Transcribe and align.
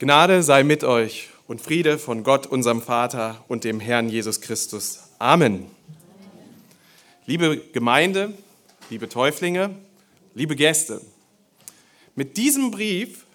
Gnade 0.00 0.42
sei 0.42 0.62
mit 0.62 0.82
euch 0.82 1.28
und 1.46 1.60
Friede 1.60 1.98
von 1.98 2.24
Gott, 2.24 2.46
unserem 2.46 2.80
Vater 2.80 3.44
und 3.48 3.64
dem 3.64 3.80
Herrn 3.80 4.08
Jesus 4.08 4.40
Christus. 4.40 5.00
Amen. 5.18 5.66
Liebe 7.26 7.58
Gemeinde, 7.74 8.32
liebe 8.88 9.10
Täuflinge, 9.10 9.74
liebe 10.34 10.56
Gäste, 10.56 11.02
mit 12.14 12.38
diesem 12.38 12.70
Brief 12.70 13.26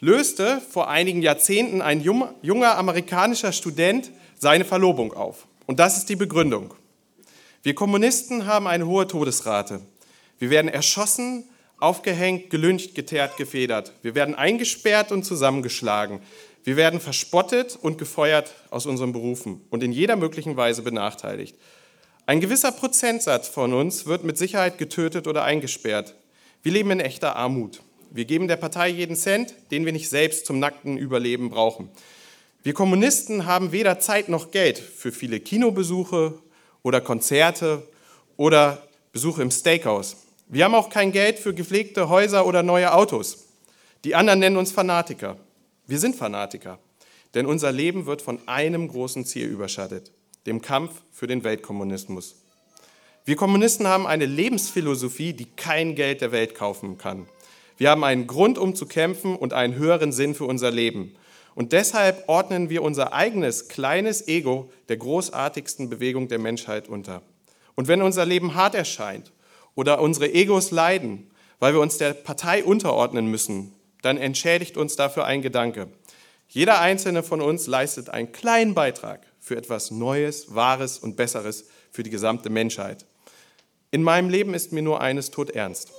löste 0.00 0.62
vor 0.70 0.88
einigen 0.88 1.20
Jahrzehnten 1.20 1.82
ein 1.82 2.00
junger 2.00 2.78
amerikanischer 2.78 3.52
Student 3.52 4.10
seine 4.38 4.64
Verlobung 4.64 5.12
auf. 5.12 5.46
Und 5.66 5.78
das 5.80 5.98
ist 5.98 6.08
die 6.08 6.16
Begründung. 6.16 6.72
Wir 7.62 7.74
Kommunisten 7.74 8.46
haben 8.46 8.66
eine 8.66 8.86
hohe 8.86 9.06
Todesrate. 9.06 9.82
Wir 10.38 10.48
werden 10.48 10.68
erschossen, 10.68 11.44
aufgehängt, 11.78 12.50
gelüncht, 12.50 12.94
geteert, 12.94 13.36
gefedert. 13.36 13.92
Wir 14.02 14.14
werden 14.14 14.34
eingesperrt 14.34 15.12
und 15.12 15.24
zusammengeschlagen. 15.24 16.20
Wir 16.64 16.76
werden 16.76 17.00
verspottet 17.00 17.78
und 17.80 17.98
gefeuert 17.98 18.54
aus 18.70 18.86
unseren 18.86 19.12
Berufen 19.12 19.60
und 19.70 19.82
in 19.82 19.92
jeder 19.92 20.16
möglichen 20.16 20.56
Weise 20.56 20.82
benachteiligt. 20.82 21.56
Ein 22.26 22.40
gewisser 22.40 22.72
Prozentsatz 22.72 23.46
von 23.46 23.72
uns 23.72 24.06
wird 24.06 24.24
mit 24.24 24.36
Sicherheit 24.36 24.78
getötet 24.78 25.28
oder 25.28 25.44
eingesperrt. 25.44 26.16
Wir 26.62 26.72
leben 26.72 26.90
in 26.90 26.98
echter 26.98 27.36
Armut. 27.36 27.82
Wir 28.10 28.24
geben 28.24 28.48
der 28.48 28.56
Partei 28.56 28.88
jeden 28.88 29.14
Cent, 29.14 29.54
den 29.70 29.84
wir 29.84 29.92
nicht 29.92 30.08
selbst 30.08 30.46
zum 30.46 30.58
nackten 30.58 30.98
Überleben 30.98 31.50
brauchen. 31.50 31.88
Wir 32.64 32.74
Kommunisten 32.74 33.46
haben 33.46 33.70
weder 33.70 34.00
Zeit 34.00 34.28
noch 34.28 34.50
Geld 34.50 34.78
für 34.78 35.12
viele 35.12 35.38
Kinobesuche 35.38 36.34
oder 36.82 37.00
Konzerte 37.00 37.86
oder 38.36 38.82
Besuche 39.12 39.42
im 39.42 39.52
Steakhouse. 39.52 40.25
Wir 40.48 40.64
haben 40.64 40.76
auch 40.76 40.90
kein 40.90 41.10
Geld 41.10 41.40
für 41.40 41.54
gepflegte 41.54 42.08
Häuser 42.08 42.46
oder 42.46 42.62
neue 42.62 42.94
Autos. 42.94 43.48
Die 44.04 44.14
anderen 44.14 44.38
nennen 44.38 44.56
uns 44.56 44.70
Fanatiker. 44.70 45.38
Wir 45.88 45.98
sind 45.98 46.14
Fanatiker, 46.14 46.78
denn 47.34 47.46
unser 47.46 47.72
Leben 47.72 48.06
wird 48.06 48.22
von 48.22 48.38
einem 48.46 48.86
großen 48.86 49.24
Ziel 49.24 49.48
überschattet, 49.48 50.12
dem 50.46 50.62
Kampf 50.62 51.02
für 51.10 51.26
den 51.26 51.42
Weltkommunismus. 51.42 52.36
Wir 53.24 53.34
Kommunisten 53.34 53.88
haben 53.88 54.06
eine 54.06 54.24
Lebensphilosophie, 54.26 55.32
die 55.32 55.46
kein 55.46 55.96
Geld 55.96 56.20
der 56.20 56.30
Welt 56.30 56.54
kaufen 56.54 56.96
kann. 56.96 57.26
Wir 57.76 57.90
haben 57.90 58.04
einen 58.04 58.28
Grund, 58.28 58.56
um 58.56 58.76
zu 58.76 58.86
kämpfen 58.86 59.34
und 59.34 59.52
einen 59.52 59.74
höheren 59.74 60.12
Sinn 60.12 60.36
für 60.36 60.44
unser 60.44 60.70
Leben. 60.70 61.16
Und 61.56 61.72
deshalb 61.72 62.28
ordnen 62.28 62.70
wir 62.70 62.82
unser 62.82 63.12
eigenes 63.12 63.66
kleines 63.66 64.28
Ego 64.28 64.70
der 64.88 64.98
großartigsten 64.98 65.90
Bewegung 65.90 66.28
der 66.28 66.38
Menschheit 66.38 66.88
unter. 66.88 67.22
Und 67.74 67.88
wenn 67.88 68.00
unser 68.00 68.24
Leben 68.24 68.54
hart 68.54 68.76
erscheint 68.76 69.32
oder 69.76 70.00
unsere 70.00 70.32
Egos 70.32 70.72
leiden, 70.72 71.30
weil 71.60 71.72
wir 71.72 71.80
uns 71.80 71.98
der 71.98 72.12
Partei 72.12 72.64
unterordnen 72.64 73.30
müssen, 73.30 73.72
dann 74.02 74.16
entschädigt 74.16 74.76
uns 74.76 74.96
dafür 74.96 75.24
ein 75.24 75.42
Gedanke. 75.42 75.88
Jeder 76.48 76.80
einzelne 76.80 77.22
von 77.22 77.40
uns 77.40 77.68
leistet 77.68 78.10
einen 78.10 78.32
kleinen 78.32 78.74
Beitrag 78.74 79.24
für 79.38 79.56
etwas 79.56 79.92
Neues, 79.92 80.54
Wahres 80.54 80.98
und 80.98 81.16
Besseres 81.16 81.66
für 81.92 82.02
die 82.02 82.10
gesamte 82.10 82.50
Menschheit. 82.50 83.06
In 83.90 84.02
meinem 84.02 84.28
Leben 84.28 84.54
ist 84.54 84.72
mir 84.72 84.82
nur 84.82 85.00
eines 85.00 85.30
tot 85.30 85.50
ernst. 85.50 85.92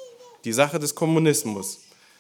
Die 0.44 0.54
Sache 0.54 0.80
des 0.80 0.96
Kommunismus. 0.96 1.80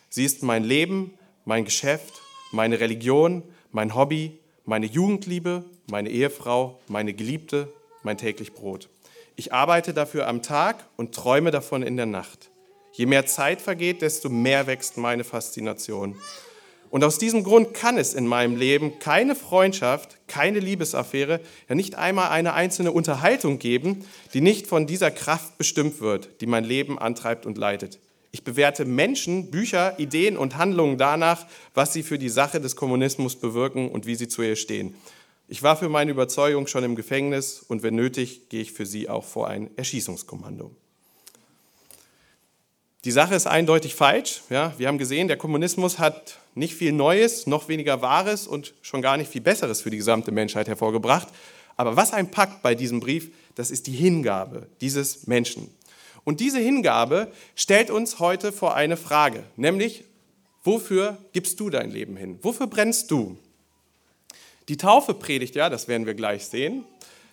Sie 0.10 0.26
ist 0.26 0.44
mein 0.44 0.64
Leben, 0.64 1.18
mein 1.46 1.66
Geschäft, 1.66 2.22
meine 2.52 2.80
Religion, 2.80 3.44
mein 3.72 3.96
Hobby, 3.96 4.40
meine 4.66 4.86
Jugendliebe, 4.86 5.64
meine 5.90 6.10
Ehefrau, 6.10 6.80
meine 6.88 7.14
Geliebte, 7.14 7.72
mein 8.04 8.18
täglich 8.18 8.54
Brot. 8.54 8.90
Ich 9.40 9.54
arbeite 9.54 9.94
dafür 9.94 10.28
am 10.28 10.42
Tag 10.42 10.84
und 10.96 11.14
träume 11.14 11.52
davon 11.52 11.84
in 11.84 11.96
der 11.96 12.08
Nacht. 12.08 12.50
Je 12.92 13.06
mehr 13.06 13.28
Zeit 13.28 13.62
vergeht, 13.62 14.02
desto 14.02 14.30
mehr 14.30 14.66
wächst 14.66 14.98
meine 14.98 15.24
Faszination. 15.24 16.16
Und 16.90 17.04
aus 17.04 17.20
diesem 17.20 17.44
Grund 17.44 17.76
kann 17.76 18.00
es 18.00 18.16
in 18.16 18.26
meinem 18.26 18.56
Leben 18.56 18.98
keine 18.98 19.36
Freundschaft, 19.36 20.18
keine 20.28 20.58
Liebesaffäre, 20.58 21.40
ja 21.70 21.76
nicht 21.76 21.94
einmal 21.94 22.30
eine 22.30 22.54
einzelne 22.54 22.92
Unterhaltung 22.92 23.60
geben, 23.60 24.04
die 24.34 24.42
nicht 24.42 24.66
von 24.66 24.88
dieser 24.88 25.12
Kraft 25.12 25.60
bestimmt 25.60 26.02
wird, 26.02 26.42
die 26.42 26.48
mein 26.48 26.64
Leben 26.64 26.98
antreibt 26.98 27.46
und 27.46 27.60
leitet. 27.60 28.00
Ich 28.32 28.44
bewerte 28.44 28.86
Menschen, 28.86 29.52
Bücher, 29.52 30.00
Ideen 30.00 30.36
und 30.36 30.58
Handlungen 30.58 30.98
danach, 30.98 31.46
was 31.76 31.94
sie 31.94 32.02
für 32.02 32.18
die 32.18 32.30
Sache 32.30 32.60
des 32.60 32.76
Kommunismus 32.76 33.36
bewirken 33.36 33.92
und 33.92 34.08
wie 34.08 34.16
sie 34.16 34.28
zu 34.28 34.42
ihr 34.42 34.56
stehen. 34.56 34.96
Ich 35.50 35.64
war 35.64 35.78
für 35.78 35.88
meine 35.88 36.12
Überzeugung 36.12 36.68
schon 36.68 36.84
im 36.84 36.96
Gefängnis 36.96 37.64
und 37.66 37.82
wenn 37.82 37.96
nötig, 37.96 38.50
gehe 38.50 38.62
ich 38.62 38.74
für 38.74 38.86
sie 38.86 39.08
auch 39.08 39.24
vor 39.24 39.48
ein 39.48 39.70
Erschießungskommando. 39.78 40.76
Die 43.06 43.12
Sache 43.12 43.36
ist 43.36 43.48
eindeutig 43.48 43.96
falsch. 43.96 44.42
Ja, 44.50 44.74
wir 44.78 44.90
haben 44.90 44.98
gesehen, 44.98 45.30
der 45.30 45.38
Kommunismus 45.38 46.00
hat 46.00 46.40
nicht 46.56 46.74
viel 46.74 46.92
Neues, 46.92 47.48
noch 47.48 47.70
weniger 47.70 48.02
Wahres 48.02 48.46
und 48.46 48.74
schon 48.82 49.02
gar 49.02 49.16
nicht 49.16 49.32
viel 49.32 49.40
Besseres 49.40 49.80
für 49.80 49.90
die 49.90 49.96
gesamte 49.96 50.32
Menschheit 50.32 50.68
hervorgebracht. 50.68 51.30
Aber 51.78 51.96
was 51.96 52.12
ein 52.12 52.30
Pakt 52.30 52.62
bei 52.62 52.76
diesem 52.76 53.00
Brief, 53.00 53.32
das 53.56 53.72
ist 53.72 53.88
die 53.88 53.94
Hingabe 53.94 54.68
dieses 54.82 55.28
Menschen. 55.28 55.70
Und 56.26 56.42
diese 56.42 56.60
Hingabe 56.60 57.32
stellt 57.56 57.90
uns 57.90 58.20
heute 58.20 58.52
vor 58.52 58.76
eine 58.76 58.98
Frage, 58.98 59.44
nämlich, 59.56 60.04
wofür 60.66 61.18
gibst 61.32 61.62
du 61.62 61.70
dein 61.70 61.90
Leben 61.90 62.18
hin? 62.18 62.40
Wofür 62.42 62.68
brennst 62.68 63.12
du? 63.12 63.38
Die 64.70 64.78
Taufe 64.78 65.14
predigt 65.14 65.56
ja, 65.56 65.70
das 65.70 65.88
werden 65.88 66.06
wir 66.06 66.14
gleich 66.14 66.46
sehen, 66.46 66.84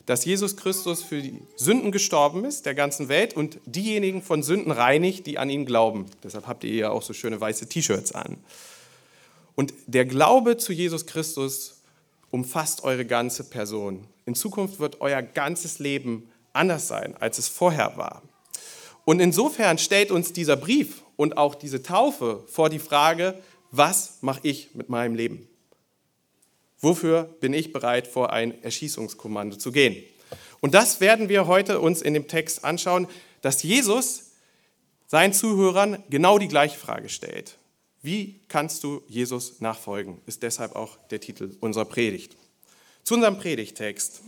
dass 0.06 0.25
Jesus 0.25 0.56
Christus 0.56 1.03
für 1.03 1.21
die 1.21 1.41
Sünden 1.56 1.91
gestorben 1.91 2.45
ist, 2.45 2.67
der 2.67 2.75
ganzen 2.75 3.09
Welt, 3.09 3.34
und 3.34 3.59
diejenigen 3.65 4.22
von 4.22 4.43
Sünden 4.43 4.71
reinigt, 4.71 5.27
die 5.27 5.39
an 5.39 5.50
ihn 5.50 5.65
glauben. 5.65 6.06
Deshalb 6.23 6.47
habt 6.47 6.65
ihr 6.65 6.75
ja 6.75 6.91
auch 6.91 7.03
so 7.03 7.12
schöne 7.12 7.41
weiße 7.41 7.69
T-Shirts 7.69 8.12
an. 8.12 8.37
Und 9.55 9.73
der 9.87 10.05
Glaube 10.05 10.56
zu 10.59 10.73
Jesus 10.73 11.06
Christus 11.06 11.81
umfasst 12.31 12.84
eure 12.84 13.06
ganze 13.06 13.44
Person. 13.44 14.06
In 14.27 14.34
Zukunft 14.34 14.78
wird 14.78 15.00
euer 15.00 15.23
ganzes 15.23 15.78
Leben 15.78 16.28
anders 16.53 16.89
sein, 16.89 17.17
als 17.19 17.39
es 17.39 17.49
vorher 17.49 17.97
war. 17.97 18.23
Und 19.05 19.21
insofern 19.21 19.78
stellt 19.78 20.11
uns 20.11 20.33
dieser 20.33 20.56
Brief 20.56 21.03
und 21.17 21.37
auch 21.37 21.55
diese 21.55 21.83
Taufe 21.83 22.43
vor 22.47 22.71
die 22.71 22.78
Frage, 22.78 23.39
was 23.71 24.19
mache 24.21 24.41
ich 24.43 24.75
mit 24.75 24.89
meinem 24.89 25.15
Leben? 25.15 25.49
Wofür 26.84 27.34
bin 27.41 27.55
ich 27.55 27.72
bereit, 27.72 28.06
vor 28.06 28.34
ein 28.34 28.62
Erschießungskommando 28.62 29.56
zu 29.56 29.72
gehen? 29.72 30.05
Und 30.61 30.75
das 30.75 31.00
werden 31.00 31.31
wir 31.31 31.47
heute 31.47 31.81
uns 31.81 32.03
in 32.03 32.12
dem 32.12 32.28
Text 32.28 32.62
anschauen, 32.62 33.09
dass 33.41 33.62
Jesus 33.62 34.33
seinen 35.06 35.33
Zuhörern 35.33 36.05
genau 36.11 36.39
die 36.39 36.47
gleiche 36.47 36.78
Frage 36.78 37.09
stellt. 37.09 37.56
Wie 38.03 38.39
kannst 38.49 38.84
du 38.84 39.00
Jesus 39.09 39.62
nachfolgen? 39.62 40.21
Ist 40.27 40.43
deshalb 40.43 40.77
auch 40.77 40.99
der 41.11 41.21
Titel 41.21 41.56
unserer 41.61 41.87
Predigt. 41.87 42.37
Zu 43.03 43.15
unserem 43.15 43.39
Predigtext. 43.39 44.21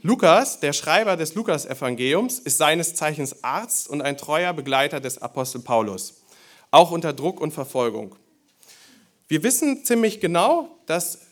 Lukas, 0.00 0.60
der 0.60 0.72
Schreiber 0.72 1.14
des 1.14 1.34
Lukas-Evangeliums, 1.34 2.38
ist 2.38 2.56
seines 2.56 2.94
Zeichens 2.94 3.44
Arzt 3.44 3.86
und 3.86 4.00
ein 4.00 4.16
treuer 4.16 4.54
Begleiter 4.54 5.00
des 5.00 5.20
Apostel 5.20 5.60
Paulus, 5.60 6.22
auch 6.70 6.90
unter 6.90 7.12
Druck 7.12 7.38
und 7.38 7.52
Verfolgung. 7.52 8.16
Wir 9.26 9.42
wissen 9.42 9.84
ziemlich 9.84 10.20
genau, 10.20 10.74
dass 10.86 11.27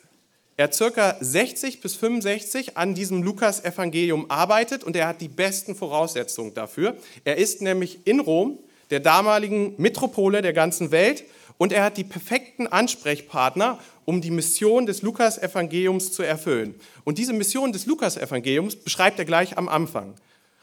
er 0.57 0.73
circa 0.73 1.17
60 1.21 1.81
bis 1.81 1.97
65 1.97 2.77
an 2.77 2.95
diesem 2.95 3.23
Lukas-Evangelium 3.23 4.31
arbeitet 4.31 4.85
und 4.85 4.97
er 4.97 5.09
hat 5.09 5.21
die 5.21 5.29
besten 5.29 5.75
Voraussetzungen 5.75 6.55
dafür. 6.55 6.97
Er 7.25 7.37
ist 7.37 7.61
nämlich 7.61 8.01
in 8.07 8.21
Rom, 8.21 8.59
der 8.91 9.01
damaligen 9.01 9.75
Metropole 9.77 10.43
der 10.43 10.53
ganzen 10.53 10.91
Welt, 10.91 11.25
und 11.59 11.73
er 11.73 11.85
hat 11.85 11.97
die 11.97 12.05
perfekten 12.05 12.67
Ansprechpartner, 12.67 13.79
um 14.05 14.21
die 14.21 14.31
Mission 14.31 14.87
des 14.87 15.03
Lukas-Evangeliums 15.03 16.13
zu 16.13 16.23
erfüllen. 16.23 16.75
Und 17.05 17.19
diese 17.19 17.33
Mission 17.33 17.73
des 17.73 17.87
Lukas-Evangeliums 17.87 18.77
beschreibt 18.77 19.19
er 19.19 19.25
gleich 19.25 19.57
am 19.57 19.69
Anfang. 19.69 20.15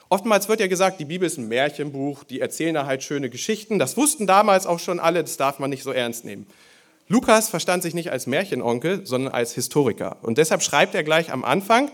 Oftmals 0.09 0.47
wird 0.49 0.59
ja 0.59 0.67
gesagt, 0.67 0.99
die 0.99 1.05
Bibel 1.05 1.25
ist 1.25 1.39
ein 1.39 1.47
Märchenbuch, 1.47 2.23
die 2.23 2.39
erzählen 2.39 2.75
da 2.75 2.85
halt 2.85 3.01
schöne 3.01 3.31
Geschichten. 3.31 3.79
Das 3.79 3.97
wussten 3.97 4.27
damals 4.27 4.67
auch 4.67 4.79
schon 4.79 4.99
alle, 4.99 5.23
das 5.23 5.37
darf 5.37 5.57
man 5.57 5.71
nicht 5.71 5.81
so 5.81 5.91
ernst 5.91 6.25
nehmen. 6.25 6.45
Lukas 7.07 7.49
verstand 7.49 7.83
sich 7.83 7.93
nicht 7.93 8.11
als 8.11 8.27
Märchenonkel, 8.27 9.05
sondern 9.05 9.33
als 9.33 9.53
Historiker. 9.53 10.17
Und 10.21 10.37
deshalb 10.37 10.63
schreibt 10.63 10.95
er 10.95 11.03
gleich 11.03 11.31
am 11.31 11.43
Anfang, 11.43 11.91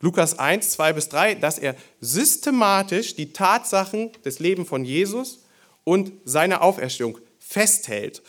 Lukas 0.00 0.38
1, 0.38 0.70
2 0.70 0.92
bis 0.94 1.08
3, 1.10 1.34
dass 1.36 1.58
er 1.58 1.76
systematisch 2.00 3.14
die 3.14 3.32
Tatsachen 3.32 4.10
des 4.24 4.40
Lebens 4.40 4.68
von 4.68 4.84
Jesus 4.84 5.44
und 5.84 6.12
seiner 6.24 6.62
Auferstehung 6.62 7.18
festhält. 7.38 8.22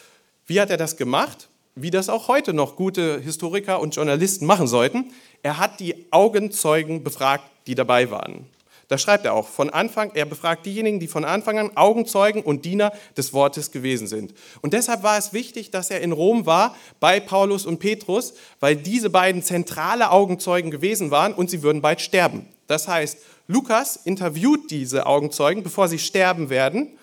Wie 0.46 0.62
hat 0.62 0.70
er 0.70 0.78
das 0.78 0.98
gemacht? 0.98 1.50
Wie 1.76 1.90
das 1.90 2.10
auch 2.10 2.28
heute 2.28 2.54
noch 2.54 2.76
gute 2.76 3.20
Historiker 3.20 3.80
und 3.80 3.96
Journalisten 3.96 4.46
machen 4.46 4.68
sollten. 4.68 5.12
Er 5.42 5.58
hat 5.58 5.80
die 5.80 6.06
Augenzeugen 6.12 7.04
befragt, 7.04 7.50
die 7.66 7.74
dabei 7.74 8.12
waren. 8.12 8.46
Da 8.94 9.00
schreibt 9.00 9.26
er 9.26 9.34
auch, 9.34 9.48
von 9.48 9.72
Anfang, 9.72 10.12
er 10.14 10.26
befragt 10.26 10.68
diejenigen, 10.68 11.00
die 11.00 11.08
von 11.08 11.26
Anfang 11.26 11.58
an 11.58 11.72
Augenzeugen 11.76 12.44
und 12.44 12.64
Diener 12.64 12.94
des 13.18 13.34
Wortes 13.34 13.72
gewesen 13.72 14.06
sind. 14.06 14.36
Und 14.62 14.74
deshalb 14.74 15.02
war 15.02 15.18
es 15.18 15.34
wichtig, 15.34 15.72
dass 15.72 15.90
er 15.90 16.02
in 16.02 16.12
Rom 16.12 16.46
war 16.46 16.76
bei 17.00 17.20
Paulus 17.20 17.66
und 17.66 17.80
Petrus, 17.80 18.36
weil 18.60 18.76
diese 18.76 19.10
beiden 19.10 19.42
zentrale 19.42 20.12
Augenzeugen 20.12 20.70
gewesen 20.70 21.10
waren 21.10 21.34
und 21.34 21.50
sie 21.50 21.64
würden 21.64 21.82
bald 21.82 22.02
sterben. 22.02 22.46
Das 22.68 22.88
heißt, 22.88 23.18
Lukas 23.48 23.96
interviewt 23.96 24.70
diese 24.70 25.08
Augenzeugen, 25.08 25.64
bevor 25.64 25.88
sie 25.88 25.98
sterben 25.98 26.52
werden. 26.52 26.96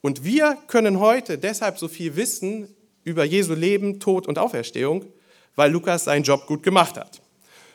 Und 0.00 0.24
wir 0.24 0.58
können 0.66 0.98
heute 0.98 1.38
deshalb 1.38 1.78
so 1.78 1.86
viel 1.86 2.16
wissen 2.16 2.66
über 3.04 3.22
Jesu 3.22 3.54
Leben, 3.54 4.00
Tod 4.00 4.26
und 4.26 4.40
Auferstehung, 4.40 5.04
weil 5.54 5.70
Lukas 5.70 6.02
seinen 6.02 6.24
Job 6.24 6.48
gut 6.48 6.64
gemacht 6.64 6.96
hat. 6.96 7.20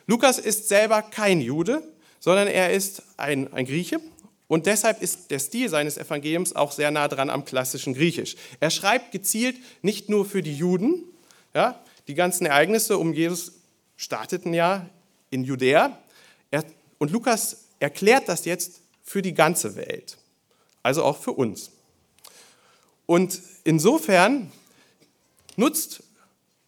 Lukas 0.06 0.38
ist 0.38 0.68
selber 0.68 1.02
kein 1.02 1.40
Jude, 1.40 1.93
sondern 2.24 2.48
er 2.48 2.72
ist 2.72 3.04
ein, 3.18 3.52
ein 3.52 3.66
Grieche 3.66 4.00
und 4.48 4.66
deshalb 4.66 5.02
ist 5.02 5.30
der 5.30 5.40
Stil 5.40 5.68
seines 5.68 5.98
Evangeliums 5.98 6.56
auch 6.56 6.72
sehr 6.72 6.90
nah 6.90 7.10
dran 7.10 7.30
am 7.30 7.44
klassischen 7.44 7.94
Griechisch. 7.94 8.38
Er 8.62 8.70
schreibt 8.70 9.12
gezielt 9.12 9.58
nicht 9.82 10.08
nur 10.08 10.24
für 10.24 10.42
die 10.42 10.56
Juden, 10.56 11.04
ja, 11.54 11.84
die 12.08 12.14
ganzen 12.14 12.46
Ereignisse 12.46 12.98
um 12.98 13.12
Jesus 13.12 13.56
starteten 13.98 14.54
ja 14.54 14.90
in 15.32 15.44
Judäa. 15.44 16.00
Er, 16.50 16.64
und 16.98 17.12
Lukas 17.12 17.66
erklärt 17.80 18.30
das 18.30 18.46
jetzt 18.46 18.80
für 19.02 19.22
die 19.22 19.34
ganze 19.34 19.76
Welt, 19.76 20.18
also 20.82 21.04
auch 21.04 21.18
für 21.18 21.34
uns. 21.34 21.72
Und 23.06 23.42
insofern 23.66 24.50
nutzt 25.58 26.04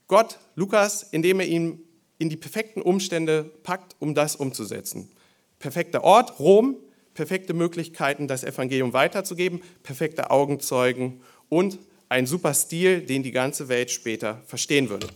Gott 0.09 0.37
Lukas, 0.55 1.03
indem 1.11 1.39
er 1.39 1.47
ihn 1.47 1.81
in 2.17 2.27
die 2.27 2.35
perfekten 2.35 2.81
Umstände 2.81 3.45
packt, 3.63 3.95
um 3.99 4.15
das 4.15 4.35
umzusetzen. 4.35 5.14
Perfekter 5.59 6.03
Ort, 6.03 6.39
Rom, 6.39 6.77
perfekte 7.13 7.53
Möglichkeiten, 7.53 8.27
das 8.27 8.43
Evangelium 8.43 8.93
weiterzugeben, 8.93 9.61
perfekte 9.83 10.31
Augenzeugen 10.31 11.21
und 11.49 11.79
ein 12.09 12.27
super 12.27 12.53
Stil, 12.53 13.01
den 13.01 13.23
die 13.23 13.31
ganze 13.31 13.67
Welt 13.67 13.89
später 13.89 14.41
verstehen 14.45 14.89
würde. 14.89 15.07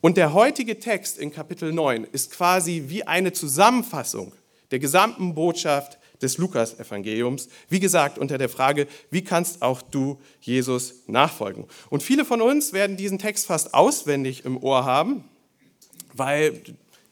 Und 0.00 0.16
der 0.16 0.32
heutige 0.32 0.78
Text 0.78 1.18
in 1.18 1.32
Kapitel 1.32 1.72
9 1.72 2.04
ist 2.10 2.32
quasi 2.32 2.84
wie 2.88 3.06
eine 3.06 3.32
Zusammenfassung 3.32 4.32
der 4.70 4.78
gesamten 4.78 5.34
Botschaft 5.34 5.98
des 6.22 6.38
Lukas-Evangeliums. 6.38 7.48
Wie 7.68 7.80
gesagt, 7.80 8.18
unter 8.18 8.38
der 8.38 8.48
Frage, 8.48 8.86
wie 9.10 9.22
kannst 9.22 9.60
auch 9.62 9.82
du 9.82 10.18
Jesus 10.40 11.02
nachfolgen? 11.06 11.66
Und 11.90 12.02
viele 12.02 12.24
von 12.24 12.40
uns 12.40 12.72
werden 12.72 12.96
diesen 12.96 13.18
Text 13.18 13.46
fast 13.46 13.74
auswendig 13.74 14.44
im 14.44 14.62
Ohr 14.62 14.84
haben, 14.84 15.24
weil 16.14 16.62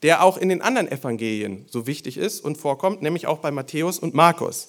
der 0.03 0.23
auch 0.23 0.37
in 0.37 0.49
den 0.49 0.63
anderen 0.63 0.91
Evangelien 0.91 1.67
so 1.69 1.87
wichtig 1.87 2.17
ist 2.17 2.41
und 2.41 2.57
vorkommt, 2.57 3.03
nämlich 3.03 3.27
auch 3.27 3.39
bei 3.39 3.51
Matthäus 3.51 3.99
und 3.99 4.15
Markus. 4.15 4.69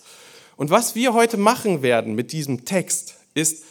Und 0.58 0.70
was 0.70 0.96
wir 0.96 1.14
heute 1.14 1.38
machen 1.38 1.82
werden 1.82 2.16
mit 2.16 2.32
diesem 2.32 2.66
Text, 2.66 3.16
ist, 3.34 3.64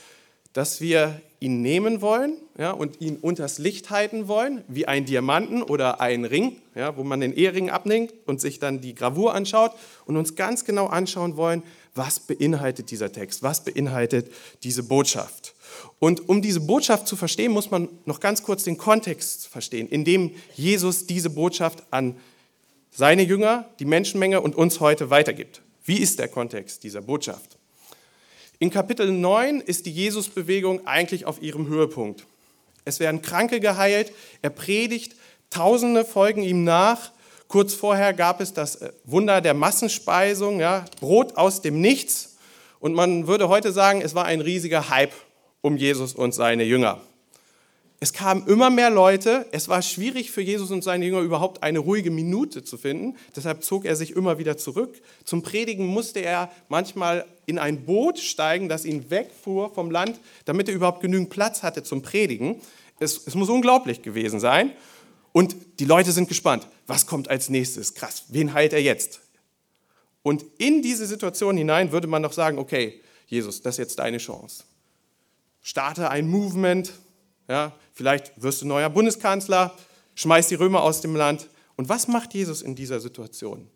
dass 0.52 0.80
wir 0.80 1.20
ihn 1.38 1.62
nehmen 1.62 2.02
wollen 2.02 2.34
ja, 2.58 2.70
und 2.70 3.00
ihn 3.00 3.16
unters 3.16 3.58
Licht 3.58 3.90
halten 3.90 4.28
wollen, 4.28 4.62
wie 4.68 4.86
ein 4.86 5.06
Diamanten 5.06 5.62
oder 5.62 6.00
ein 6.00 6.24
Ring, 6.24 6.60
ja, 6.74 6.96
wo 6.96 7.04
man 7.04 7.20
den 7.20 7.32
Ehering 7.32 7.70
abnimmt 7.70 8.12
und 8.26 8.40
sich 8.40 8.58
dann 8.58 8.80
die 8.80 8.94
Gravur 8.94 9.34
anschaut 9.34 9.72
und 10.04 10.16
uns 10.16 10.36
ganz 10.36 10.64
genau 10.64 10.86
anschauen 10.86 11.36
wollen, 11.36 11.62
was 11.94 12.20
beinhaltet 12.20 12.90
dieser 12.90 13.10
Text, 13.10 13.42
was 13.42 13.64
beinhaltet 13.64 14.30
diese 14.62 14.82
Botschaft. 14.82 15.54
Und 15.98 16.28
um 16.28 16.42
diese 16.42 16.60
Botschaft 16.60 17.06
zu 17.06 17.16
verstehen, 17.16 17.52
muss 17.52 17.70
man 17.70 17.88
noch 18.04 18.20
ganz 18.20 18.42
kurz 18.42 18.64
den 18.64 18.78
Kontext 18.78 19.46
verstehen, 19.48 19.88
in 19.88 20.04
dem 20.04 20.32
Jesus 20.54 21.06
diese 21.06 21.30
Botschaft 21.30 21.82
an 21.90 22.16
seine 22.90 23.22
Jünger, 23.22 23.68
die 23.78 23.84
Menschenmenge 23.84 24.40
und 24.40 24.56
uns 24.56 24.80
heute 24.80 25.10
weitergibt. 25.10 25.62
Wie 25.84 25.98
ist 25.98 26.18
der 26.18 26.28
Kontext 26.28 26.82
dieser 26.82 27.02
Botschaft? 27.02 27.58
In 28.58 28.70
Kapitel 28.70 29.10
9 29.10 29.60
ist 29.60 29.86
die 29.86 29.92
Jesusbewegung 29.92 30.86
eigentlich 30.86 31.24
auf 31.24 31.40
ihrem 31.40 31.68
Höhepunkt. 31.68 32.26
Es 32.84 33.00
werden 33.00 33.22
Kranke 33.22 33.60
geheilt, 33.60 34.12
er 34.42 34.50
predigt, 34.50 35.14
Tausende 35.50 36.04
folgen 36.04 36.42
ihm 36.42 36.62
nach. 36.62 37.10
Kurz 37.48 37.74
vorher 37.74 38.14
gab 38.14 38.40
es 38.40 38.54
das 38.54 38.78
Wunder 39.04 39.40
der 39.40 39.54
Massenspeisung, 39.54 40.60
ja, 40.60 40.84
Brot 41.00 41.36
aus 41.36 41.60
dem 41.60 41.80
Nichts. 41.80 42.36
Und 42.78 42.94
man 42.94 43.26
würde 43.26 43.48
heute 43.48 43.72
sagen, 43.72 44.00
es 44.00 44.14
war 44.14 44.24
ein 44.24 44.40
riesiger 44.40 44.88
Hype 44.88 45.12
um 45.62 45.76
Jesus 45.76 46.14
und 46.14 46.32
seine 46.32 46.64
Jünger. 46.64 47.00
Es 48.02 48.14
kamen 48.14 48.46
immer 48.46 48.70
mehr 48.70 48.88
Leute. 48.88 49.44
Es 49.52 49.68
war 49.68 49.82
schwierig 49.82 50.30
für 50.30 50.40
Jesus 50.40 50.70
und 50.70 50.82
seine 50.82 51.04
Jünger 51.04 51.20
überhaupt 51.20 51.62
eine 51.62 51.80
ruhige 51.80 52.10
Minute 52.10 52.64
zu 52.64 52.78
finden. 52.78 53.18
Deshalb 53.36 53.62
zog 53.62 53.84
er 53.84 53.94
sich 53.94 54.16
immer 54.16 54.38
wieder 54.38 54.56
zurück. 54.56 55.02
Zum 55.24 55.42
Predigen 55.42 55.84
musste 55.84 56.20
er 56.20 56.50
manchmal 56.70 57.26
in 57.44 57.58
ein 57.58 57.84
Boot 57.84 58.18
steigen, 58.18 58.70
das 58.70 58.86
ihn 58.86 59.10
wegfuhr 59.10 59.74
vom 59.74 59.90
Land, 59.90 60.18
damit 60.46 60.70
er 60.70 60.74
überhaupt 60.74 61.02
genügend 61.02 61.28
Platz 61.28 61.62
hatte 61.62 61.82
zum 61.82 62.00
Predigen. 62.00 62.62
Es, 63.00 63.26
es 63.26 63.34
muss 63.34 63.50
unglaublich 63.50 64.00
gewesen 64.00 64.40
sein. 64.40 64.72
Und 65.32 65.54
die 65.78 65.84
Leute 65.84 66.12
sind 66.12 66.26
gespannt. 66.26 66.66
Was 66.86 67.06
kommt 67.06 67.28
als 67.28 67.50
nächstes? 67.50 67.92
Krass, 67.92 68.24
wen 68.28 68.54
heilt 68.54 68.72
er 68.72 68.80
jetzt? 68.80 69.20
Und 70.22 70.42
in 70.56 70.80
diese 70.80 71.04
Situation 71.04 71.58
hinein 71.58 71.92
würde 71.92 72.06
man 72.06 72.22
noch 72.22 72.32
sagen, 72.32 72.58
okay, 72.58 73.02
Jesus, 73.26 73.60
das 73.60 73.74
ist 73.74 73.78
jetzt 73.78 73.98
deine 73.98 74.18
Chance 74.18 74.64
starte 75.62 76.10
ein 76.10 76.28
Movement, 76.28 76.92
ja, 77.48 77.72
vielleicht 77.92 78.32
wirst 78.40 78.62
du 78.62 78.66
neuer 78.66 78.90
Bundeskanzler, 78.90 79.76
schmeiß 80.14 80.48
die 80.48 80.54
Römer 80.54 80.82
aus 80.82 81.00
dem 81.00 81.16
Land. 81.16 81.48
Und 81.76 81.88
was 81.88 82.08
macht 82.08 82.34
Jesus 82.34 82.62
in 82.62 82.74
dieser 82.74 83.00
Situation? 83.00 83.68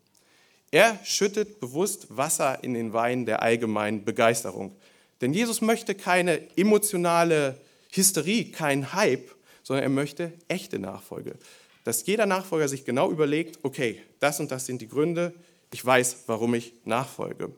Er 0.70 0.98
schüttet 1.04 1.60
bewusst 1.60 2.16
Wasser 2.16 2.62
in 2.62 2.74
den 2.74 2.92
Wein 2.92 3.26
der 3.26 3.42
allgemeinen 3.42 4.04
Begeisterung. 4.04 4.76
Denn 5.20 5.32
Jesus 5.32 5.60
möchte 5.60 5.94
keine 5.94 6.40
emotionale 6.56 7.60
Hysterie, 7.92 8.50
keinen 8.50 8.92
Hype, 8.92 9.30
sondern 9.62 9.84
er 9.84 9.90
möchte 9.90 10.32
echte 10.48 10.78
Nachfolge. 10.78 11.36
Dass 11.84 12.04
jeder 12.06 12.26
Nachfolger 12.26 12.68
sich 12.68 12.84
genau 12.84 13.10
überlegt, 13.10 13.60
okay, 13.62 14.00
das 14.20 14.40
und 14.40 14.50
das 14.50 14.66
sind 14.66 14.82
die 14.82 14.88
Gründe, 14.88 15.32
ich 15.72 15.84
weiß, 15.84 16.24
warum 16.26 16.54
ich 16.54 16.74
nachfolge. 16.84 17.50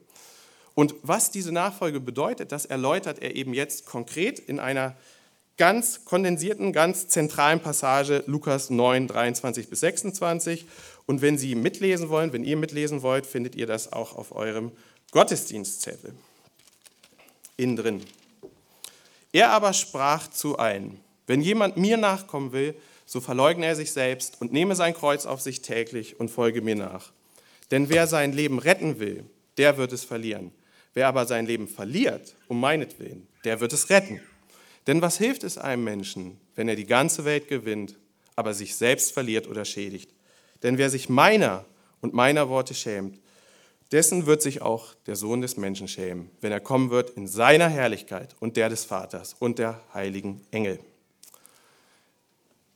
Und 0.77 0.95
was 1.01 1.31
diese 1.31 1.53
Nachfolge 1.53 2.01
bedeutet, 2.01 2.53
das 2.53 2.67
erläutert 2.67 3.23
er 3.23 3.35
eben 3.35 3.55
jetzt 3.55 3.87
konkret 3.87 4.39
in 4.39 4.61
einer 4.61 4.95
ganz 5.57 6.05
kondensierten, 6.05 6.75
ganz 6.75 7.09
zentralen 7.09 7.61
Passage 7.61 8.23
Lukas 8.27 8.69
9, 8.69 9.09
23 9.09 9.71
bis 9.71 9.81
26. 9.81 10.67
Und 11.07 11.23
wenn 11.23 11.39
Sie 11.39 11.55
mitlesen 11.55 12.11
wollen, 12.11 12.35
wenn 12.35 12.45
ihr 12.45 12.59
mitlesen 12.59 13.01
wollt, 13.01 13.25
findet 13.25 13.55
ihr 13.55 13.67
das 13.67 13.91
auch 13.95 14.17
auf 14.17 14.37
eurem 14.37 14.71
Gottesdienstzettel 15.13 16.13
innen 17.57 17.77
drin. 17.77 18.03
Er 19.33 19.53
aber 19.53 19.73
sprach 19.73 20.29
zu 20.29 20.59
allen, 20.59 21.01
wenn 21.27 21.41
jemand 21.41 21.79
mir 21.79 21.97
nachkommen 21.97 22.53
will, 22.53 22.75
so 23.07 23.23
verleugne 23.23 23.65
er 23.65 23.77
sich 23.77 23.93
selbst 23.93 24.43
und 24.43 24.53
nehme 24.53 24.77
sein 24.77 24.93
Kreuz 24.93 25.25
auf 25.25 25.41
sich 25.41 25.63
täglich 25.63 26.21
und 26.21 26.31
folge 26.31 26.61
mir 26.61 26.77
nach. 26.77 27.13
Denn 27.71 27.89
wer 27.89 28.07
sein 28.07 28.35
Leben 28.35 28.59
retten 28.59 28.99
will, 28.99 29.25
der 29.57 29.79
wird 29.79 29.95
es 29.95 30.05
verlieren. 30.05 30.53
Wer 30.97 31.09
aber 31.09 31.27
sein 31.27 31.45
Leben 31.45 31.69
verliert, 31.69 32.35
um 32.49 32.59
meinetwillen, 32.59 33.29
der 33.45 33.61
wird 33.61 33.75
es 33.75 33.91
retten. 33.91 34.23
Denn 34.87 35.03
was 35.03 35.19
hilft 35.19 35.45
es 35.45 35.59
einem 35.59 35.85
Menschen, 35.85 36.41
wenn 36.55 36.71
er 36.71 36.75
die 36.75 36.87
ganze 36.87 37.27
Welt 37.27 37.49
gewinnt, 37.49 37.99
aber 38.35 38.55
sich 38.55 38.77
selbst 38.77 39.13
verliert 39.13 39.47
oder 39.47 39.67
schädigt? 39.67 40.11
Denn 40.63 40.79
wer 40.79 40.89
sich 40.89 41.11
meiner 41.11 41.67
und 42.01 42.15
meiner 42.15 42.49
Worte 42.49 42.73
schämt, 42.73 43.19
dessen 43.93 44.25
wird 44.25 44.41
sich 44.41 44.63
auch 44.63 44.95
der 45.07 45.17
Sohn 45.17 45.43
des 45.43 45.59
Menschen 45.59 45.87
schämen, 45.87 46.31
wenn 46.41 46.51
er 46.51 46.61
kommen 46.61 46.89
wird 46.89 47.11
in 47.11 47.29
seiner 47.29 47.69
Herrlichkeit 47.69 48.35
und 48.41 48.57
der 48.57 48.71
des 48.71 48.87
Vaters 48.87 49.37
und 49.39 49.59
der 49.59 49.83
heiligen 49.93 50.47
Engel. 50.51 50.81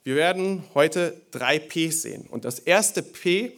Wir 0.05 0.17
werden 0.17 0.65
heute 0.75 1.19
drei 1.31 1.59
Ps 1.59 2.03
sehen. 2.03 2.27
Und 2.29 2.45
das 2.45 2.59
erste 2.59 3.03
P 3.03 3.53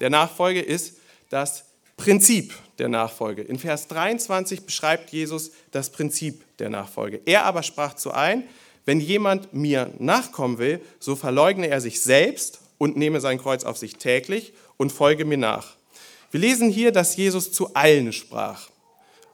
der 0.00 0.10
Nachfolge 0.10 0.62
ist 0.62 0.98
das 1.28 1.69
Prinzip 2.00 2.54
der 2.78 2.88
Nachfolge. 2.88 3.42
In 3.42 3.58
Vers 3.58 3.86
23 3.88 4.64
beschreibt 4.64 5.10
Jesus 5.10 5.50
das 5.70 5.90
Prinzip 5.90 6.44
der 6.56 6.70
Nachfolge. 6.70 7.20
Er 7.26 7.44
aber 7.44 7.62
sprach 7.62 7.92
zu 7.92 8.10
allen, 8.10 8.44
wenn 8.86 9.00
jemand 9.00 9.52
mir 9.52 9.92
nachkommen 9.98 10.56
will, 10.56 10.80
so 10.98 11.14
verleugne 11.14 11.68
er 11.68 11.82
sich 11.82 12.00
selbst 12.00 12.60
und 12.78 12.96
nehme 12.96 13.20
sein 13.20 13.38
Kreuz 13.38 13.64
auf 13.64 13.76
sich 13.76 13.96
täglich 13.96 14.54
und 14.78 14.92
folge 14.92 15.26
mir 15.26 15.36
nach. 15.36 15.76
Wir 16.30 16.40
lesen 16.40 16.70
hier, 16.70 16.90
dass 16.90 17.16
Jesus 17.16 17.52
zu 17.52 17.74
allen 17.74 18.14
sprach. 18.14 18.70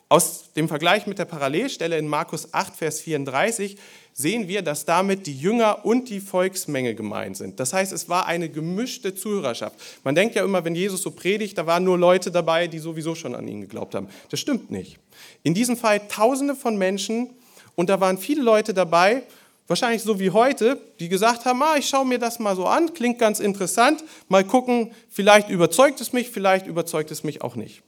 Aus 0.09 0.53
dem 0.55 0.67
Vergleich 0.67 1.07
mit 1.07 1.21
der 1.21 1.25
Parallelstelle 1.25 1.99
in 1.99 2.09
Markus 2.09 2.53
8, 2.53 2.75
Vers 2.75 3.01
34 3.01 3.77
sehen 4.19 4.49
wir, 4.49 4.63
dass 4.63 4.87
damit 4.87 5.27
die 5.27 5.39
Jünger 5.39 5.85
und 5.85 6.09
die 6.09 6.21
Volksmenge 6.21 6.95
gemeint 6.95 7.37
sind. 7.37 7.61
Das 7.61 7.75
heißt, 7.75 7.93
es 7.93 8.09
war 8.09 8.27
eine 8.27 8.49
gemischte 8.49 9.15
Zuhörerschaft. 9.15 9.77
Man 10.05 10.15
denkt 10.15 10.35
ja 10.35 10.43
immer, 10.43 10.65
wenn 10.65 10.75
Jesus 10.75 11.03
so 11.03 11.11
predigt, 11.11 11.59
da 11.59 11.67
waren 11.67 11.85
nur 11.85 11.99
Leute 11.99 12.31
dabei, 12.31 12.67
die 12.67 12.79
sowieso 12.79 13.15
schon 13.15 13.35
an 13.35 13.47
ihn 13.47 13.61
geglaubt 13.61 13.95
haben. 13.95 14.09
Das 14.31 14.41
stimmt 14.41 14.71
nicht. 14.71 14.99
In 15.43 15.53
diesem 15.53 15.77
Fall 15.77 16.01
Tausende 16.09 16.55
von 16.55 16.79
Menschen 16.79 17.29
und 17.75 17.91
da 17.91 18.01
waren 18.01 18.17
viele 18.17 18.41
Leute 18.41 18.73
dabei, 18.73 19.23
wahrscheinlich 19.67 20.03
so 20.03 20.19
wie 20.19 20.31
heute, 20.31 20.81
die 20.99 21.11
gesagt 21.11 21.45
haben, 21.45 21.63
ah, 21.63 21.77
ich 21.77 21.87
schaue 21.87 22.07
mir 22.07 22.19
das 22.19 22.39
mal 22.39 22.57
so 22.57 22.65
an, 22.65 22.95
klingt 22.95 23.19
ganz 23.19 23.39
interessant, 23.39 24.03
mal 24.29 24.45
gucken, 24.45 24.93
vielleicht 25.11 25.51
überzeugt 25.51 26.01
es 26.01 26.15
mich, 26.15 26.31
vielleicht 26.31 26.67
überzeugt 26.67 27.11
es 27.11 27.23
mich 27.23 27.43
auch 27.43 27.55
nicht. 27.55 27.83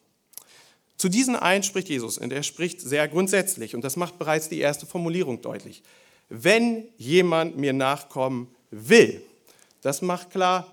Zu 0.98 1.08
diesen 1.08 1.36
einen 1.36 1.62
spricht 1.62 1.88
Jesus 1.88 2.18
und 2.18 2.34
er 2.34 2.42
spricht 2.42 2.82
sehr 2.82 3.08
grundsätzlich 3.08 3.74
und 3.74 3.82
das 3.82 3.96
macht 3.96 4.18
bereits 4.18 4.50
die 4.50 4.58
erste 4.58 4.84
Formulierung 4.84 5.40
deutlich 5.40 5.82
wenn 6.28 6.84
jemand 6.96 7.56
mir 7.56 7.72
nachkommen 7.72 8.48
will. 8.70 9.22
Das 9.82 10.02
macht 10.02 10.30
klar, 10.30 10.72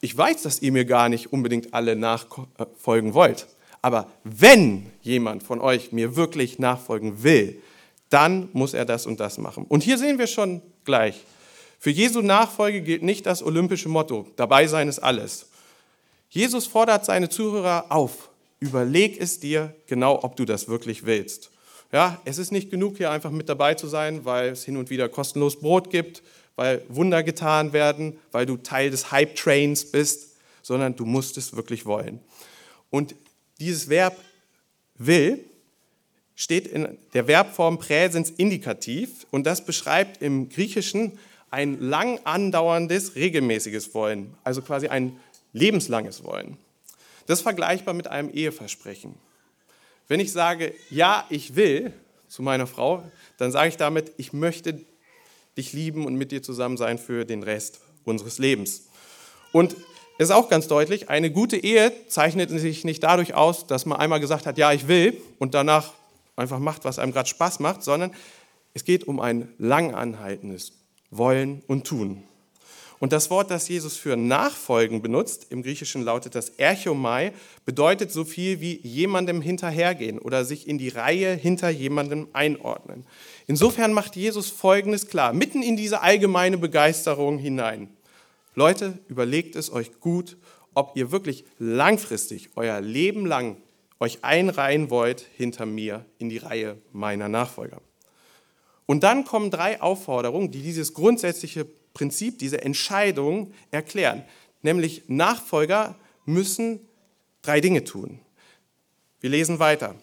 ich 0.00 0.16
weiß, 0.16 0.42
dass 0.42 0.62
ihr 0.62 0.72
mir 0.72 0.84
gar 0.84 1.08
nicht 1.08 1.32
unbedingt 1.32 1.74
alle 1.74 1.94
nachfolgen 1.96 3.14
wollt. 3.14 3.46
Aber 3.82 4.10
wenn 4.24 4.90
jemand 5.02 5.42
von 5.42 5.60
euch 5.60 5.92
mir 5.92 6.16
wirklich 6.16 6.58
nachfolgen 6.58 7.22
will, 7.22 7.62
dann 8.08 8.48
muss 8.52 8.74
er 8.74 8.84
das 8.84 9.06
und 9.06 9.20
das 9.20 9.38
machen. 9.38 9.64
Und 9.66 9.82
hier 9.82 9.98
sehen 9.98 10.18
wir 10.18 10.26
schon 10.26 10.62
gleich, 10.84 11.24
Für 11.82 11.90
Jesu 11.90 12.20
Nachfolge 12.20 12.82
gilt 12.82 13.02
nicht 13.02 13.24
das 13.24 13.42
olympische 13.42 13.88
Motto, 13.88 14.26
dabei 14.36 14.66
sein 14.66 14.86
ist 14.86 14.98
alles. 14.98 15.46
Jesus 16.28 16.66
fordert 16.66 17.06
seine 17.06 17.30
Zuhörer 17.30 17.86
auf, 17.88 18.28
überleg 18.58 19.18
es 19.18 19.40
dir 19.40 19.74
genau, 19.86 20.22
ob 20.22 20.36
du 20.36 20.44
das 20.44 20.68
wirklich 20.68 21.06
willst. 21.06 21.50
Ja, 21.92 22.20
es 22.24 22.38
ist 22.38 22.52
nicht 22.52 22.70
genug, 22.70 22.98
hier 22.98 23.10
einfach 23.10 23.30
mit 23.30 23.48
dabei 23.48 23.74
zu 23.74 23.88
sein, 23.88 24.24
weil 24.24 24.50
es 24.50 24.64
hin 24.64 24.76
und 24.76 24.90
wieder 24.90 25.08
kostenlos 25.08 25.58
Brot 25.58 25.90
gibt, 25.90 26.22
weil 26.54 26.82
Wunder 26.88 27.22
getan 27.22 27.72
werden, 27.72 28.18
weil 28.30 28.46
du 28.46 28.56
Teil 28.56 28.90
des 28.90 29.10
Hype-Trains 29.10 29.90
bist, 29.90 30.36
sondern 30.62 30.94
du 30.94 31.04
musst 31.04 31.36
es 31.36 31.56
wirklich 31.56 31.86
wollen. 31.86 32.20
Und 32.90 33.14
dieses 33.58 33.88
Verb 33.88 34.16
will 34.96 35.44
steht 36.36 36.66
in 36.68 36.96
der 37.12 37.26
Verbform 37.26 37.78
Präsens 37.78 38.30
Indikativ 38.30 39.26
und 39.30 39.44
das 39.44 39.64
beschreibt 39.64 40.22
im 40.22 40.48
Griechischen 40.48 41.18
ein 41.50 41.80
lang 41.80 42.18
andauerndes, 42.24 43.14
regelmäßiges 43.16 43.92
Wollen, 43.94 44.34
also 44.44 44.62
quasi 44.62 44.88
ein 44.88 45.18
lebenslanges 45.52 46.24
Wollen. 46.24 46.56
Das 47.26 47.40
ist 47.40 47.42
vergleichbar 47.42 47.94
mit 47.94 48.06
einem 48.06 48.32
Eheversprechen. 48.32 49.14
Wenn 50.10 50.18
ich 50.18 50.32
sage, 50.32 50.74
ja, 50.90 51.24
ich 51.30 51.54
will 51.54 51.92
zu 52.26 52.42
meiner 52.42 52.66
Frau, 52.66 53.04
dann 53.36 53.52
sage 53.52 53.68
ich 53.68 53.76
damit, 53.76 54.10
ich 54.16 54.32
möchte 54.32 54.80
dich 55.56 55.72
lieben 55.72 56.04
und 56.04 56.16
mit 56.16 56.32
dir 56.32 56.42
zusammen 56.42 56.76
sein 56.76 56.98
für 56.98 57.24
den 57.24 57.44
Rest 57.44 57.80
unseres 58.02 58.38
Lebens. 58.38 58.88
Und 59.52 59.76
es 60.18 60.30
ist 60.30 60.30
auch 60.32 60.48
ganz 60.48 60.66
deutlich, 60.66 61.10
eine 61.10 61.30
gute 61.30 61.56
Ehe 61.56 61.92
zeichnet 62.08 62.50
sich 62.50 62.82
nicht 62.82 63.04
dadurch 63.04 63.34
aus, 63.34 63.68
dass 63.68 63.86
man 63.86 64.00
einmal 64.00 64.18
gesagt 64.18 64.46
hat, 64.46 64.58
ja, 64.58 64.72
ich 64.72 64.88
will 64.88 65.16
und 65.38 65.54
danach 65.54 65.92
einfach 66.34 66.58
macht, 66.58 66.84
was 66.84 66.98
einem 66.98 67.12
gerade 67.12 67.28
Spaß 67.28 67.60
macht, 67.60 67.84
sondern 67.84 68.10
es 68.74 68.82
geht 68.82 69.04
um 69.04 69.20
ein 69.20 69.54
langanhaltendes 69.58 70.72
Wollen 71.12 71.62
und 71.68 71.86
Tun. 71.86 72.24
Und 73.00 73.12
das 73.12 73.30
Wort, 73.30 73.50
das 73.50 73.66
Jesus 73.66 73.96
für 73.96 74.14
Nachfolgen 74.14 75.00
benutzt, 75.00 75.46
im 75.48 75.62
Griechischen 75.62 76.02
lautet 76.02 76.34
das 76.34 76.50
Erchomai, 76.50 77.32
bedeutet 77.64 78.12
so 78.12 78.26
viel 78.26 78.60
wie 78.60 78.78
jemandem 78.82 79.40
hinterhergehen 79.40 80.18
oder 80.18 80.44
sich 80.44 80.68
in 80.68 80.76
die 80.76 80.90
Reihe 80.90 81.34
hinter 81.34 81.70
jemandem 81.70 82.28
einordnen. 82.34 83.06
Insofern 83.46 83.94
macht 83.94 84.16
Jesus 84.16 84.50
Folgendes 84.50 85.08
klar, 85.08 85.32
mitten 85.32 85.62
in 85.62 85.78
diese 85.78 86.02
allgemeine 86.02 86.58
Begeisterung 86.58 87.38
hinein. 87.38 87.88
Leute, 88.54 88.98
überlegt 89.08 89.56
es 89.56 89.72
euch 89.72 89.98
gut, 90.00 90.36
ob 90.74 90.94
ihr 90.94 91.10
wirklich 91.10 91.44
langfristig, 91.58 92.50
euer 92.54 92.82
Leben 92.82 93.24
lang 93.24 93.56
euch 93.98 94.24
einreihen 94.24 94.90
wollt 94.90 95.26
hinter 95.36 95.64
mir 95.64 96.04
in 96.18 96.28
die 96.28 96.38
Reihe 96.38 96.76
meiner 96.92 97.30
Nachfolger. 97.30 97.80
Und 98.84 99.04
dann 99.04 99.24
kommen 99.24 99.50
drei 99.50 99.80
Aufforderungen, 99.80 100.50
die 100.50 100.62
dieses 100.62 100.92
grundsätzliche 100.92 101.66
Prinzip, 101.94 102.38
diese 102.38 102.62
Entscheidung 102.62 103.52
erklären. 103.70 104.24
Nämlich 104.62 105.02
Nachfolger 105.08 105.96
müssen 106.24 106.80
drei 107.42 107.60
Dinge 107.60 107.84
tun. 107.84 108.20
Wir 109.20 109.30
lesen 109.30 109.58
weiter. 109.58 109.94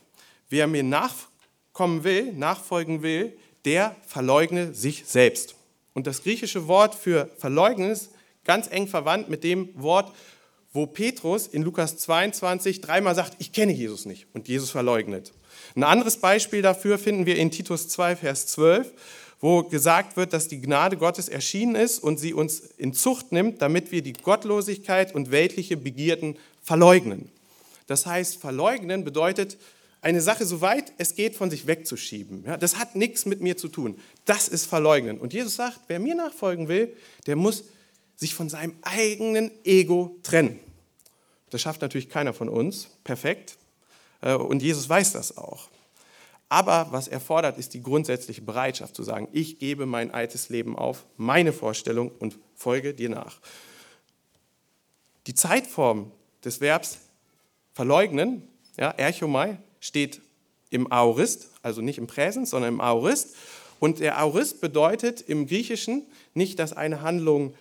Wer 0.50 0.68
mir 0.68 0.84
nachkommen 0.84 2.04
will, 2.04 2.34
nachfolgen 2.34 3.02
will, 3.02 3.38
der 3.66 3.96
verleugne 4.06 4.74
sich 4.74 5.06
selbst. 5.06 5.56
Und 5.94 6.08
das 6.08 6.24
griechische 6.24 6.68
Wort 6.68 6.96
für 6.96 7.30
verleugnen 7.38 7.92
ist 7.92 8.12
ganz 8.44 8.68
eng 8.68 8.88
verwandt 8.88 9.30
mit 9.30 9.44
dem 9.44 9.70
Wort 9.82 10.14
wo 10.78 10.86
Petrus 10.86 11.48
in 11.48 11.64
Lukas 11.64 11.98
22 11.98 12.82
dreimal 12.82 13.16
sagt, 13.16 13.36
ich 13.40 13.52
kenne 13.52 13.74
Jesus 13.74 14.06
nicht 14.06 14.28
und 14.34 14.48
Jesus 14.48 14.70
verleugnet. 14.70 15.34
Ein 15.76 15.84
anderes 15.84 16.18
Beispiel 16.18 16.62
dafür 16.62 17.00
finden 17.00 17.26
wir 17.26 17.36
in 17.38 17.50
Titus 17.52 17.90
2, 17.90 18.16
Vers 18.18 18.46
12, 18.48 18.94
wo 19.40 19.64
gesagt 19.64 20.18
wird, 20.18 20.34
dass 20.34 20.48
die 20.48 20.62
Gnade 20.62 20.98
Gottes 20.98 21.30
erschienen 21.30 21.76
ist 21.76 22.00
und 22.00 22.18
sie 22.18 22.34
uns 22.34 22.60
in 22.78 22.94
Zucht 22.94 23.32
nimmt, 23.32 23.62
damit 23.62 23.92
wir 23.92 24.02
die 24.02 24.14
Gottlosigkeit 24.14 25.14
und 25.14 25.32
weltliche 25.32 25.78
Begierden 25.78 26.38
verleugnen. 26.64 27.30
Das 27.86 28.06
heißt, 28.06 28.38
verleugnen 28.38 29.04
bedeutet, 29.04 29.58
eine 30.02 30.22
Sache 30.22 30.46
so 30.46 30.62
weit 30.62 30.94
es 30.98 31.16
geht 31.16 31.36
von 31.36 31.50
sich 31.50 31.68
wegzuschieben. 31.68 32.44
Ja, 32.46 32.58
das 32.58 32.78
hat 32.78 32.96
nichts 32.96 33.26
mit 33.26 33.42
mir 33.42 33.58
zu 33.58 33.68
tun. 33.68 34.00
Das 34.26 34.48
ist 34.48 34.66
verleugnen. 34.66 35.20
Und 35.20 35.34
Jesus 35.34 35.56
sagt, 35.56 35.82
wer 35.88 36.00
mir 36.00 36.16
nachfolgen 36.16 36.68
will, 36.68 36.96
der 37.26 37.36
muss 37.36 37.66
sich 38.16 38.34
von 38.34 38.50
seinem 38.50 38.76
eigenen 38.82 39.52
Ego 39.64 40.18
trennen. 40.24 40.60
Das 41.50 41.62
schafft 41.62 41.82
natürlich 41.82 42.10
keiner 42.10 42.34
von 42.34 42.50
uns 42.50 42.90
perfekt 43.04 43.58
äh, 44.22 44.34
und 44.34 44.62
Jesus 44.62 44.88
weiß 44.90 45.14
das 45.14 45.38
auch. 45.38 45.70
Aber 46.50 46.88
was 46.92 47.08
er 47.08 47.20
fordert, 47.20 47.58
ist 47.58 47.74
die 47.74 47.84
grundsätzliche 47.84 48.42
Bereitschaft 48.42 48.96
zu 48.96 49.04
sagen, 49.04 49.28
ich 49.34 49.60
gebe 49.60 49.86
mein 49.86 50.12
altes 50.12 50.50
Leben 50.50 50.78
auf, 50.78 51.06
meine 51.18 51.52
Vorstellung 51.52 52.12
und 52.20 52.38
folge 52.56 52.94
dir 52.94 53.10
nach. 53.10 53.40
Die 55.28 55.34
Zeitform 55.36 56.12
des 56.46 56.62
Verbs 56.62 57.00
verleugnen, 57.74 58.48
ja, 58.78 58.92
Erchomai, 58.92 59.58
steht 59.82 60.22
im 60.70 60.92
Aorist, 60.92 61.50
also 61.62 61.82
nicht 61.82 61.98
im 61.98 62.08
Präsens, 62.08 62.52
sondern 62.52 62.76
im 62.76 62.82
Aorist. 62.82 63.36
Und 63.80 64.00
der 64.00 64.18
Aorist 64.18 64.62
bedeutet 64.62 65.22
im 65.22 65.48
Griechischen 65.48 66.06
nicht, 66.34 66.60
dass 66.60 66.74
eine 66.74 67.02
Handlung 67.02 67.56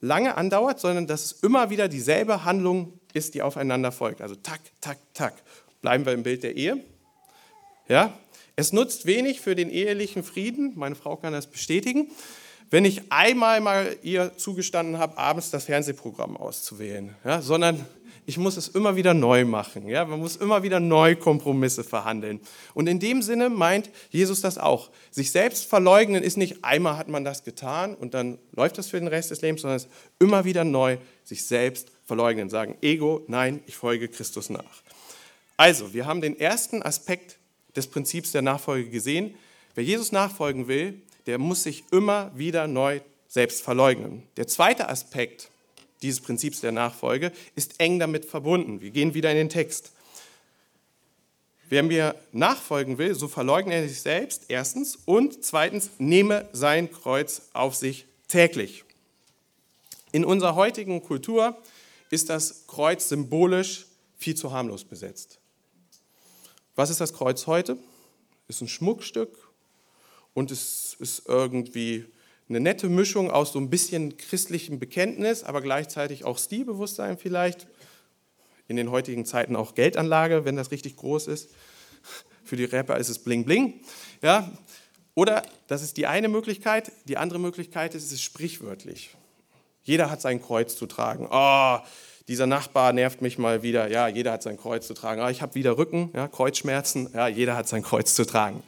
lange 0.00 0.36
andauert, 0.36 0.80
sondern 0.80 1.06
dass 1.06 1.24
es 1.24 1.32
immer 1.42 1.70
wieder 1.70 1.88
dieselbe 1.88 2.44
Handlung 2.44 2.92
ist, 3.12 3.34
die 3.34 3.42
aufeinander 3.42 3.92
folgt. 3.92 4.20
Also 4.20 4.34
tak, 4.34 4.60
tak, 4.80 4.98
tak. 5.14 5.34
Bleiben 5.80 6.04
wir 6.04 6.12
im 6.12 6.22
Bild 6.22 6.42
der 6.42 6.56
Ehe. 6.56 6.84
Ja? 7.88 8.18
Es 8.56 8.72
nutzt 8.72 9.06
wenig 9.06 9.40
für 9.40 9.54
den 9.54 9.70
ehelichen 9.70 10.22
Frieden, 10.22 10.72
meine 10.76 10.94
Frau 10.94 11.16
kann 11.16 11.32
das 11.32 11.46
bestätigen, 11.46 12.10
wenn 12.70 12.84
ich 12.84 13.12
einmal 13.12 13.60
mal 13.60 13.96
ihr 14.02 14.36
zugestanden 14.36 14.98
habe, 14.98 15.18
abends 15.18 15.50
das 15.50 15.64
Fernsehprogramm 15.64 16.36
auszuwählen, 16.36 17.14
ja? 17.24 17.40
sondern 17.40 17.86
ich 18.28 18.38
muss 18.38 18.56
es 18.56 18.66
immer 18.68 18.96
wieder 18.96 19.14
neu 19.14 19.44
machen. 19.44 19.88
Ja? 19.88 20.04
Man 20.04 20.18
muss 20.18 20.34
immer 20.36 20.64
wieder 20.64 20.80
neu 20.80 21.14
Kompromisse 21.14 21.84
verhandeln. 21.84 22.40
Und 22.74 22.88
in 22.88 22.98
dem 22.98 23.22
Sinne 23.22 23.48
meint 23.50 23.88
Jesus 24.10 24.40
das 24.40 24.58
auch. 24.58 24.90
Sich 25.12 25.30
selbst 25.30 25.66
verleugnen 25.66 26.24
ist 26.24 26.36
nicht 26.36 26.64
einmal 26.64 26.96
hat 26.96 27.06
man 27.06 27.24
das 27.24 27.44
getan 27.44 27.94
und 27.94 28.14
dann 28.14 28.38
läuft 28.52 28.78
das 28.78 28.88
für 28.88 28.98
den 28.98 29.08
Rest 29.08 29.30
des 29.30 29.42
Lebens, 29.42 29.62
sondern 29.62 29.76
es 29.76 29.84
ist 29.84 29.92
immer 30.18 30.44
wieder 30.44 30.64
neu 30.64 30.98
sich 31.22 31.46
selbst 31.46 31.92
verleugnen. 32.04 32.50
Sagen, 32.50 32.76
Ego, 32.82 33.24
nein, 33.28 33.62
ich 33.66 33.76
folge 33.76 34.08
Christus 34.08 34.50
nach. 34.50 34.82
Also, 35.56 35.94
wir 35.94 36.04
haben 36.06 36.20
den 36.20 36.38
ersten 36.38 36.82
Aspekt 36.82 37.38
des 37.76 37.86
Prinzips 37.86 38.32
der 38.32 38.42
Nachfolge 38.42 38.90
gesehen. 38.90 39.34
Wer 39.74 39.84
Jesus 39.84 40.10
nachfolgen 40.10 40.66
will, 40.66 41.00
der 41.26 41.38
muss 41.38 41.62
sich 41.62 41.84
immer 41.92 42.32
wieder 42.34 42.66
neu 42.66 43.00
selbst 43.28 43.62
verleugnen. 43.62 44.22
Der 44.36 44.46
zweite 44.46 44.88
Aspekt 44.88 45.50
dieses 46.02 46.20
Prinzips 46.20 46.60
der 46.60 46.72
Nachfolge, 46.72 47.32
ist 47.54 47.80
eng 47.80 47.98
damit 47.98 48.24
verbunden. 48.24 48.80
Wir 48.80 48.90
gehen 48.90 49.14
wieder 49.14 49.30
in 49.30 49.36
den 49.36 49.48
Text. 49.48 49.92
Wer 51.68 51.82
mir 51.82 52.14
nachfolgen 52.32 52.98
will, 52.98 53.14
so 53.14 53.26
verleugne 53.26 53.74
er 53.74 53.88
sich 53.88 54.00
selbst, 54.00 54.44
erstens, 54.48 54.96
und 55.04 55.44
zweitens, 55.44 55.90
nehme 55.98 56.48
sein 56.52 56.92
Kreuz 56.92 57.42
auf 57.54 57.74
sich 57.74 58.06
täglich. 58.28 58.84
In 60.12 60.24
unserer 60.24 60.54
heutigen 60.54 61.02
Kultur 61.02 61.56
ist 62.10 62.30
das 62.30 62.66
Kreuz 62.68 63.08
symbolisch 63.08 63.86
viel 64.16 64.36
zu 64.36 64.52
harmlos 64.52 64.84
besetzt. 64.84 65.40
Was 66.76 66.90
ist 66.90 67.00
das 67.00 67.14
Kreuz 67.14 67.46
heute? 67.46 67.78
Ist 68.48 68.60
ein 68.60 68.68
Schmuckstück 68.68 69.50
und 70.34 70.50
es 70.50 70.94
ist 70.98 71.22
irgendwie 71.26 72.04
eine 72.50 72.60
nette 72.60 72.90
Mischung 72.90 73.30
aus 73.30 73.52
so 73.52 73.58
ein 73.58 73.70
bisschen 73.70 74.18
christlichem 74.18 74.78
Bekenntnis, 74.78 75.42
aber 75.42 75.62
gleichzeitig 75.62 76.24
auch 76.24 76.38
Stilbewusstsein 76.38 77.16
vielleicht. 77.16 77.66
In 78.68 78.76
den 78.76 78.90
heutigen 78.90 79.24
Zeiten 79.24 79.56
auch 79.56 79.74
Geldanlage, 79.74 80.44
wenn 80.44 80.56
das 80.56 80.70
richtig 80.70 80.96
groß 80.96 81.28
ist. 81.28 81.48
Für 82.44 82.56
die 82.56 82.64
Rapper 82.64 82.98
ist 82.98 83.08
es 83.08 83.20
Bling 83.20 83.44
Bling. 83.44 83.80
Ja? 84.22 84.52
Oder, 85.14 85.44
das 85.68 85.82
ist 85.82 85.96
die 85.96 86.06
eine 86.06 86.28
Möglichkeit. 86.28 86.92
Die 87.06 87.16
andere 87.16 87.38
Möglichkeit 87.38 87.94
ist, 87.94 88.04
es 88.04 88.12
ist 88.12 88.22
sprichwörtlich. 88.22 89.16
Jeder 89.82 90.10
hat 90.10 90.20
sein 90.20 90.42
Kreuz 90.42 90.76
zu 90.76 90.86
tragen. 90.86 91.28
Oh, 91.30 91.78
dieser 92.28 92.46
Nachbar 92.46 92.92
nervt 92.92 93.22
mich 93.22 93.38
mal 93.38 93.62
wieder. 93.62 93.88
Ja, 93.90 94.08
jeder 94.08 94.32
hat 94.32 94.42
sein 94.42 94.56
Kreuz 94.56 94.86
zu 94.86 94.94
tragen. 94.94 95.22
Oh, 95.22 95.28
ich 95.28 95.42
habe 95.42 95.54
wieder 95.54 95.78
Rücken, 95.78 96.10
ja, 96.14 96.28
Kreuzschmerzen. 96.28 97.10
Ja, 97.14 97.28
jeder 97.28 97.56
hat 97.56 97.68
sein 97.68 97.82
Kreuz 97.82 98.14
zu 98.14 98.26
tragen. 98.26 98.62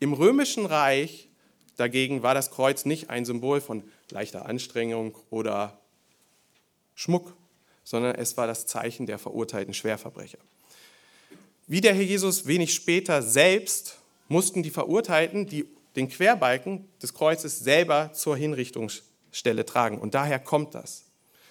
Im 0.00 0.12
Römischen 0.12 0.66
Reich 0.66 1.28
Dagegen 1.76 2.22
war 2.22 2.34
das 2.34 2.50
Kreuz 2.50 2.84
nicht 2.84 3.10
ein 3.10 3.24
Symbol 3.24 3.60
von 3.60 3.82
leichter 4.10 4.46
Anstrengung 4.46 5.16
oder 5.30 5.80
Schmuck, 6.94 7.34
sondern 7.82 8.14
es 8.14 8.36
war 8.36 8.46
das 8.46 8.66
Zeichen 8.66 9.06
der 9.06 9.18
verurteilten 9.18 9.74
Schwerverbrecher. 9.74 10.38
Wie 11.66 11.80
der 11.80 11.94
Herr 11.94 12.02
Jesus 12.02 12.46
wenig 12.46 12.74
später 12.74 13.22
selbst 13.22 13.98
mussten 14.28 14.62
die 14.62 14.70
Verurteilten 14.70 15.46
die, 15.46 15.66
den 15.96 16.08
Querbalken 16.08 16.88
des 17.02 17.14
Kreuzes 17.14 17.60
selber 17.60 18.12
zur 18.12 18.36
Hinrichtungsstelle 18.36 19.64
tragen. 19.64 19.98
Und 19.98 20.14
daher 20.14 20.38
kommt 20.38 20.74
das. 20.74 21.04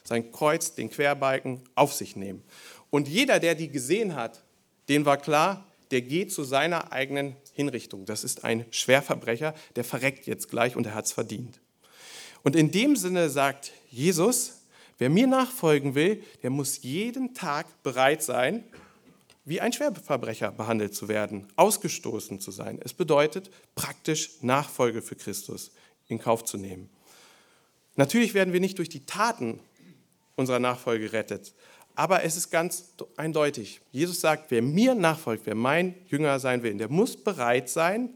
Sein 0.03 0.31
Kreuz, 0.31 0.75
den 0.75 0.89
Querbalken 0.89 1.61
auf 1.75 1.93
sich 1.93 2.15
nehmen. 2.15 2.43
Und 2.89 3.07
jeder, 3.07 3.39
der 3.39 3.55
die 3.55 3.69
gesehen 3.69 4.15
hat, 4.15 4.43
den 4.89 5.05
war 5.05 5.17
klar, 5.17 5.65
der 5.91 6.01
geht 6.01 6.31
zu 6.31 6.43
seiner 6.43 6.91
eigenen 6.91 7.35
Hinrichtung. 7.53 8.05
Das 8.05 8.23
ist 8.23 8.43
ein 8.43 8.65
Schwerverbrecher, 8.71 9.53
der 9.75 9.83
verreckt 9.83 10.25
jetzt 10.25 10.49
gleich 10.49 10.75
und 10.75 10.85
er 10.85 10.95
hat 10.95 11.05
es 11.05 11.11
verdient. 11.11 11.59
Und 12.43 12.55
in 12.55 12.71
dem 12.71 12.95
Sinne 12.95 13.29
sagt 13.29 13.71
Jesus, 13.89 14.61
wer 14.97 15.09
mir 15.09 15.27
nachfolgen 15.27 15.95
will, 15.95 16.23
der 16.43 16.49
muss 16.49 16.81
jeden 16.81 17.33
Tag 17.33 17.65
bereit 17.83 18.23
sein, 18.23 18.63
wie 19.43 19.59
ein 19.59 19.73
Schwerverbrecher 19.73 20.51
behandelt 20.51 20.95
zu 20.95 21.07
werden, 21.07 21.47
ausgestoßen 21.55 22.39
zu 22.39 22.51
sein. 22.51 22.79
Es 22.83 22.93
bedeutet 22.93 23.49
praktisch 23.75 24.41
Nachfolge 24.41 25.01
für 25.01 25.15
Christus 25.15 25.71
in 26.07 26.19
Kauf 26.19 26.45
zu 26.45 26.57
nehmen. 26.57 26.89
Natürlich 27.95 28.33
werden 28.33 28.53
wir 28.53 28.59
nicht 28.59 28.77
durch 28.77 28.89
die 28.89 29.05
Taten 29.05 29.59
unserer 30.41 30.59
Nachfolge 30.59 31.05
gerettet, 31.05 31.53
aber 31.95 32.23
es 32.23 32.35
ist 32.35 32.49
ganz 32.49 32.93
eindeutig. 33.17 33.81
Jesus 33.91 34.21
sagt, 34.21 34.51
wer 34.51 34.61
mir 34.61 34.95
nachfolgt, 34.95 35.45
wer 35.45 35.55
mein 35.55 35.95
Jünger 36.07 36.39
sein 36.39 36.63
will, 36.63 36.73
der 36.75 36.89
muss 36.89 37.15
bereit 37.15 37.69
sein, 37.69 38.09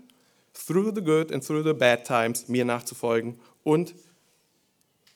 through 0.53 0.93
the 0.95 1.01
good 1.01 1.31
and 1.31 1.45
through 1.45 1.63
the 1.63 1.73
bad 1.73 2.05
times 2.05 2.47
mir 2.47 2.65
nachzufolgen 2.65 3.39
und 3.63 3.93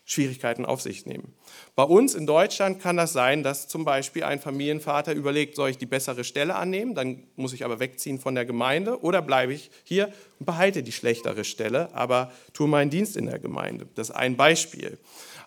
Schwierigkeiten 0.09 0.65
auf 0.65 0.81
sich 0.81 1.05
nehmen. 1.05 1.35
Bei 1.75 1.83
uns 1.83 2.15
in 2.15 2.25
Deutschland 2.25 2.81
kann 2.81 2.97
das 2.97 3.13
sein, 3.13 3.43
dass 3.43 3.67
zum 3.67 3.85
Beispiel 3.85 4.23
ein 4.23 4.39
Familienvater 4.39 5.13
überlegt, 5.13 5.55
soll 5.55 5.69
ich 5.69 5.77
die 5.77 5.85
bessere 5.85 6.23
Stelle 6.23 6.55
annehmen, 6.55 6.95
dann 6.95 7.27
muss 7.35 7.53
ich 7.53 7.63
aber 7.63 7.79
wegziehen 7.79 8.19
von 8.19 8.33
der 8.33 8.45
Gemeinde 8.45 9.03
oder 9.03 9.21
bleibe 9.21 9.53
ich 9.53 9.69
hier 9.83 10.11
und 10.39 10.47
behalte 10.47 10.81
die 10.81 10.91
schlechtere 10.91 11.43
Stelle, 11.43 11.93
aber 11.93 12.31
tue 12.53 12.67
meinen 12.67 12.89
Dienst 12.89 13.17
in 13.17 13.27
der 13.27 13.37
Gemeinde. 13.37 13.85
Das 13.93 14.09
ist 14.09 14.15
ein 14.15 14.35
Beispiel. 14.35 14.97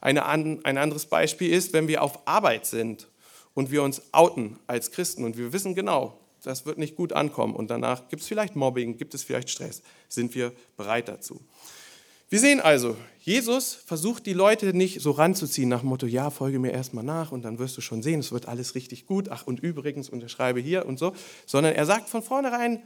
Eine, 0.03 0.27
ein 0.27 0.79
anderes 0.79 1.07
Beispiel 1.07 1.51
ist, 1.51 1.73
wenn 1.73 1.89
wir 1.89 2.03
auf 2.03 2.27
Arbeit 2.27 2.67
sind 2.67 3.09
und 3.55 3.71
wir 3.71 3.83
uns 3.83 4.03
outen 4.13 4.59
als 4.67 4.91
Christen 4.91 5.25
und 5.25 5.39
wir 5.39 5.53
wissen 5.53 5.75
genau, 5.75 6.19
das 6.43 6.67
wird 6.67 6.77
nicht 6.77 6.97
gut 6.97 7.13
ankommen 7.13 7.55
und 7.55 7.71
danach 7.71 8.09
gibt 8.09 8.23
es 8.23 8.29
vielleicht 8.29 8.57
Mobbing, 8.57 8.99
gibt 8.99 9.15
es 9.15 9.23
vielleicht 9.23 9.49
Stress, 9.49 9.81
sind 10.09 10.35
wir 10.35 10.53
bereit 10.77 11.09
dazu. 11.09 11.41
Wir 12.29 12.41
sehen 12.41 12.61
also, 12.61 12.97
Jesus 13.21 13.75
versucht 13.75 14.27
die 14.27 14.33
Leute 14.33 14.75
nicht 14.77 15.01
so 15.01 15.13
ranzuziehen 15.13 15.69
nach 15.69 15.81
dem 15.81 15.91
Motto, 15.91 16.07
ja, 16.07 16.31
folge 16.31 16.59
mir 16.59 16.73
erstmal 16.73 17.05
nach 17.05 17.31
und 17.31 17.43
dann 17.43 17.61
wirst 17.61 17.77
du 17.77 17.81
schon 17.81 18.03
sehen, 18.03 18.19
es 18.19 18.33
wird 18.33 18.49
alles 18.49 18.75
richtig 18.75 19.07
gut. 19.07 19.29
Ach, 19.29 19.47
und 19.47 19.61
übrigens 19.61 20.09
unterschreibe 20.09 20.59
hier 20.59 20.87
und 20.87 20.99
so, 20.99 21.13
sondern 21.47 21.75
er 21.75 21.87
sagt 21.87 22.09
von 22.09 22.23
vornherein, 22.23 22.83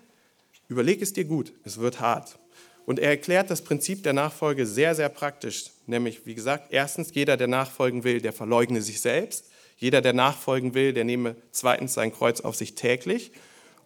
überleg 0.68 1.00
es 1.00 1.14
dir 1.14 1.24
gut, 1.24 1.54
es 1.64 1.78
wird 1.78 2.00
hart. 2.00 2.38
Und 2.84 2.98
er 2.98 3.10
erklärt 3.10 3.48
das 3.48 3.62
Prinzip 3.62 4.02
der 4.02 4.12
Nachfolge 4.12 4.66
sehr, 4.66 4.94
sehr 4.94 5.08
praktisch. 5.08 5.70
Nämlich, 5.86 6.26
wie 6.26 6.34
gesagt, 6.34 6.68
erstens, 6.70 7.14
jeder, 7.14 7.36
der 7.36 7.48
nachfolgen 7.48 8.04
will, 8.04 8.20
der 8.20 8.32
verleugne 8.32 8.82
sich 8.82 9.00
selbst. 9.00 9.46
Jeder, 9.76 10.00
der 10.00 10.12
nachfolgen 10.12 10.74
will, 10.74 10.92
der 10.92 11.04
nehme 11.04 11.36
zweitens 11.52 11.94
sein 11.94 12.12
Kreuz 12.12 12.40
auf 12.40 12.56
sich 12.56 12.74
täglich. 12.74 13.32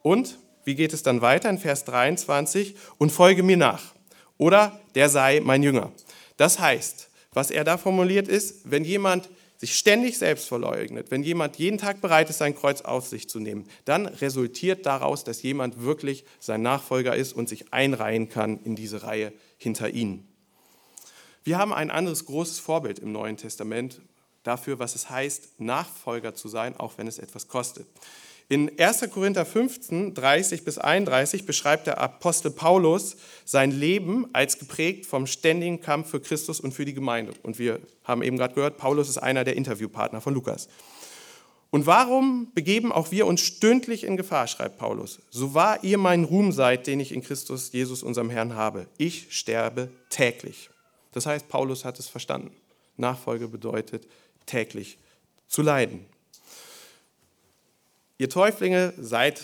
Und, 0.02 0.38
wie 0.64 0.74
geht 0.74 0.92
es 0.92 1.02
dann 1.02 1.20
weiter 1.20 1.50
in 1.50 1.58
Vers 1.58 1.84
23? 1.84 2.76
Und 2.98 3.10
folge 3.10 3.42
mir 3.42 3.56
nach 3.56 3.94
oder 4.40 4.80
der 4.94 5.10
sei 5.10 5.40
mein 5.44 5.62
Jünger. 5.62 5.92
Das 6.38 6.58
heißt, 6.58 7.10
was 7.32 7.50
er 7.50 7.62
da 7.62 7.76
formuliert 7.76 8.26
ist, 8.26 8.70
wenn 8.70 8.84
jemand 8.84 9.28
sich 9.58 9.76
ständig 9.76 10.16
selbst 10.16 10.48
verleugnet, 10.48 11.10
wenn 11.10 11.22
jemand 11.22 11.56
jeden 11.56 11.76
Tag 11.76 12.00
bereit 12.00 12.30
ist, 12.30 12.38
sein 12.38 12.56
Kreuz 12.56 12.80
auf 12.80 13.06
sich 13.06 13.28
zu 13.28 13.38
nehmen, 13.38 13.68
dann 13.84 14.06
resultiert 14.06 14.86
daraus, 14.86 15.22
dass 15.22 15.42
jemand 15.42 15.82
wirklich 15.82 16.24
sein 16.38 16.62
Nachfolger 16.62 17.14
ist 17.14 17.34
und 17.34 17.50
sich 17.50 17.70
einreihen 17.74 18.30
kann 18.30 18.58
in 18.64 18.74
diese 18.74 19.02
Reihe 19.02 19.34
hinter 19.58 19.90
ihnen. 19.90 20.26
Wir 21.42 21.58
haben 21.58 21.72
ein 21.72 21.90
anderes 21.90 22.26
großes 22.26 22.58
Vorbild 22.58 22.98
im 22.98 23.12
Neuen 23.12 23.36
Testament 23.36 24.00
dafür, 24.42 24.78
was 24.78 24.94
es 24.94 25.10
heißt, 25.10 25.60
Nachfolger 25.60 26.34
zu 26.34 26.48
sein, 26.48 26.76
auch 26.76 26.98
wenn 26.98 27.06
es 27.06 27.18
etwas 27.18 27.48
kostet. 27.48 27.86
In 28.48 28.80
1. 28.80 29.08
Korinther 29.12 29.46
15, 29.46 30.12
30 30.12 30.64
bis 30.64 30.76
31 30.76 31.46
beschreibt 31.46 31.86
der 31.86 31.98
Apostel 31.98 32.50
Paulus 32.50 33.16
sein 33.44 33.70
Leben 33.70 34.26
als 34.32 34.58
geprägt 34.58 35.06
vom 35.06 35.28
ständigen 35.28 35.80
Kampf 35.80 36.10
für 36.10 36.20
Christus 36.20 36.58
und 36.58 36.72
für 36.72 36.84
die 36.84 36.92
Gemeinde. 36.92 37.32
Und 37.44 37.60
wir 37.60 37.78
haben 38.02 38.22
eben 38.22 38.36
gerade 38.36 38.54
gehört, 38.54 38.76
Paulus 38.76 39.08
ist 39.08 39.18
einer 39.18 39.44
der 39.44 39.54
Interviewpartner 39.54 40.20
von 40.20 40.34
Lukas. 40.34 40.68
Und 41.70 41.86
warum 41.86 42.50
begeben 42.52 42.90
auch 42.90 43.12
wir 43.12 43.26
uns 43.26 43.40
stündlich 43.40 44.02
in 44.02 44.16
Gefahr, 44.16 44.48
schreibt 44.48 44.78
Paulus. 44.78 45.20
So 45.30 45.54
wahr 45.54 45.84
ihr 45.84 45.98
mein 45.98 46.24
Ruhm 46.24 46.50
seid, 46.50 46.88
den 46.88 46.98
ich 46.98 47.12
in 47.12 47.22
Christus 47.22 47.70
Jesus, 47.70 48.02
unserem 48.02 48.30
Herrn, 48.30 48.56
habe. 48.56 48.88
Ich 48.98 49.28
sterbe 49.30 49.92
täglich. 50.08 50.70
Das 51.12 51.26
heißt, 51.26 51.48
Paulus 51.48 51.84
hat 51.84 51.98
es 51.98 52.08
verstanden. 52.08 52.54
Nachfolge 52.96 53.48
bedeutet 53.48 54.06
täglich 54.46 54.98
zu 55.48 55.62
leiden. 55.62 56.06
Ihr 58.18 58.28
Täuflinge 58.28 58.92
seid 58.98 59.42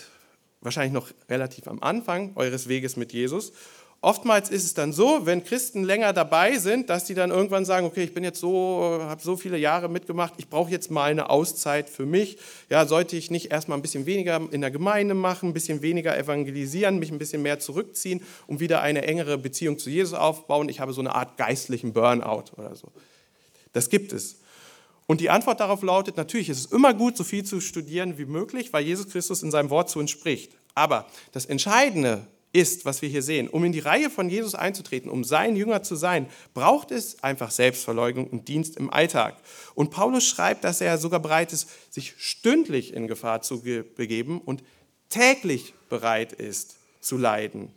wahrscheinlich 0.61 0.93
noch 0.93 1.11
relativ 1.29 1.67
am 1.69 1.83
Anfang 1.83 2.33
eures 2.37 2.69
Weges 2.69 2.97
mit 2.97 3.13
Jesus. 3.13 3.53
Oftmals 4.03 4.51
ist 4.51 4.65
es 4.65 4.75
dann 4.75 4.93
so, 4.93 5.25
wenn 5.25 5.43
Christen 5.43 5.83
länger 5.83 6.13
dabei 6.13 6.59
sind, 6.59 6.91
dass 6.91 7.07
sie 7.07 7.15
dann 7.15 7.31
irgendwann 7.31 7.65
sagen, 7.65 7.87
okay, 7.87 8.05
ich 8.05 8.15
bin 8.15 8.23
jetzt 8.25 8.39
so, 8.39 8.99
habe 9.01 9.23
so 9.23 9.37
viele 9.37 9.57
Jahre 9.57 9.89
mitgemacht, 9.89 10.35
ich 10.37 10.49
brauche 10.49 10.71
jetzt 10.71 10.91
mal 10.91 11.11
eine 11.11 11.31
Auszeit 11.31 11.89
für 11.89 12.07
mich. 12.07 12.37
Ja, 12.69 12.87
sollte 12.87 13.17
ich 13.17 13.31
nicht 13.31 13.51
erstmal 13.51 13.79
ein 13.79 13.83
bisschen 13.83 14.07
weniger 14.07 14.41
in 14.51 14.61
der 14.61 14.71
Gemeinde 14.71 15.15
machen, 15.15 15.49
ein 15.49 15.55
bisschen 15.55 15.83
weniger 15.83 16.17
evangelisieren, 16.17 16.99
mich 16.99 17.11
ein 17.11 17.19
bisschen 17.19 17.43
mehr 17.43 17.59
zurückziehen, 17.59 18.23
um 18.47 18.61
wieder 18.61 18.81
eine 18.83 19.03
engere 19.03 19.39
Beziehung 19.39 19.79
zu 19.79 19.91
Jesus 19.91 20.15
aufbauen? 20.15 20.69
Ich 20.69 20.79
habe 20.79 20.93
so 20.93 21.01
eine 21.01 21.15
Art 21.15 21.37
geistlichen 21.37 21.93
Burnout 21.93 22.45
oder 22.57 22.77
so. 22.77 22.93
Das 23.73 23.89
gibt 23.89 24.13
es. 24.13 24.37
Und 25.07 25.21
die 25.21 25.31
Antwort 25.31 25.61
darauf 25.61 25.83
lautet, 25.83 26.17
natürlich 26.17 26.49
ist 26.49 26.59
es 26.59 26.67
immer 26.67 26.93
gut, 26.93 27.17
so 27.17 27.25
viel 27.25 27.45
zu 27.45 27.61
studieren 27.61 28.19
wie 28.19 28.25
möglich, 28.25 28.73
weil 28.73 28.85
Jesus 28.85 29.09
Christus 29.09 29.43
in 29.43 29.51
seinem 29.51 29.71
Wort 29.71 29.89
zu 29.89 29.99
uns 29.99 30.11
spricht. 30.11 30.53
Aber 30.75 31.07
das 31.33 31.47
Entscheidende 31.47 32.27
ist, 32.57 32.87
was 32.87 33.03
wir 33.03 33.09
hier 33.11 33.23
sehen, 33.23 33.49
um 33.49 33.65
in 33.65 33.73
die 33.73 33.81
Reihe 33.81 34.09
von 34.09 34.31
Jesus 34.31 34.55
einzutreten, 34.55 35.11
um 35.11 35.25
sein 35.25 35.57
Jünger 35.57 35.83
zu 35.83 35.95
sein, 35.95 36.27
braucht 36.55 36.91
es 36.91 37.23
einfach 37.23 37.51
Selbstverleugnung 37.51 38.29
und 38.29 38.49
Dienst 38.49 38.79
im 38.79 38.91
Alltag. 38.91 39.37
Und 39.75 39.91
Paulus 39.91 40.27
schreibt, 40.27 40.65
dass 40.65 40.81
er 40.81 40.97
sogar 40.97 41.21
bereit 41.21 41.53
ist, 41.53 41.69
sich 41.93 42.15
stündlich 42.17 42.95
in 42.95 43.09
Gefahr 43.09 43.43
zu 43.43 43.61
begeben 43.61 44.41
und 44.41 44.65
täglich 45.11 45.75
bereit 45.91 46.33
ist 46.33 46.79
zu 47.01 47.19
leiden. 47.19 47.69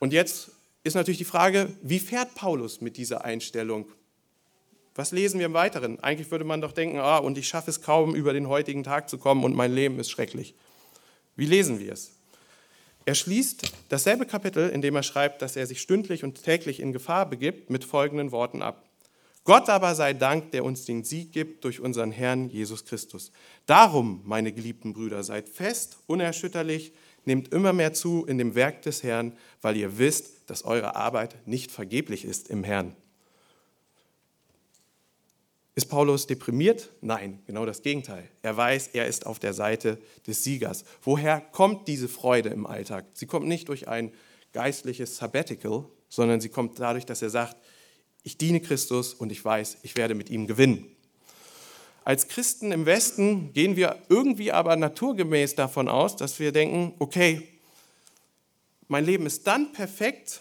Und 0.00 0.12
jetzt 0.12 0.50
ist 0.82 0.94
natürlich 0.94 1.18
die 1.18 1.24
Frage, 1.24 1.72
wie 1.80 2.00
fährt 2.00 2.34
Paulus 2.34 2.80
mit 2.80 2.96
dieser 2.96 3.24
Einstellung? 3.24 3.86
Was 4.96 5.12
lesen 5.12 5.38
wir 5.38 5.46
im 5.46 5.54
Weiteren? 5.54 6.00
Eigentlich 6.00 6.32
würde 6.32 6.44
man 6.44 6.60
doch 6.60 6.72
denken, 6.72 6.98
ah, 6.98 7.18
und 7.18 7.38
ich 7.38 7.46
schaffe 7.46 7.70
es 7.70 7.80
kaum, 7.80 8.16
über 8.16 8.32
den 8.32 8.48
heutigen 8.48 8.82
Tag 8.82 9.08
zu 9.08 9.18
kommen 9.18 9.44
und 9.44 9.54
mein 9.54 9.72
Leben 9.72 10.00
ist 10.00 10.10
schrecklich. 10.10 10.56
Wie 11.36 11.46
lesen 11.46 11.78
wir 11.78 11.92
es? 11.92 12.17
Er 13.08 13.14
schließt 13.14 13.72
dasselbe 13.88 14.26
Kapitel, 14.26 14.68
in 14.68 14.82
dem 14.82 14.94
er 14.94 15.02
schreibt, 15.02 15.40
dass 15.40 15.56
er 15.56 15.66
sich 15.66 15.80
stündlich 15.80 16.24
und 16.24 16.44
täglich 16.44 16.78
in 16.78 16.92
Gefahr 16.92 17.24
begibt, 17.24 17.70
mit 17.70 17.82
folgenden 17.82 18.32
Worten 18.32 18.60
ab. 18.60 18.86
Gott 19.44 19.70
aber 19.70 19.94
sei 19.94 20.12
Dank, 20.12 20.50
der 20.50 20.62
uns 20.62 20.84
den 20.84 21.04
Sieg 21.04 21.32
gibt 21.32 21.64
durch 21.64 21.80
unseren 21.80 22.12
Herrn 22.12 22.50
Jesus 22.50 22.84
Christus. 22.84 23.32
Darum, 23.64 24.20
meine 24.26 24.52
geliebten 24.52 24.92
Brüder, 24.92 25.22
seid 25.22 25.48
fest, 25.48 25.96
unerschütterlich, 26.06 26.92
nehmt 27.24 27.50
immer 27.54 27.72
mehr 27.72 27.94
zu 27.94 28.26
in 28.26 28.36
dem 28.36 28.54
Werk 28.54 28.82
des 28.82 29.02
Herrn, 29.02 29.32
weil 29.62 29.78
ihr 29.78 29.96
wisst, 29.96 30.50
dass 30.50 30.66
eure 30.66 30.94
Arbeit 30.94 31.34
nicht 31.46 31.70
vergeblich 31.70 32.26
ist 32.26 32.50
im 32.50 32.62
Herrn. 32.62 32.94
Ist 35.78 35.86
Paulus 35.86 36.26
deprimiert? 36.26 36.88
Nein, 37.02 37.40
genau 37.46 37.64
das 37.64 37.82
Gegenteil. 37.82 38.28
Er 38.42 38.56
weiß, 38.56 38.88
er 38.94 39.06
ist 39.06 39.26
auf 39.26 39.38
der 39.38 39.54
Seite 39.54 39.98
des 40.26 40.42
Siegers. 40.42 40.82
Woher 41.02 41.40
kommt 41.40 41.86
diese 41.86 42.08
Freude 42.08 42.48
im 42.48 42.66
Alltag? 42.66 43.04
Sie 43.14 43.26
kommt 43.26 43.46
nicht 43.46 43.68
durch 43.68 43.86
ein 43.86 44.12
geistliches 44.52 45.18
Sabbatical, 45.18 45.84
sondern 46.08 46.40
sie 46.40 46.48
kommt 46.48 46.80
dadurch, 46.80 47.06
dass 47.06 47.22
er 47.22 47.30
sagt, 47.30 47.56
ich 48.24 48.36
diene 48.36 48.58
Christus 48.60 49.14
und 49.14 49.30
ich 49.30 49.44
weiß, 49.44 49.78
ich 49.84 49.94
werde 49.94 50.16
mit 50.16 50.30
ihm 50.30 50.48
gewinnen. 50.48 50.84
Als 52.02 52.26
Christen 52.26 52.72
im 52.72 52.84
Westen 52.84 53.52
gehen 53.52 53.76
wir 53.76 54.02
irgendwie 54.08 54.50
aber 54.50 54.74
naturgemäß 54.74 55.54
davon 55.54 55.86
aus, 55.86 56.16
dass 56.16 56.40
wir 56.40 56.50
denken, 56.50 56.94
okay, 56.98 57.46
mein 58.88 59.04
Leben 59.04 59.26
ist 59.26 59.46
dann 59.46 59.72
perfekt, 59.72 60.40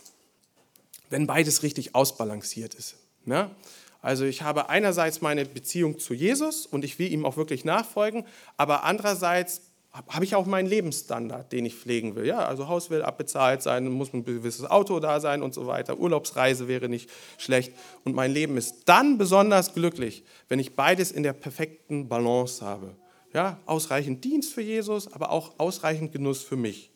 wenn 1.12 1.28
beides 1.28 1.62
richtig 1.62 1.94
ausbalanciert 1.94 2.74
ist. 2.74 2.96
Ja? 3.28 3.56
Also 4.02 4.26
ich 4.26 4.42
habe 4.42 4.70
einerseits 4.70 5.22
meine 5.22 5.46
Beziehung 5.46 6.00
zu 6.00 6.14
Jesus 6.14 6.66
und 6.66 6.86
ich 6.86 7.00
will 7.00 7.12
ihm 7.12 7.26
auch 7.26 7.38
wirklich 7.38 7.66
nachfolgen, 7.66 8.26
aber 8.58 8.84
andererseits 8.84 9.62
habe 10.08 10.26
ich 10.26 10.36
auch 10.36 10.46
meinen 10.46 10.68
Lebensstandard, 10.68 11.52
den 11.52 11.66
ich 11.66 11.76
pflegen 11.76 12.16
will. 12.16 12.26
Ja, 12.26 12.40
also 12.40 12.68
Haus 12.68 12.90
will 12.90 13.02
abbezahlt 13.02 13.64
sein, 13.64 13.88
muss 13.88 14.14
ein 14.14 14.24
gewisses 14.24 14.66
Auto 14.66 15.00
da 15.00 15.20
sein 15.20 15.42
und 15.42 15.54
so 15.54 15.66
weiter. 15.66 15.98
Urlaubsreise 15.98 16.68
wäre 16.68 16.88
nicht 16.88 17.10
schlecht. 17.38 17.74
Und 18.04 18.16
mein 18.16 18.32
Leben 18.32 18.58
ist 18.58 18.84
dann 18.86 19.18
besonders 19.18 19.74
glücklich, 19.74 20.24
wenn 20.50 20.60
ich 20.60 20.76
beides 20.76 21.12
in 21.12 21.24
der 21.24 21.34
perfekten 21.34 22.08
Balance 22.08 22.64
habe. 22.64 22.96
Ja, 23.34 23.60
ausreichend 23.66 24.24
Dienst 24.24 24.54
für 24.54 24.62
Jesus, 24.62 25.12
aber 25.12 25.32
auch 25.32 25.60
ausreichend 25.60 26.12
Genuss 26.12 26.44
für 26.44 26.58
mich. 26.58 26.92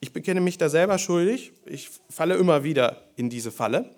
Ich 0.00 0.12
bekenne 0.12 0.40
mich 0.40 0.58
da 0.58 0.68
selber 0.68 0.98
schuldig. 0.98 1.52
Ich 1.64 1.88
falle 2.10 2.34
immer 2.34 2.64
wieder 2.64 3.02
in 3.16 3.30
diese 3.30 3.50
Falle. 3.50 3.94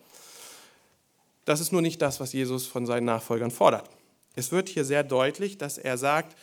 Das 1.45 1.61
ist 1.61 1.73
nur 1.73 1.83
nicht 1.83 2.01
das, 2.01 2.21
was 2.21 2.33
Jesus 2.33 2.67
von 2.67 2.87
seinen 2.87 3.05
Nachfolgern 3.05 3.51
fordert. 3.51 3.89
Es 4.35 4.51
wird 4.51 4.69
hier 4.69 4.85
sehr 4.85 5.05
deutlich, 5.05 5.59
dass 5.59 5.79
er 5.79 5.99
sagt, 5.99 6.37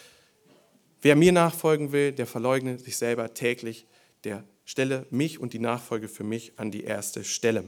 wer 1.02 1.16
mir 1.16 1.32
nachfolgen 1.32 1.92
will, 1.92 2.12
der 2.12 2.28
verleugne 2.28 2.80
sich 2.80 2.98
selber 2.98 3.34
täglich, 3.34 3.86
der 4.24 4.44
stelle 4.66 5.06
mich 5.10 5.40
und 5.40 5.54
die 5.54 5.60
Nachfolge 5.60 6.08
für 6.08 6.24
mich 6.24 6.54
an 6.58 6.72
die 6.72 6.84
erste 6.84 7.24
Stelle. 7.24 7.66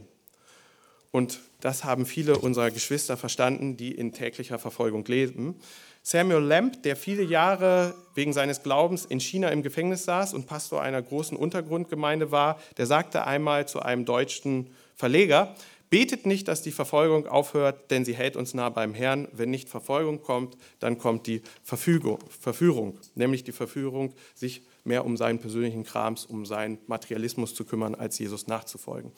Und 1.11 1.41
das 1.59 1.83
haben 1.83 2.05
viele 2.05 2.39
unserer 2.39 2.71
Geschwister 2.71 3.17
verstanden, 3.17 3.77
die 3.77 3.91
in 3.91 4.13
täglicher 4.13 4.57
Verfolgung 4.57 5.05
leben. 5.05 5.55
Samuel 6.01 6.41
Lamb, 6.41 6.81
der 6.83 6.95
viele 6.95 7.23
Jahre 7.23 7.93
wegen 8.15 8.33
seines 8.33 8.63
Glaubens 8.63 9.05
in 9.05 9.19
China 9.19 9.49
im 9.49 9.61
Gefängnis 9.61 10.05
saß 10.05 10.33
und 10.33 10.47
Pastor 10.47 10.81
einer 10.81 11.01
großen 11.01 11.37
Untergrundgemeinde 11.37 12.31
war, 12.31 12.59
der 12.77 12.87
sagte 12.87 13.27
einmal 13.27 13.67
zu 13.67 13.81
einem 13.81 14.05
deutschen 14.05 14.71
Verleger, 14.95 15.55
betet 15.93 16.25
nicht, 16.25 16.47
dass 16.47 16.63
die 16.63 16.71
Verfolgung 16.71 17.27
aufhört, 17.27 17.91
denn 17.91 18.03
sie 18.03 18.15
hält 18.15 18.35
uns 18.35 18.55
nah 18.55 18.69
beim 18.69 18.95
Herrn. 18.95 19.27
Wenn 19.31 19.51
nicht 19.51 19.69
Verfolgung 19.69 20.23
kommt, 20.23 20.57
dann 20.79 20.97
kommt 20.97 21.27
die 21.27 21.43
Verfügung, 21.61 22.17
Verführung, 22.29 22.97
nämlich 23.13 23.43
die 23.43 23.51
Verführung, 23.51 24.15
sich 24.33 24.63
mehr 24.85 25.05
um 25.05 25.17
seinen 25.17 25.37
persönlichen 25.37 25.83
Krams, 25.83 26.25
um 26.25 26.47
seinen 26.47 26.79
Materialismus 26.87 27.53
zu 27.53 27.63
kümmern, 27.63 27.93
als 27.93 28.17
Jesus 28.17 28.47
nachzufolgen. 28.47 29.11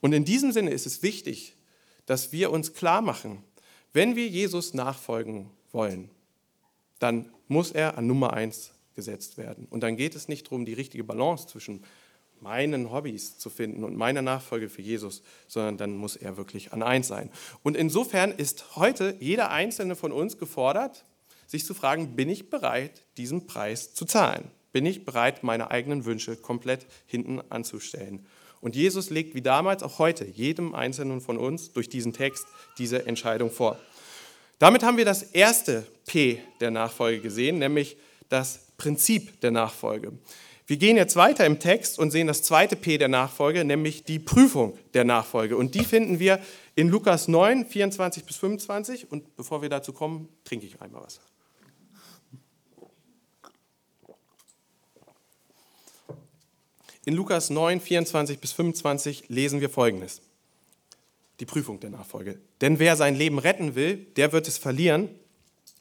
Und 0.00 0.12
in 0.12 0.24
diesem 0.24 0.52
Sinne 0.52 0.70
ist 0.70 0.86
es 0.86 1.02
wichtig, 1.02 1.56
dass 2.06 2.30
wir 2.30 2.52
uns 2.52 2.74
klar 2.74 3.02
machen, 3.02 3.42
wenn 3.92 4.14
wir 4.14 4.28
Jesus 4.28 4.72
nachfolgen 4.72 5.50
wollen, 5.72 6.10
dann 7.00 7.28
muss 7.48 7.72
er 7.72 7.98
an 7.98 8.06
Nummer 8.06 8.34
eins 8.34 8.70
gesetzt 8.94 9.36
werden. 9.36 9.66
Und 9.68 9.80
dann 9.80 9.96
geht 9.96 10.14
es 10.14 10.28
nicht 10.28 10.46
darum, 10.46 10.64
die 10.64 10.74
richtige 10.74 11.02
Balance 11.02 11.48
zwischen 11.48 11.82
meinen 12.44 12.92
Hobbys 12.92 13.38
zu 13.38 13.48
finden 13.48 13.84
und 13.84 13.96
meiner 13.96 14.20
Nachfolge 14.20 14.68
für 14.68 14.82
Jesus, 14.82 15.22
sondern 15.48 15.78
dann 15.78 15.96
muss 15.96 16.14
er 16.14 16.36
wirklich 16.36 16.72
an 16.74 16.82
eins 16.82 17.08
sein. 17.08 17.30
Und 17.62 17.74
insofern 17.74 18.30
ist 18.30 18.76
heute 18.76 19.16
jeder 19.18 19.50
einzelne 19.50 19.96
von 19.96 20.12
uns 20.12 20.38
gefordert, 20.38 21.06
sich 21.46 21.64
zu 21.64 21.72
fragen, 21.72 22.16
bin 22.16 22.28
ich 22.28 22.50
bereit, 22.50 23.02
diesen 23.16 23.46
Preis 23.46 23.94
zu 23.94 24.04
zahlen? 24.04 24.50
Bin 24.72 24.84
ich 24.84 25.06
bereit, 25.06 25.42
meine 25.42 25.70
eigenen 25.70 26.04
Wünsche 26.04 26.36
komplett 26.36 26.86
hinten 27.06 27.40
anzustellen? 27.48 28.26
Und 28.60 28.76
Jesus 28.76 29.08
legt 29.08 29.34
wie 29.34 29.42
damals 29.42 29.82
auch 29.82 29.98
heute 29.98 30.26
jedem 30.26 30.74
Einzelnen 30.74 31.22
von 31.22 31.38
uns 31.38 31.72
durch 31.72 31.88
diesen 31.88 32.12
Text 32.12 32.46
diese 32.76 33.06
Entscheidung 33.06 33.50
vor. 33.50 33.78
Damit 34.58 34.82
haben 34.82 34.98
wir 34.98 35.04
das 35.04 35.22
erste 35.22 35.86
P 36.06 36.40
der 36.60 36.70
Nachfolge 36.70 37.20
gesehen, 37.20 37.58
nämlich 37.58 37.96
das 38.28 38.66
Prinzip 38.76 39.40
der 39.40 39.50
Nachfolge. 39.50 40.12
Wir 40.66 40.78
gehen 40.78 40.96
jetzt 40.96 41.16
weiter 41.16 41.44
im 41.44 41.58
Text 41.58 41.98
und 41.98 42.10
sehen 42.10 42.26
das 42.26 42.42
zweite 42.42 42.74
P 42.74 42.96
der 42.96 43.08
Nachfolge, 43.08 43.64
nämlich 43.64 44.04
die 44.04 44.18
Prüfung 44.18 44.78
der 44.94 45.04
Nachfolge. 45.04 45.56
Und 45.58 45.74
die 45.74 45.84
finden 45.84 46.18
wir 46.18 46.40
in 46.74 46.88
Lukas 46.88 47.28
9, 47.28 47.66
24 47.66 48.24
bis 48.24 48.36
25. 48.36 49.12
Und 49.12 49.36
bevor 49.36 49.60
wir 49.60 49.68
dazu 49.68 49.92
kommen, 49.92 50.28
trinke 50.44 50.64
ich 50.64 50.80
einmal 50.80 51.02
was. 51.02 51.20
In 57.04 57.14
Lukas 57.14 57.50
9, 57.50 57.80
24 57.80 58.38
bis 58.38 58.52
25 58.52 59.28
lesen 59.28 59.60
wir 59.60 59.68
Folgendes 59.68 60.22
die 61.40 61.46
Prüfung 61.46 61.80
der 61.80 61.90
Nachfolge. 61.90 62.38
Denn 62.60 62.78
wer 62.78 62.96
sein 62.96 63.14
Leben 63.14 63.38
retten 63.38 63.74
will, 63.74 63.96
der 64.16 64.32
wird 64.32 64.48
es 64.48 64.56
verlieren. 64.56 65.10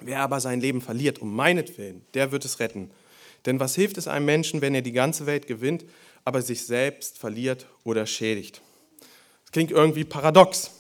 Wer 0.02 0.20
aber 0.20 0.42
sein 0.42 0.60
Leben 0.60 0.82
verliert 0.82 1.20
um 1.20 1.34
meinetwillen, 1.34 2.02
der 2.14 2.32
wird 2.32 2.44
es 2.44 2.60
retten. 2.60 2.92
Denn 3.46 3.60
was 3.60 3.76
hilft 3.76 3.98
es 3.98 4.08
einem 4.08 4.26
Menschen, 4.26 4.62
wenn 4.62 4.76
er 4.76 4.82
die 4.82 4.92
ganze 4.92 5.26
Welt 5.26 5.48
gewinnt, 5.48 5.86
aber 6.26 6.42
sich 6.42 6.66
selbst 6.66 7.18
verliert 7.18 7.66
oder 7.84 8.06
schädigt? 8.06 8.62
Das 9.44 9.52
klingt 9.52 9.72
irgendwie 9.72 10.04
paradox. 10.04 10.72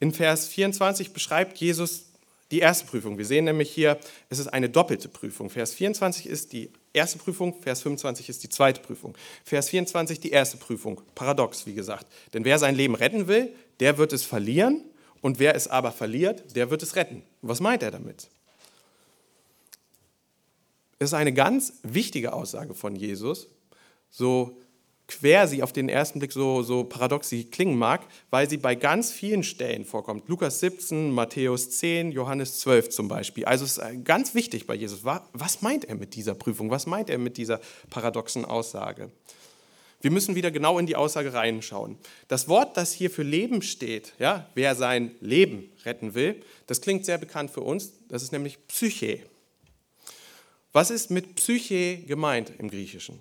In 0.00 0.12
Vers 0.12 0.48
24 0.48 1.12
beschreibt 1.12 1.58
Jesus 1.58 2.06
die 2.50 2.58
erste 2.60 2.86
Prüfung. 2.86 3.18
Wir 3.18 3.24
sehen 3.24 3.46
nämlich 3.46 3.70
hier, 3.70 3.98
es 4.28 4.38
ist 4.38 4.48
eine 4.48 4.68
doppelte 4.68 5.08
Prüfung. 5.08 5.50
Vers 5.50 5.74
24 5.74 6.26
ist 6.26 6.52
die 6.52 6.70
erste 6.92 7.18
Prüfung, 7.18 7.60
Vers 7.62 7.82
25 7.82 8.28
ist 8.28 8.42
die 8.42 8.48
zweite 8.48 8.80
Prüfung. 8.80 9.16
Vers 9.44 9.70
24 9.70 10.20
die 10.20 10.30
erste 10.30 10.56
Prüfung. 10.56 11.00
Paradox, 11.14 11.66
wie 11.66 11.74
gesagt. 11.74 12.06
Denn 12.32 12.44
wer 12.44 12.58
sein 12.58 12.74
Leben 12.74 12.94
retten 12.94 13.28
will, 13.28 13.52
der 13.80 13.98
wird 13.98 14.12
es 14.12 14.24
verlieren 14.24 14.82
und 15.20 15.38
wer 15.38 15.54
es 15.54 15.68
aber 15.68 15.90
verliert, 15.90 16.54
der 16.54 16.70
wird 16.70 16.82
es 16.82 16.96
retten. 16.96 17.22
Was 17.42 17.60
meint 17.60 17.82
er 17.82 17.90
damit? 17.90 18.28
Es 21.04 21.10
ist 21.10 21.18
eine 21.18 21.34
ganz 21.34 21.74
wichtige 21.82 22.32
Aussage 22.32 22.72
von 22.72 22.96
Jesus, 22.96 23.48
so 24.08 24.56
quer 25.06 25.46
sie 25.46 25.62
auf 25.62 25.70
den 25.70 25.90
ersten 25.90 26.18
Blick 26.18 26.32
so, 26.32 26.62
so 26.62 26.84
paradox 26.84 27.28
sie 27.28 27.44
klingen 27.44 27.76
mag, 27.76 28.06
weil 28.30 28.48
sie 28.48 28.56
bei 28.56 28.74
ganz 28.74 29.12
vielen 29.12 29.42
Stellen 29.42 29.84
vorkommt. 29.84 30.26
Lukas 30.30 30.60
17, 30.60 31.10
Matthäus 31.10 31.72
10, 31.72 32.10
Johannes 32.10 32.60
12 32.60 32.88
zum 32.88 33.08
Beispiel. 33.08 33.44
Also 33.44 33.66
es 33.66 33.76
ist 33.76 34.04
ganz 34.04 34.34
wichtig 34.34 34.66
bei 34.66 34.74
Jesus. 34.74 35.04
Was 35.04 35.60
meint 35.60 35.84
er 35.84 35.96
mit 35.96 36.14
dieser 36.14 36.34
Prüfung? 36.34 36.70
Was 36.70 36.86
meint 36.86 37.10
er 37.10 37.18
mit 37.18 37.36
dieser 37.36 37.60
paradoxen 37.90 38.46
Aussage? 38.46 39.10
Wir 40.00 40.10
müssen 40.10 40.34
wieder 40.34 40.50
genau 40.50 40.78
in 40.78 40.86
die 40.86 40.96
Aussage 40.96 41.34
reinschauen. 41.34 41.98
Das 42.28 42.48
Wort, 42.48 42.78
das 42.78 42.94
hier 42.94 43.10
für 43.10 43.24
Leben 43.24 43.60
steht, 43.60 44.14
ja, 44.18 44.48
wer 44.54 44.74
sein 44.74 45.10
Leben 45.20 45.70
retten 45.84 46.14
will, 46.14 46.40
das 46.66 46.80
klingt 46.80 47.04
sehr 47.04 47.18
bekannt 47.18 47.50
für 47.50 47.60
uns. 47.60 47.92
Das 48.08 48.22
ist 48.22 48.32
nämlich 48.32 48.66
Psyche. 48.68 49.20
Was 50.74 50.90
ist 50.90 51.12
mit 51.12 51.36
Psyche 51.36 51.98
gemeint 51.98 52.52
im 52.58 52.68
Griechischen? 52.68 53.20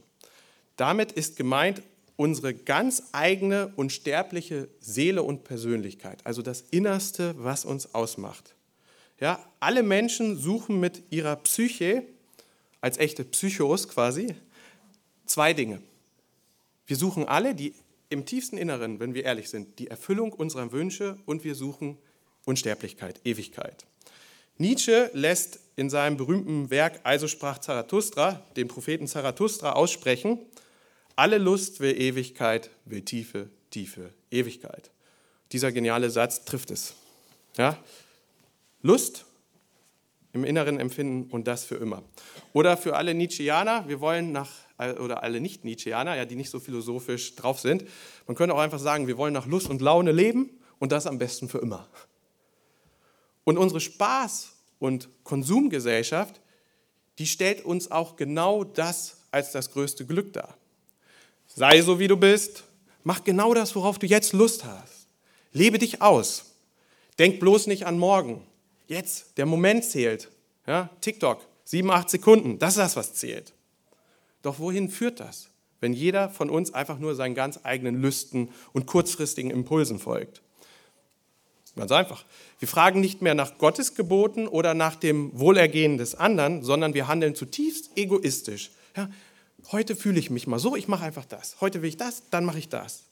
Damit 0.75 1.11
ist 1.11 1.35
gemeint 1.35 1.83
unsere 2.15 2.55
ganz 2.55 3.03
eigene 3.11 3.71
unsterbliche 3.75 4.69
Seele 4.79 5.21
und 5.21 5.43
Persönlichkeit, 5.43 6.25
also 6.25 6.41
das 6.41 6.61
Innerste, 6.71 7.35
was 7.37 7.63
uns 7.63 7.93
ausmacht. 7.93 8.55
Ja, 9.19 9.47
alle 9.59 9.83
Menschen 9.83 10.35
suchen 10.35 10.79
mit 10.79 11.03
ihrer 11.11 11.35
Psyche, 11.35 12.01
als 12.81 12.97
echte 12.97 13.23
Psychos 13.23 13.87
quasi, 13.87 14.33
zwei 15.27 15.53
Dinge. 15.53 15.79
Wir 16.87 16.97
suchen 16.97 17.27
alle 17.27 17.53
die 17.53 17.75
im 18.09 18.25
tiefsten 18.25 18.57
Inneren, 18.57 18.99
wenn 18.99 19.13
wir 19.13 19.25
ehrlich 19.25 19.51
sind, 19.51 19.77
die 19.77 19.89
Erfüllung 19.89 20.33
unserer 20.33 20.71
Wünsche 20.71 21.19
und 21.27 21.43
wir 21.43 21.53
suchen 21.53 21.99
Unsterblichkeit, 22.45 23.21
Ewigkeit. 23.23 23.85
Nietzsche 24.57 25.11
lässt 25.13 25.59
in 25.75 25.89
seinem 25.89 26.17
berühmten 26.17 26.69
Werk 26.69 26.99
Also 27.03 27.27
sprach 27.27 27.57
Zarathustra, 27.59 28.43
den 28.55 28.67
Propheten 28.67 29.07
Zarathustra, 29.07 29.73
aussprechen, 29.73 30.39
alle 31.15 31.37
Lust 31.37 31.79
will 31.79 31.99
Ewigkeit, 31.99 32.69
will 32.85 33.01
tiefe, 33.01 33.49
tiefe 33.69 34.13
Ewigkeit. 34.31 34.91
Dieser 35.51 35.71
geniale 35.71 36.09
Satz 36.09 36.45
trifft 36.45 36.71
es. 36.71 36.95
Ja? 37.57 37.77
Lust 38.81 39.25
im 40.33 40.43
inneren 40.43 40.79
Empfinden 40.79 41.29
und 41.31 41.47
das 41.47 41.63
für 41.63 41.75
immer. 41.75 42.03
Oder 42.53 42.75
für 42.75 42.95
alle 42.95 43.13
Nietzscheaner, 43.13 43.87
wir 43.87 43.99
wollen 43.99 44.31
nach 44.31 44.49
oder 44.99 45.21
alle 45.21 45.39
Nicht-Nietzscheaner, 45.39 46.15
ja, 46.15 46.25
die 46.25 46.35
nicht 46.35 46.49
so 46.49 46.59
philosophisch 46.59 47.35
drauf 47.35 47.59
sind, 47.59 47.85
man 48.25 48.35
könnte 48.35 48.55
auch 48.55 48.59
einfach 48.59 48.79
sagen, 48.79 49.07
wir 49.07 49.17
wollen 49.17 49.33
nach 49.33 49.45
Lust 49.45 49.69
und 49.69 49.81
Laune 49.81 50.11
leben 50.11 50.49
und 50.79 50.91
das 50.91 51.05
am 51.05 51.19
besten 51.19 51.47
für 51.47 51.59
immer. 51.59 51.87
Und 53.43 53.57
unsere 53.57 53.79
Spaß- 53.79 54.52
und 54.83 55.07
Konsumgesellschaft, 55.23 56.41
die 57.17 57.25
stellt 57.25 57.63
uns 57.63 57.89
auch 57.89 58.17
genau 58.17 58.65
das 58.65 59.21
als 59.31 59.53
das 59.53 59.71
größte 59.71 60.05
Glück 60.05 60.33
dar. 60.33 60.57
Sei 61.47 61.81
so, 61.81 61.99
wie 61.99 62.09
du 62.09 62.17
bist, 62.17 62.65
mach 63.05 63.23
genau 63.23 63.53
das, 63.53 63.77
worauf 63.77 63.97
du 63.97 64.07
jetzt 64.07 64.33
Lust 64.33 64.65
hast. 64.65 65.07
Lebe 65.53 65.79
dich 65.79 66.01
aus. 66.01 66.51
Denk 67.17 67.39
bloß 67.39 67.67
nicht 67.67 67.85
an 67.85 67.97
morgen. 67.97 68.45
Jetzt, 68.87 69.37
der 69.37 69.45
Moment 69.45 69.85
zählt. 69.85 70.29
Ja, 70.67 70.89
TikTok, 70.99 71.47
sieben, 71.63 71.89
acht 71.89 72.09
Sekunden, 72.09 72.59
das 72.59 72.71
ist 72.71 72.79
das, 72.79 72.95
was 72.97 73.13
zählt. 73.13 73.53
Doch 74.41 74.59
wohin 74.59 74.89
führt 74.89 75.21
das, 75.21 75.47
wenn 75.79 75.93
jeder 75.93 76.29
von 76.29 76.49
uns 76.49 76.73
einfach 76.73 76.99
nur 76.99 77.15
seinen 77.15 77.35
ganz 77.35 77.61
eigenen 77.63 78.01
Lüsten 78.01 78.49
und 78.73 78.85
kurzfristigen 78.85 79.49
Impulsen 79.49 79.97
folgt? 79.97 80.41
Ganz 81.75 81.91
einfach. 81.91 82.25
Wir 82.59 82.67
fragen 82.67 83.01
nicht 83.01 83.21
mehr 83.21 83.33
nach 83.33 83.57
Gottes 83.57 83.95
Geboten 83.95 84.47
oder 84.47 84.73
nach 84.73 84.95
dem 84.95 85.37
Wohlergehen 85.37 85.97
des 85.97 86.13
anderen, 86.13 86.63
sondern 86.63 86.93
wir 86.93 87.07
handeln 87.07 87.33
zutiefst 87.33 87.91
egoistisch. 87.95 88.71
Ja, 88.95 89.09
heute 89.71 89.95
fühle 89.95 90.19
ich 90.19 90.29
mich 90.29 90.45
mal 90.45 90.59
so, 90.59 90.75
ich 90.75 90.87
mache 90.87 91.03
einfach 91.03 91.25
das. 91.25 91.57
Heute 91.61 91.81
will 91.81 91.89
ich 91.89 91.97
das, 91.97 92.29
dann 92.29 92.45
mache 92.45 92.59
ich 92.59 92.69
das. 92.69 93.05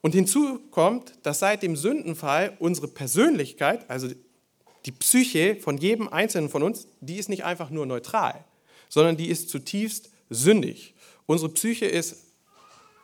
Und 0.00 0.14
hinzu 0.14 0.60
kommt, 0.70 1.12
dass 1.22 1.40
seit 1.40 1.62
dem 1.62 1.76
Sündenfall 1.76 2.56
unsere 2.58 2.88
Persönlichkeit, 2.88 3.88
also 3.90 4.08
die 4.86 4.92
Psyche 4.92 5.56
von 5.56 5.76
jedem 5.76 6.08
Einzelnen 6.08 6.48
von 6.48 6.62
uns, 6.62 6.86
die 7.00 7.16
ist 7.16 7.28
nicht 7.28 7.44
einfach 7.44 7.68
nur 7.68 7.84
neutral, 7.84 8.42
sondern 8.88 9.18
die 9.18 9.28
ist 9.28 9.50
zutiefst 9.50 10.10
sündig. 10.30 10.94
Unsere 11.26 11.50
Psyche 11.50 11.84
ist 11.84 12.16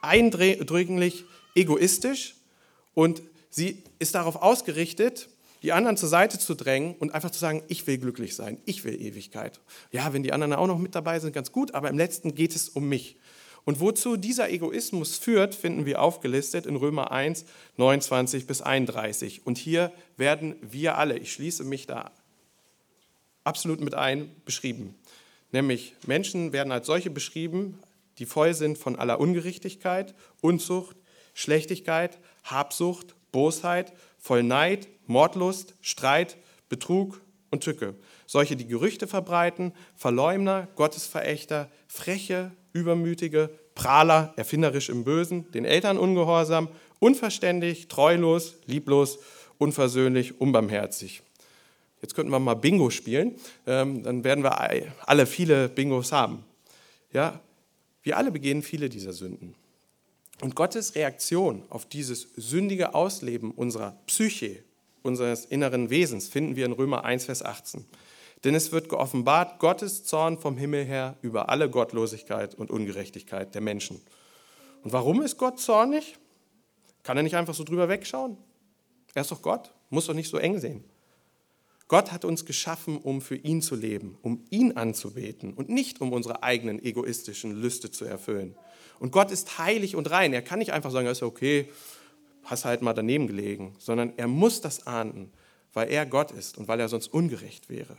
eindringlich 0.01 1.25
egoistisch 1.55 2.37
und 2.95 3.21
sie 3.57 3.83
ist 3.99 4.15
darauf 4.15 4.37
ausgerichtet, 4.37 5.31
die 5.63 5.73
anderen 5.73 5.97
zur 5.97 6.11
Seite 6.11 6.39
zu 6.39 6.55
drängen 6.55 6.95
und 6.97 7.15
einfach 7.15 7.31
zu 7.31 7.39
sagen, 7.41 7.63
ich 7.69 7.87
will 7.87 7.97
glücklich 7.97 8.37
sein, 8.37 8.59
ich 8.67 8.85
will 8.85 9.01
Ewigkeit. 9.01 9.61
Ja, 9.91 10.13
wenn 10.13 10.23
die 10.23 10.33
anderen 10.33 10.53
auch 10.53 10.67
noch 10.67 10.79
mit 10.79 10.95
dabei 10.95 11.19
sind, 11.19 11.33
ganz 11.33 11.51
gut, 11.53 11.75
aber 11.75 11.89
im 11.89 11.97
letzten 11.97 12.35
geht 12.35 12.55
es 12.55 12.69
um 12.69 12.89
mich. 12.89 13.17
Und 13.65 13.81
wozu 13.81 14.17
dieser 14.17 14.51
Egoismus 14.51 15.17
führt, 15.17 15.55
finden 15.55 15.87
wir 15.87 16.01
aufgelistet 16.03 16.67
in 16.67 16.77
Römer 16.77 17.11
1, 17.11 17.47
29 17.79 18.47
bis 18.47 18.61
31. 18.61 19.45
Und 19.45 19.59
hier 19.59 19.91
werden 20.17 20.55
wir 20.61 20.99
alle, 20.99 21.19
ich 21.19 21.33
schließe 21.33 21.65
mich 21.65 21.87
da 21.87 22.13
absolut 23.43 23.81
mit 23.81 23.95
ein, 23.95 24.31
beschrieben. 24.45 24.95
Nämlich 25.51 25.95
Menschen 26.07 26.53
werden 26.53 26.71
als 26.71 26.87
solche 26.87 27.11
beschrieben, 27.11 27.79
die 28.19 28.27
voll 28.27 28.55
sind 28.55 28.77
von 28.77 28.97
aller 28.97 29.19
Ungerechtigkeit, 29.19 30.15
Unzucht, 30.43 30.97
Schlechtigkeit, 31.35 32.19
Habsucht, 32.45 33.17
Bosheit, 33.37 33.93
voll 34.17 34.43
Neid, 34.43 34.89
Mordlust, 35.05 35.75
Streit, 35.83 36.39
Betrug 36.71 37.21
und 37.51 37.63
Tücke. 37.63 37.95
Solche, 38.25 38.57
die 38.57 38.67
Gerüchte 38.67 39.07
verbreiten, 39.07 39.75
Verleumder, 39.95 40.69
Gottesverächter, 40.75 41.71
freche, 41.87 42.51
übermütige, 42.73 43.51
Prahler, 43.75 44.33
erfinderisch 44.37 44.89
im 44.89 45.05
Bösen, 45.05 45.51
den 45.53 45.67
Eltern 45.67 45.99
ungehorsam, 45.99 46.71
unverständig, 46.99 47.89
treulos, 47.89 48.57
lieblos, 48.65 49.19
unversöhnlich, 49.59 50.41
unbarmherzig. 50.41 51.21
Jetzt 52.01 52.15
könnten 52.15 52.33
wir 52.33 52.41
mal 52.41 52.55
Bingo 52.55 52.89
spielen, 52.89 53.35
ähm, 53.67 54.03
dann 54.03 54.25
werden 54.25 54.45
wir 54.45 54.59
alle 55.07 55.27
viele 55.27 55.69
Bingos 55.69 56.11
haben. 56.11 56.43
Ja, 57.13 57.41
wir 58.03 58.17
alle 58.17 58.31
begehen 58.31 58.63
viele 58.63 58.89
dieser 58.89 59.13
Sünden. 59.13 59.55
Und 60.41 60.55
Gottes 60.55 60.95
Reaktion 60.95 61.63
auf 61.71 61.87
dieses 61.87 62.29
sündige 62.37 62.95
Ausleben 62.95 63.51
unserer 63.51 63.99
Psyche, 64.07 64.63
unseres 65.03 65.47
inneren 65.47 65.89
Wesens, 65.89 66.29
finden 66.29 66.57
wir 66.57 66.67
in 66.67 66.73
Römer 66.73 67.05
1, 67.05 67.25
Vers 67.25 67.43
18. 67.43 67.87
Denn 68.45 68.55
es 68.55 68.71
wird 68.71 68.89
geoffenbart 68.89 69.59
Gottes 69.59 70.05
Zorn 70.05 70.39
vom 70.39 70.59
Himmel 70.59 70.85
her 70.85 71.17
über 71.23 71.49
alle 71.49 71.71
Gottlosigkeit 71.71 72.55
und 72.55 72.71
Ungerechtigkeit 72.71 73.55
der 73.55 73.63
Menschen. 73.63 74.01
Und 74.83 74.93
warum 74.93 75.23
ist 75.23 75.39
Gott 75.39 75.59
zornig? 75.59 76.19
Kann 77.03 77.17
er 77.17 77.23
nicht 77.23 77.37
einfach 77.37 77.55
so 77.55 77.65
drüber 77.65 77.89
wegschauen? 77.89 78.37
Er 79.15 79.23
ist 79.23 79.31
doch 79.31 79.41
Gott, 79.41 79.73
muss 79.89 80.07
doch 80.07 80.15
nicht 80.15 80.29
so 80.29 80.37
eng 80.37 80.59
sehen. 80.59 80.85
Gott 81.89 82.11
hat 82.13 82.25
uns 82.25 82.45
geschaffen, 82.45 82.99
um 82.99 83.21
für 83.21 83.37
ihn 83.37 83.63
zu 83.63 83.77
leben, 83.77 84.19
um 84.23 84.45
ihn 84.51 84.73
anzubeten 84.73 85.55
und 85.55 85.69
nicht 85.69 86.01
um 86.01 86.13
unsere 86.13 86.43
eigenen 86.43 86.83
egoistischen 86.83 87.53
Lüste 87.53 87.91
zu 87.91 88.05
erfüllen. 88.05 88.57
Und 88.99 89.13
Gott 89.13 89.31
ist 89.31 89.59
heilig 89.59 89.97
und 89.97 90.11
rein. 90.11 90.33
Er 90.33 90.43
kann 90.43 90.59
nicht 90.59 90.73
einfach 90.73 90.91
sagen, 90.91 91.07
ist 91.07 91.23
okay, 91.23 91.69
hast 92.45 92.65
halt 92.65 92.83
mal 92.83 92.95
daneben 92.95 93.27
gelegen, 93.27 93.75
sondern 93.79 94.13
er 94.17 94.29
muss 94.29 94.61
das 94.61 94.87
ahnden, 94.87 95.33
weil 95.73 95.91
er 95.91 96.07
Gott 96.07 96.31
ist 96.31 96.57
und 96.59 96.69
weil 96.69 96.81
er 96.81 96.89
sonst 96.89 97.09
ungerecht 97.09 97.69
wäre. 97.69 97.97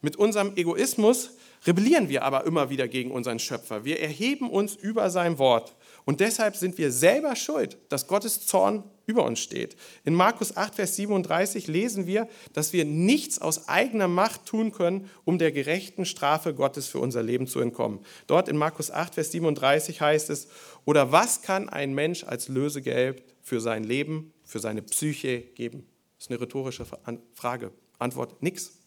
Mit 0.00 0.16
unserem 0.16 0.56
Egoismus 0.56 1.30
rebellieren 1.66 2.08
wir 2.08 2.24
aber 2.24 2.44
immer 2.44 2.70
wieder 2.70 2.88
gegen 2.88 3.10
unseren 3.10 3.38
Schöpfer. 3.38 3.84
Wir 3.84 4.00
erheben 4.00 4.50
uns 4.50 4.74
über 4.74 5.10
sein 5.10 5.38
Wort. 5.38 5.74
Und 6.04 6.20
deshalb 6.20 6.56
sind 6.56 6.78
wir 6.78 6.90
selber 6.90 7.36
schuld, 7.36 7.78
dass 7.88 8.06
Gottes 8.06 8.46
Zorn 8.46 8.84
über 9.06 9.24
uns 9.24 9.40
steht. 9.40 9.76
In 10.04 10.14
Markus 10.14 10.56
8, 10.56 10.74
Vers 10.74 10.96
37 10.96 11.66
lesen 11.66 12.06
wir, 12.06 12.28
dass 12.52 12.72
wir 12.72 12.84
nichts 12.84 13.40
aus 13.40 13.68
eigener 13.68 14.08
Macht 14.08 14.46
tun 14.46 14.72
können, 14.72 15.10
um 15.24 15.38
der 15.38 15.52
gerechten 15.52 16.04
Strafe 16.04 16.54
Gottes 16.54 16.86
für 16.86 16.98
unser 16.98 17.22
Leben 17.22 17.46
zu 17.46 17.60
entkommen. 17.60 18.00
Dort 18.26 18.48
in 18.48 18.56
Markus 18.56 18.90
8, 18.90 19.14
Vers 19.14 19.32
37 19.32 20.00
heißt 20.00 20.30
es, 20.30 20.48
oder 20.84 21.12
was 21.12 21.42
kann 21.42 21.68
ein 21.68 21.94
Mensch 21.94 22.24
als 22.24 22.48
Lösegeld 22.48 23.22
für 23.42 23.60
sein 23.60 23.84
Leben, 23.84 24.32
für 24.44 24.60
seine 24.60 24.82
Psyche 24.82 25.40
geben? 25.40 25.86
Das 26.16 26.26
ist 26.26 26.30
eine 26.30 26.40
rhetorische 26.40 26.86
Frage. 27.34 27.72
Antwort, 27.98 28.42
nichts. 28.42 28.78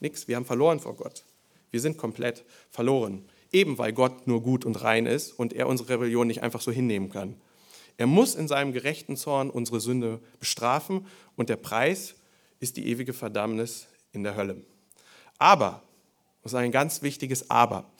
Nichts. 0.00 0.28
Wir 0.28 0.36
haben 0.36 0.44
verloren 0.44 0.80
vor 0.80 0.96
Gott. 0.96 1.24
Wir 1.70 1.80
sind 1.80 1.98
komplett 1.98 2.44
verloren. 2.70 3.28
Eben 3.52 3.78
weil 3.78 3.92
Gott 3.92 4.26
nur 4.26 4.42
gut 4.42 4.64
und 4.64 4.82
rein 4.82 5.06
ist 5.06 5.32
und 5.32 5.52
er 5.52 5.68
unsere 5.68 5.90
Rebellion 5.90 6.26
nicht 6.26 6.42
einfach 6.42 6.60
so 6.60 6.70
hinnehmen 6.70 7.10
kann. 7.10 7.36
Er 7.96 8.06
muss 8.06 8.34
in 8.34 8.46
seinem 8.46 8.72
gerechten 8.72 9.16
Zorn 9.16 9.50
unsere 9.50 9.80
Sünde 9.80 10.20
bestrafen 10.38 11.06
und 11.36 11.48
der 11.48 11.56
Preis 11.56 12.14
ist 12.60 12.76
die 12.76 12.86
ewige 12.88 13.12
Verdammnis 13.12 13.88
in 14.12 14.22
der 14.22 14.36
Hölle. 14.36 14.62
Aber, 15.38 15.82
das 16.42 16.52
ist 16.52 16.58
ein 16.58 16.72
ganz 16.72 17.02
wichtiges 17.02 17.50
Aber, 17.50 17.90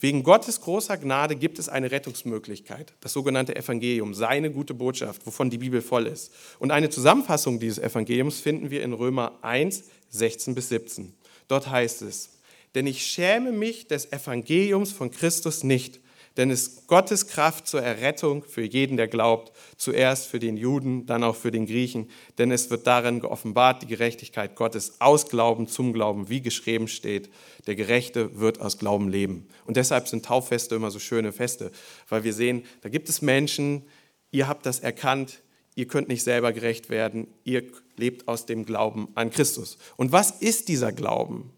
wegen 0.00 0.22
Gottes 0.22 0.60
großer 0.60 0.96
Gnade 0.96 1.34
gibt 1.34 1.58
es 1.58 1.68
eine 1.68 1.90
Rettungsmöglichkeit, 1.90 2.94
das 3.00 3.12
sogenannte 3.12 3.56
Evangelium, 3.56 4.14
seine 4.14 4.52
gute 4.52 4.72
Botschaft, 4.72 5.26
wovon 5.26 5.50
die 5.50 5.58
Bibel 5.58 5.82
voll 5.82 6.06
ist. 6.06 6.32
Und 6.60 6.70
eine 6.70 6.88
Zusammenfassung 6.88 7.58
dieses 7.58 7.82
Evangeliums 7.82 8.38
finden 8.38 8.70
wir 8.70 8.82
in 8.82 8.92
Römer 8.92 9.32
1, 9.42 9.84
16 10.10 10.54
bis 10.54 10.68
17. 10.68 11.14
Dort 11.48 11.68
heißt 11.68 12.02
es, 12.02 12.37
denn 12.74 12.86
ich 12.86 13.04
schäme 13.04 13.52
mich 13.52 13.86
des 13.88 14.12
Evangeliums 14.12 14.92
von 14.92 15.10
Christus 15.10 15.64
nicht, 15.64 16.00
denn 16.38 16.52
es 16.52 16.68
ist 16.68 16.86
Gottes 16.86 17.26
Kraft 17.26 17.66
zur 17.66 17.82
Errettung 17.82 18.44
für 18.44 18.62
jeden, 18.62 18.96
der 18.96 19.08
glaubt, 19.08 19.52
zuerst 19.76 20.28
für 20.28 20.38
den 20.38 20.56
Juden, 20.56 21.04
dann 21.04 21.24
auch 21.24 21.34
für 21.34 21.50
den 21.50 21.66
Griechen, 21.66 22.08
denn 22.38 22.52
es 22.52 22.70
wird 22.70 22.86
darin 22.86 23.18
geoffenbart 23.18 23.82
die 23.82 23.88
Gerechtigkeit 23.88 24.54
Gottes 24.54 25.00
aus 25.00 25.28
Glauben 25.28 25.66
zum 25.66 25.92
Glauben, 25.92 26.28
wie 26.28 26.40
geschrieben 26.40 26.86
steht, 26.86 27.28
der 27.66 27.74
Gerechte 27.74 28.38
wird 28.38 28.60
aus 28.60 28.78
Glauben 28.78 29.08
leben. 29.08 29.48
Und 29.66 29.76
deshalb 29.76 30.06
sind 30.06 30.24
Tauffeste 30.24 30.76
immer 30.76 30.92
so 30.92 31.00
schöne 31.00 31.32
Feste, 31.32 31.72
weil 32.08 32.22
wir 32.22 32.32
sehen, 32.32 32.62
da 32.82 32.88
gibt 32.88 33.08
es 33.08 33.20
Menschen, 33.20 33.82
ihr 34.30 34.46
habt 34.46 34.64
das 34.64 34.78
erkannt, 34.78 35.42
ihr 35.74 35.88
könnt 35.88 36.06
nicht 36.06 36.22
selber 36.22 36.52
gerecht 36.52 36.88
werden, 36.88 37.26
ihr 37.42 37.64
lebt 37.96 38.28
aus 38.28 38.46
dem 38.46 38.64
Glauben 38.64 39.08
an 39.16 39.30
Christus. 39.30 39.76
Und 39.96 40.12
was 40.12 40.30
ist 40.30 40.68
dieser 40.68 40.92
Glauben? 40.92 41.50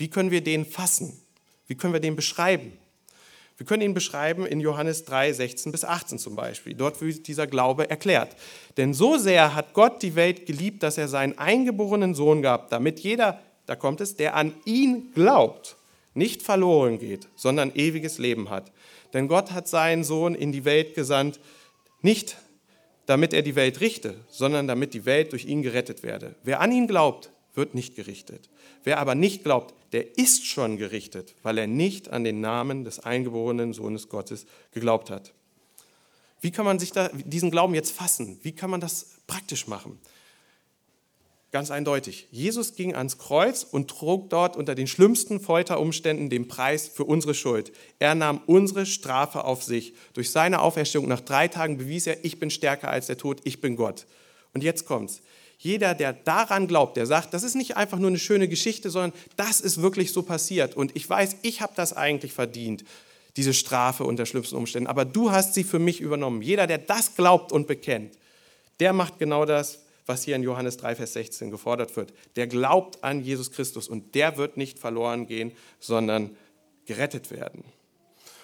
Wie 0.00 0.08
können 0.08 0.30
wir 0.30 0.40
den 0.40 0.64
fassen? 0.64 1.12
Wie 1.66 1.74
können 1.74 1.92
wir 1.92 2.00
den 2.00 2.16
beschreiben? 2.16 2.72
Wir 3.58 3.66
können 3.66 3.82
ihn 3.82 3.92
beschreiben 3.92 4.46
in 4.46 4.58
Johannes 4.58 5.04
3, 5.04 5.34
16 5.34 5.72
bis 5.72 5.84
18 5.84 6.18
zum 6.18 6.36
Beispiel. 6.36 6.72
Dort 6.72 7.02
wird 7.02 7.28
dieser 7.28 7.46
Glaube 7.46 7.90
erklärt. 7.90 8.34
Denn 8.78 8.94
so 8.94 9.18
sehr 9.18 9.54
hat 9.54 9.74
Gott 9.74 10.00
die 10.00 10.14
Welt 10.14 10.46
geliebt, 10.46 10.82
dass 10.82 10.96
er 10.96 11.06
seinen 11.06 11.36
eingeborenen 11.36 12.14
Sohn 12.14 12.40
gab, 12.40 12.70
damit 12.70 13.00
jeder, 13.00 13.42
da 13.66 13.76
kommt 13.76 14.00
es, 14.00 14.16
der 14.16 14.36
an 14.36 14.54
ihn 14.64 15.12
glaubt, 15.12 15.76
nicht 16.14 16.40
verloren 16.40 16.98
geht, 16.98 17.28
sondern 17.36 17.70
ewiges 17.74 18.16
Leben 18.16 18.48
hat. 18.48 18.72
Denn 19.12 19.28
Gott 19.28 19.52
hat 19.52 19.68
seinen 19.68 20.02
Sohn 20.02 20.34
in 20.34 20.50
die 20.50 20.64
Welt 20.64 20.94
gesandt, 20.94 21.40
nicht 22.00 22.38
damit 23.04 23.34
er 23.34 23.42
die 23.42 23.54
Welt 23.54 23.82
richte, 23.82 24.14
sondern 24.30 24.66
damit 24.66 24.94
die 24.94 25.04
Welt 25.04 25.32
durch 25.32 25.44
ihn 25.44 25.60
gerettet 25.60 26.02
werde. 26.02 26.36
Wer 26.42 26.62
an 26.62 26.72
ihn 26.72 26.86
glaubt, 26.86 27.30
wird 27.54 27.74
nicht 27.74 27.96
gerichtet. 27.96 28.48
Wer 28.82 28.98
aber 28.98 29.14
nicht 29.14 29.44
glaubt, 29.44 29.74
der 29.92 30.18
ist 30.18 30.46
schon 30.46 30.76
gerichtet, 30.76 31.34
weil 31.42 31.58
er 31.58 31.66
nicht 31.66 32.10
an 32.10 32.24
den 32.24 32.40
Namen 32.40 32.84
des 32.84 33.00
eingeborenen 33.00 33.72
Sohnes 33.72 34.08
Gottes 34.08 34.46
geglaubt 34.72 35.10
hat. 35.10 35.32
Wie 36.40 36.50
kann 36.50 36.64
man 36.64 36.78
sich 36.78 36.92
da, 36.92 37.08
diesen 37.12 37.50
Glauben 37.50 37.74
jetzt 37.74 37.92
fassen? 37.92 38.38
Wie 38.42 38.52
kann 38.52 38.70
man 38.70 38.80
das 38.80 39.18
praktisch 39.26 39.66
machen? 39.66 39.98
Ganz 41.52 41.72
eindeutig. 41.72 42.28
Jesus 42.30 42.76
ging 42.76 42.94
ans 42.94 43.18
Kreuz 43.18 43.64
und 43.64 43.90
trug 43.90 44.30
dort 44.30 44.56
unter 44.56 44.76
den 44.76 44.86
schlimmsten 44.86 45.40
Folterumständen 45.40 46.30
den 46.30 46.46
Preis 46.46 46.86
für 46.86 47.04
unsere 47.04 47.34
Schuld. 47.34 47.72
Er 47.98 48.14
nahm 48.14 48.40
unsere 48.46 48.86
Strafe 48.86 49.44
auf 49.44 49.64
sich. 49.64 49.94
Durch 50.14 50.30
seine 50.30 50.60
Auferstehung 50.60 51.08
nach 51.08 51.20
drei 51.20 51.48
Tagen 51.48 51.76
bewies 51.76 52.06
er, 52.06 52.24
ich 52.24 52.38
bin 52.38 52.50
stärker 52.50 52.88
als 52.88 53.08
der 53.08 53.18
Tod, 53.18 53.40
ich 53.42 53.60
bin 53.60 53.74
Gott. 53.74 54.06
Und 54.54 54.62
jetzt 54.62 54.86
kommt's. 54.86 55.22
Jeder, 55.58 55.94
der 55.94 56.14
daran 56.14 56.68
glaubt, 56.68 56.96
der 56.96 57.04
sagt, 57.06 57.34
das 57.34 57.42
ist 57.42 57.54
nicht 57.54 57.76
einfach 57.76 57.98
nur 57.98 58.08
eine 58.08 58.18
schöne 58.18 58.48
Geschichte, 58.48 58.88
sondern 58.88 59.12
das 59.36 59.60
ist 59.60 59.82
wirklich 59.82 60.12
so 60.12 60.22
passiert. 60.22 60.74
Und 60.74 60.96
ich 60.96 61.08
weiß, 61.08 61.36
ich 61.42 61.60
habe 61.60 61.74
das 61.76 61.92
eigentlich 61.92 62.32
verdient, 62.32 62.84
diese 63.36 63.52
Strafe 63.52 64.04
unter 64.04 64.24
schlimmsten 64.24 64.56
Umständen. 64.56 64.86
Aber 64.86 65.04
du 65.04 65.30
hast 65.30 65.52
sie 65.52 65.64
für 65.64 65.78
mich 65.78 66.00
übernommen. 66.00 66.40
Jeder, 66.40 66.66
der 66.66 66.78
das 66.78 67.14
glaubt 67.14 67.52
und 67.52 67.66
bekennt, 67.66 68.16
der 68.80 68.94
macht 68.94 69.18
genau 69.18 69.44
das, 69.44 69.80
was 70.06 70.24
hier 70.24 70.34
in 70.34 70.42
Johannes 70.42 70.78
3, 70.78 70.96
Vers 70.96 71.12
16 71.12 71.50
gefordert 71.50 71.94
wird. 71.94 72.12
Der 72.36 72.46
glaubt 72.46 73.04
an 73.04 73.22
Jesus 73.22 73.52
Christus 73.52 73.86
und 73.86 74.14
der 74.14 74.38
wird 74.38 74.56
nicht 74.56 74.78
verloren 74.78 75.26
gehen, 75.26 75.52
sondern 75.78 76.36
gerettet 76.86 77.30
werden. 77.30 77.64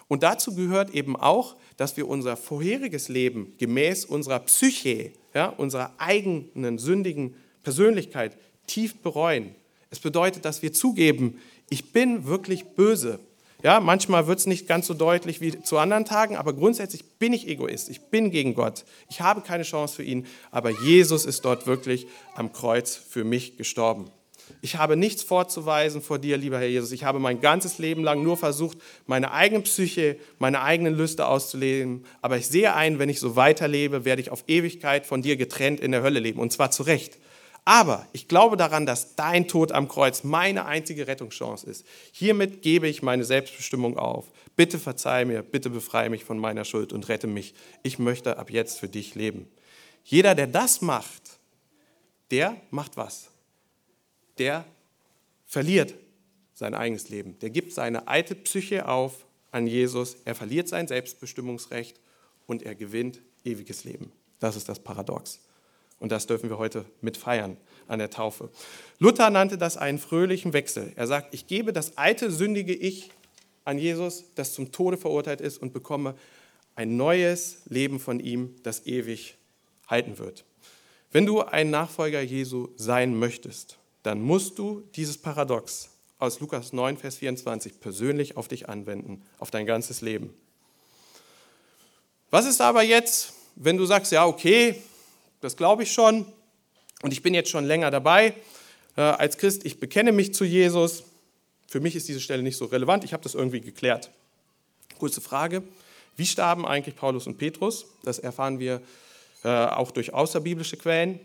Und 0.09 0.23
dazu 0.23 0.55
gehört 0.55 0.90
eben 0.90 1.16
auch, 1.16 1.57
dass 1.77 1.97
wir 1.97 2.07
unser 2.09 2.37
vorheriges 2.37 3.09
Leben 3.09 3.55
gemäß 3.59 4.05
unserer 4.05 4.38
Psyche, 4.40 5.12
ja, 5.37 5.49
unserer 5.49 5.92
eigenen 5.99 6.79
sündigen 6.79 7.35
Persönlichkeit 7.62 8.38
tief 8.66 9.03
bereuen. 9.03 9.55
Es 9.90 10.01
bedeutet, 10.01 10.46
dass 10.46 10.62
wir 10.62 10.72
zugeben, 10.72 11.38
ich 11.68 11.92
bin 11.92 12.25
wirklich 12.25 12.64
böse. 12.64 13.20
Ja, 13.62 13.81
manchmal 13.81 14.27
wird 14.27 14.38
es 14.38 14.46
nicht 14.46 14.66
ganz 14.66 14.87
so 14.87 14.94
deutlich 14.94 15.42
wie 15.42 15.61
zu 15.62 15.77
anderen 15.77 16.07
Tagen, 16.07 16.37
aber 16.37 16.55
grundsätzlich 16.55 17.05
bin 17.18 17.35
ich 17.35 17.49
Egoist. 17.49 17.90
Ich 17.90 18.01
bin 18.07 18.31
gegen 18.31 18.55
Gott. 18.55 18.87
Ich 19.11 19.20
habe 19.20 19.42
keine 19.42 19.64
Chance 19.64 19.96
für 19.96 20.05
ihn, 20.05 20.27
aber 20.51 20.70
Jesus 20.70 21.27
ist 21.27 21.44
dort 21.44 21.66
wirklich 21.66 22.07
am 22.35 22.51
Kreuz 22.51 22.96
für 22.96 23.25
mich 23.25 23.59
gestorben. 23.59 24.11
Ich 24.61 24.77
habe 24.77 24.97
nichts 24.97 25.23
vorzuweisen 25.23 26.03
vor 26.03 26.19
dir, 26.19 26.37
lieber 26.37 26.59
Herr 26.59 26.69
Jesus. 26.69 26.93
Ich 26.93 27.05
habe 27.05 27.19
mein 27.19 27.41
ganzes 27.41 27.79
Leben 27.79 28.03
lang 28.03 28.23
nur 28.23 28.37
versucht, 28.37 28.79
meine 29.07 29.33
eigene 29.33 29.63
Psyche, 29.63 30.17
meine 30.39 30.63
eigenen 30.63 30.95
Lüste 30.95 31.27
auszuleben. 31.27 32.05
Aber 32.23 32.37
ich 32.37 32.47
sehe 32.47 32.75
ein, 32.75 32.99
wenn 32.99 33.09
ich 33.09 33.21
so 33.21 33.37
weiterlebe, 33.37 34.05
werde 34.05 34.23
ich 34.23 34.31
auf 34.31 34.45
Ewigkeit 34.47 35.07
von 35.07 35.23
dir 35.23 35.37
getrennt 35.37 35.81
in 35.81 35.93
der 35.93 36.03
Hölle 36.03 36.21
leben. 36.21 36.41
Und 36.41 36.53
zwar 36.53 36.71
zu 36.71 36.83
Recht. 36.83 37.19
Aber 37.65 38.07
ich 38.13 38.29
glaube 38.29 38.57
daran, 38.57 38.87
dass 38.87 39.17
dein 39.17 39.49
Tod 39.49 39.73
am 39.73 39.89
Kreuz 39.89 40.23
meine 40.23 40.67
einzige 40.67 41.09
Rettungschance 41.09 41.67
ist. 41.67 41.85
Hiermit 42.13 42.63
gebe 42.63 42.87
ich 42.87 43.03
meine 43.03 43.25
Selbstbestimmung 43.25 43.99
auf. 43.99 44.31
Bitte 44.55 44.79
verzeih 44.79 45.25
mir, 45.25 45.43
bitte 45.43 45.69
befreie 45.69 46.09
mich 46.09 46.25
von 46.25 46.39
meiner 46.39 46.65
Schuld 46.65 46.93
und 46.93 47.09
rette 47.09 47.27
mich. 47.27 47.55
Ich 47.83 47.99
möchte 47.99 48.39
ab 48.39 48.51
jetzt 48.51 48.79
für 48.79 48.89
dich 48.89 49.17
leben. 49.17 49.49
Jeder, 50.05 50.37
der 50.37 50.47
das 50.47 50.81
macht, 50.81 51.41
der 52.31 52.57
macht 52.71 52.97
was? 52.97 53.31
Der 54.38 54.64
verliert 55.46 55.94
sein 56.55 56.75
eigenes 56.75 57.09
Leben. 57.09 57.38
Der 57.40 57.51
gibt 57.51 57.72
seine 57.72 58.09
alte 58.09 58.35
Psyche 58.35 58.88
auf 58.88 59.27
an 59.51 59.66
Jesus. 59.66 60.16
Er 60.25 60.35
verliert 60.35 60.68
sein 60.68 60.88
Selbstbestimmungsrecht 60.88 62.01
und 62.46 62.62
er 62.62 62.75
gewinnt 62.75 63.20
ewiges 63.44 63.85
Leben. 63.85 64.12
Das 64.40 64.57
ist 64.57 64.68
das 64.68 64.81
Paradox. 64.81 65.40
Und 65.99 66.12
das 66.12 66.27
dürfen 66.27 66.51
wir 66.51 66.59
heute 66.59 66.85
mit 67.01 67.16
feiern 67.16 67.57
an 67.88 67.99
der 67.99 68.11
Taufe. 68.11 68.51
Luther 68.99 69.31
nannte 69.31 69.57
das 69.57 69.77
einen 69.77 69.99
fröhlichen 69.99 70.53
Wechsel. 70.53 70.92
Er 70.96 71.07
sagt, 71.07 71.33
ich 71.33 71.46
gebe 71.46 71.72
das 71.72 71.96
alte 71.96 72.31
sündige 72.31 72.75
Ich 72.75 73.11
an 73.64 73.79
Jesus, 73.79 74.25
das 74.35 74.55
zum 74.55 74.72
Tode 74.72 74.96
verurteilt 74.96 75.40
ist, 75.40 75.59
und 75.59 75.72
bekomme 75.72 76.14
ein 76.75 76.96
neues 76.96 77.62
Leben 77.66 77.99
von 77.99 78.20
ihm, 78.20 78.55
das 78.62 78.87
ewig 78.87 79.37
halten 79.88 80.18
wird. 80.18 80.44
Wenn 81.11 81.25
du 81.25 81.40
ein 81.40 81.70
Nachfolger 81.70 82.20
Jesu 82.20 82.68
sein 82.77 83.18
möchtest, 83.18 83.79
dann 84.07 84.23
musst 84.23 84.61
du 84.61 84.88
dieses 84.95 85.19
Paradox 85.19 85.90
aus 86.19 86.38
Lukas 86.38 86.73
9, 86.73 86.97
Vers 86.97 87.16
24 87.16 87.81
persönlich 87.81 88.37
auf 88.37 88.47
dich 88.47 88.69
anwenden, 88.69 89.23
auf 89.40 89.51
dein 89.51 89.66
ganzes 89.66 90.01
Leben. 90.01 90.33
Was 92.31 92.47
ist 92.47 92.61
aber 92.61 92.85
jetzt, 92.85 93.33
wenn 93.57 93.77
du 93.77 93.85
sagst, 93.85 94.12
ja, 94.12 94.25
okay, 94.25 94.81
das 95.40 95.57
glaube 95.57 95.83
ich 95.83 95.92
schon 95.92 96.25
und 97.03 97.12
ich 97.12 97.21
bin 97.21 97.35
jetzt 97.35 97.51
schon 97.51 97.64
länger 97.64 97.90
dabei 97.90 98.35
äh, 98.97 99.01
als 99.01 99.38
Christ, 99.38 99.66
ich 99.66 99.81
bekenne 99.81 100.12
mich 100.12 100.33
zu 100.33 100.45
Jesus. 100.45 101.03
Für 101.66 101.81
mich 101.81 101.97
ist 101.97 102.07
diese 102.07 102.21
Stelle 102.21 102.45
nicht 102.45 102.57
so 102.57 102.66
relevant, 102.66 103.03
ich 103.03 103.12
habe 103.12 103.25
das 103.25 103.35
irgendwie 103.35 103.61
geklärt. 103.61 104.12
Kurze 105.01 105.21
Frage, 105.21 105.64
wie 106.16 106.27
starben 106.27 106.64
eigentlich 106.64 106.95
Paulus 106.95 107.27
und 107.27 107.38
Petrus? 107.38 107.87
Das 108.05 108.21
erfahren 108.21 108.61
wir 108.61 108.83
äh, 109.42 109.49
auch 109.49 109.90
durch 109.90 110.14
außerbiblische 110.14 110.77
Quellen, 110.77 111.19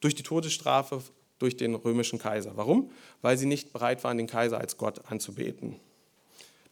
durch 0.00 0.14
die 0.14 0.22
Todesstrafe 0.22 1.02
durch 1.40 1.56
den 1.56 1.74
römischen 1.74 2.20
Kaiser. 2.20 2.52
Warum? 2.54 2.92
Weil 3.22 3.36
sie 3.36 3.46
nicht 3.46 3.72
bereit 3.72 4.04
waren, 4.04 4.18
den 4.18 4.28
Kaiser 4.28 4.58
als 4.58 4.76
Gott 4.76 5.00
anzubeten. 5.10 5.76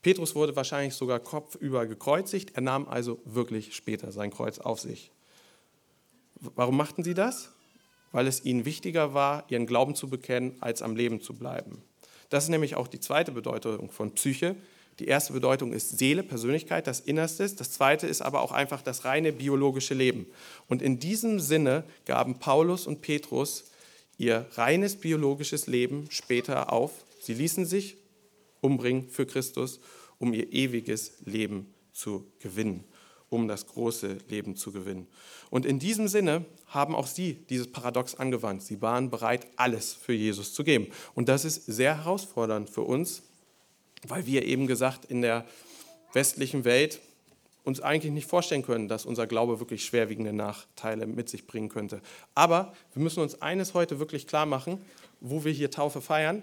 Petrus 0.03 0.37
wurde 0.37 0.55
wahrscheinlich 0.55 0.95
sogar 0.95 1.19
kopfüber 1.19 1.87
gekreuzigt, 1.87 2.53
er 2.55 2.63
nahm 2.63 2.87
also 2.87 3.21
wirklich 3.25 3.75
später 3.75 4.13
sein 4.13 4.31
Kreuz 4.31 4.61
auf 4.61 4.79
sich. 4.79 5.11
Warum 6.37 6.77
machten 6.77 7.03
sie 7.03 7.15
das? 7.15 7.51
Weil 8.13 8.29
es 8.29 8.45
ihnen 8.45 8.65
wichtiger 8.65 9.13
war, 9.13 9.45
ihren 9.49 9.67
Glauben 9.67 9.97
zu 9.97 10.09
bekennen, 10.09 10.57
als 10.61 10.83
am 10.83 10.95
Leben 10.95 11.21
zu 11.21 11.35
bleiben. 11.35 11.83
Das 12.31 12.45
ist 12.45 12.51
nämlich 12.51 12.77
auch 12.77 12.87
die 12.87 13.01
zweite 13.01 13.33
Bedeutung 13.33 13.91
von 13.91 14.13
Psyche. 14.13 14.55
Die 14.99 15.07
erste 15.07 15.33
Bedeutung 15.33 15.73
ist 15.73 15.99
Seele, 15.99 16.23
Persönlichkeit, 16.23 16.87
das 16.87 17.01
Innerstes. 17.01 17.57
Das 17.57 17.71
zweite 17.71 18.07
ist 18.07 18.21
aber 18.21 18.43
auch 18.43 18.53
einfach 18.53 18.83
das 18.83 19.05
reine 19.05 19.33
biologische 19.33 19.95
Leben. 19.95 20.27
Und 20.69 20.83
in 20.83 21.01
diesem 21.01 21.41
Sinne 21.41 21.85
gaben 22.05 22.39
Paulus 22.39 22.87
und 22.87 23.01
Petrus 23.01 23.71
ihr 24.19 24.47
reines 24.55 24.97
biologisches 24.97 25.67
Leben 25.67 26.09
später 26.11 26.73
auf. 26.73 26.93
Sie 27.21 27.35
ließen 27.35 27.65
sich 27.65 27.97
umbringen 28.61 29.09
für 29.09 29.25
Christus, 29.25 29.81
um 30.19 30.35
ihr 30.35 30.53
ewiges 30.53 31.13
Leben 31.25 31.73
zu 31.93 32.27
gewinnen, 32.41 32.85
um 33.31 33.49
das 33.49 33.67
große 33.67 34.19
Leben 34.29 34.57
zu 34.57 34.73
gewinnen. 34.73 35.07
Und 35.51 35.65
in 35.65 35.79
diesem 35.79 36.09
Sinne 36.09 36.45
haben 36.67 36.95
auch 36.95 37.07
sie 37.07 37.35
dieses 37.49 37.71
Paradox 37.71 38.17
angewandt. 38.17 38.63
Sie 38.63 38.83
waren 38.83 39.11
bereit, 39.11 39.47
alles 39.57 39.95
für 39.95 40.13
Jesus 40.13 40.53
zu 40.53 40.65
geben. 40.65 40.89
Und 41.15 41.29
das 41.29 41.45
ist 41.45 41.67
sehr 41.67 41.99
herausfordernd 41.99 42.69
für 42.69 42.83
uns, 42.83 43.23
weil 44.07 44.27
wir 44.27 44.45
eben 44.45 44.67
gesagt 44.67 45.07
in 45.07 45.23
der 45.23 45.47
westlichen 46.13 46.65
Welt 46.65 47.01
uns 47.69 47.81
eigentlich 47.81 48.13
nicht 48.13 48.27
vorstellen 48.27 48.63
können, 48.63 48.89
dass 48.89 49.07
unser 49.07 49.27
Glaube 49.27 49.61
wirklich 49.61 49.85
schwerwiegende 49.85 50.33
Nachteile 50.33 51.07
mit 51.07 51.29
sich 51.29 51.47
bringen 51.47 51.69
könnte. 51.69 52.01
Aber 52.35 52.73
wir 52.95 53.03
müssen 53.03 53.21
uns 53.21 53.41
eines 53.43 53.75
heute 53.75 54.01
wirklich 54.01 54.27
klar 54.27 54.47
machen, 54.47 54.81
wo 55.21 55.45
wir 55.45 55.53
hier 55.53 55.71
Taufe 55.71 56.01
feiern. 56.01 56.43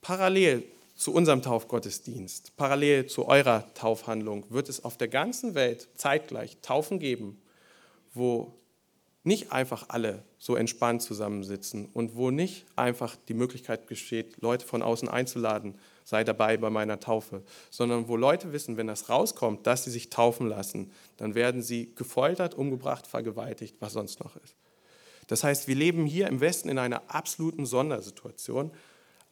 Parallel 0.00 0.62
zu 0.94 1.12
unserem 1.12 1.42
Taufgottesdienst, 1.42 2.56
parallel 2.56 3.06
zu 3.06 3.26
eurer 3.26 3.64
Taufhandlung, 3.74 4.46
wird 4.48 4.68
es 4.68 4.84
auf 4.84 4.96
der 4.96 5.08
ganzen 5.08 5.54
Welt 5.54 5.88
zeitgleich 5.96 6.56
Taufen 6.62 7.00
geben, 7.00 7.42
wo 8.14 8.54
nicht 9.24 9.52
einfach 9.52 9.86
alle 9.88 10.22
so 10.38 10.54
entspannt 10.54 11.02
zusammensitzen 11.02 11.88
und 11.92 12.14
wo 12.14 12.30
nicht 12.30 12.64
einfach 12.76 13.16
die 13.28 13.34
Möglichkeit 13.34 13.88
besteht, 13.88 14.40
Leute 14.40 14.64
von 14.64 14.80
außen 14.80 15.08
einzuladen, 15.08 15.74
sei 16.06 16.22
dabei 16.22 16.56
bei 16.56 16.70
meiner 16.70 17.00
Taufe, 17.00 17.42
sondern 17.68 18.06
wo 18.06 18.16
Leute 18.16 18.52
wissen, 18.52 18.76
wenn 18.76 18.86
das 18.86 19.08
rauskommt, 19.08 19.66
dass 19.66 19.82
sie 19.84 19.90
sich 19.90 20.08
taufen 20.08 20.46
lassen, 20.46 20.92
dann 21.16 21.34
werden 21.34 21.62
sie 21.62 21.92
gefoltert, 21.96 22.54
umgebracht, 22.54 23.08
vergewaltigt, 23.08 23.74
was 23.80 23.94
sonst 23.94 24.20
noch 24.20 24.36
ist. 24.36 24.54
Das 25.26 25.42
heißt, 25.42 25.66
wir 25.66 25.74
leben 25.74 26.06
hier 26.06 26.28
im 26.28 26.40
Westen 26.40 26.68
in 26.68 26.78
einer 26.78 27.02
absoluten 27.08 27.66
Sondersituation, 27.66 28.70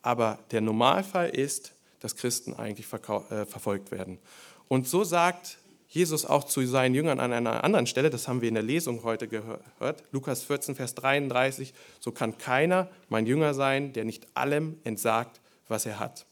aber 0.03 0.41
der 0.51 0.63
Normalfall 0.63 1.31
ist, 1.31 1.75
dass 2.01 2.17
Christen 2.17 2.55
eigentlich 2.55 2.93
äh, 2.93 3.47
verfolgt 3.47 3.93
werden. 3.93 4.19
Und 4.67 4.89
so 4.89 5.05
sagt 5.05 5.59
Jesus 5.87 6.27
auch 6.27 6.43
zu 6.43 6.67
seinen 6.67 6.97
Jüngern 6.97 7.21
an 7.21 7.33
einer 7.33 7.63
anderen 7.63 7.87
Stelle, 7.87 8.11
das 8.11 8.27
haben 8.27 8.41
wir 8.41 8.49
in 8.49 8.55
der 8.55 8.65
Lesung 8.65 9.05
heute 9.05 9.29
gehört, 9.29 10.03
Lukas 10.11 10.43
14, 10.43 10.75
Vers 10.75 10.97
33, 10.97 11.73
so 12.01 12.11
kann 12.11 12.37
keiner 12.37 12.91
mein 13.09 13.27
Jünger 13.27 13.55
sein, 13.55 13.93
der 13.93 14.05
nicht 14.05 14.27
allem 14.37 14.81
entsagt, 14.83 15.41
was 15.69 15.87
er 15.87 16.01
hat. 16.01 16.27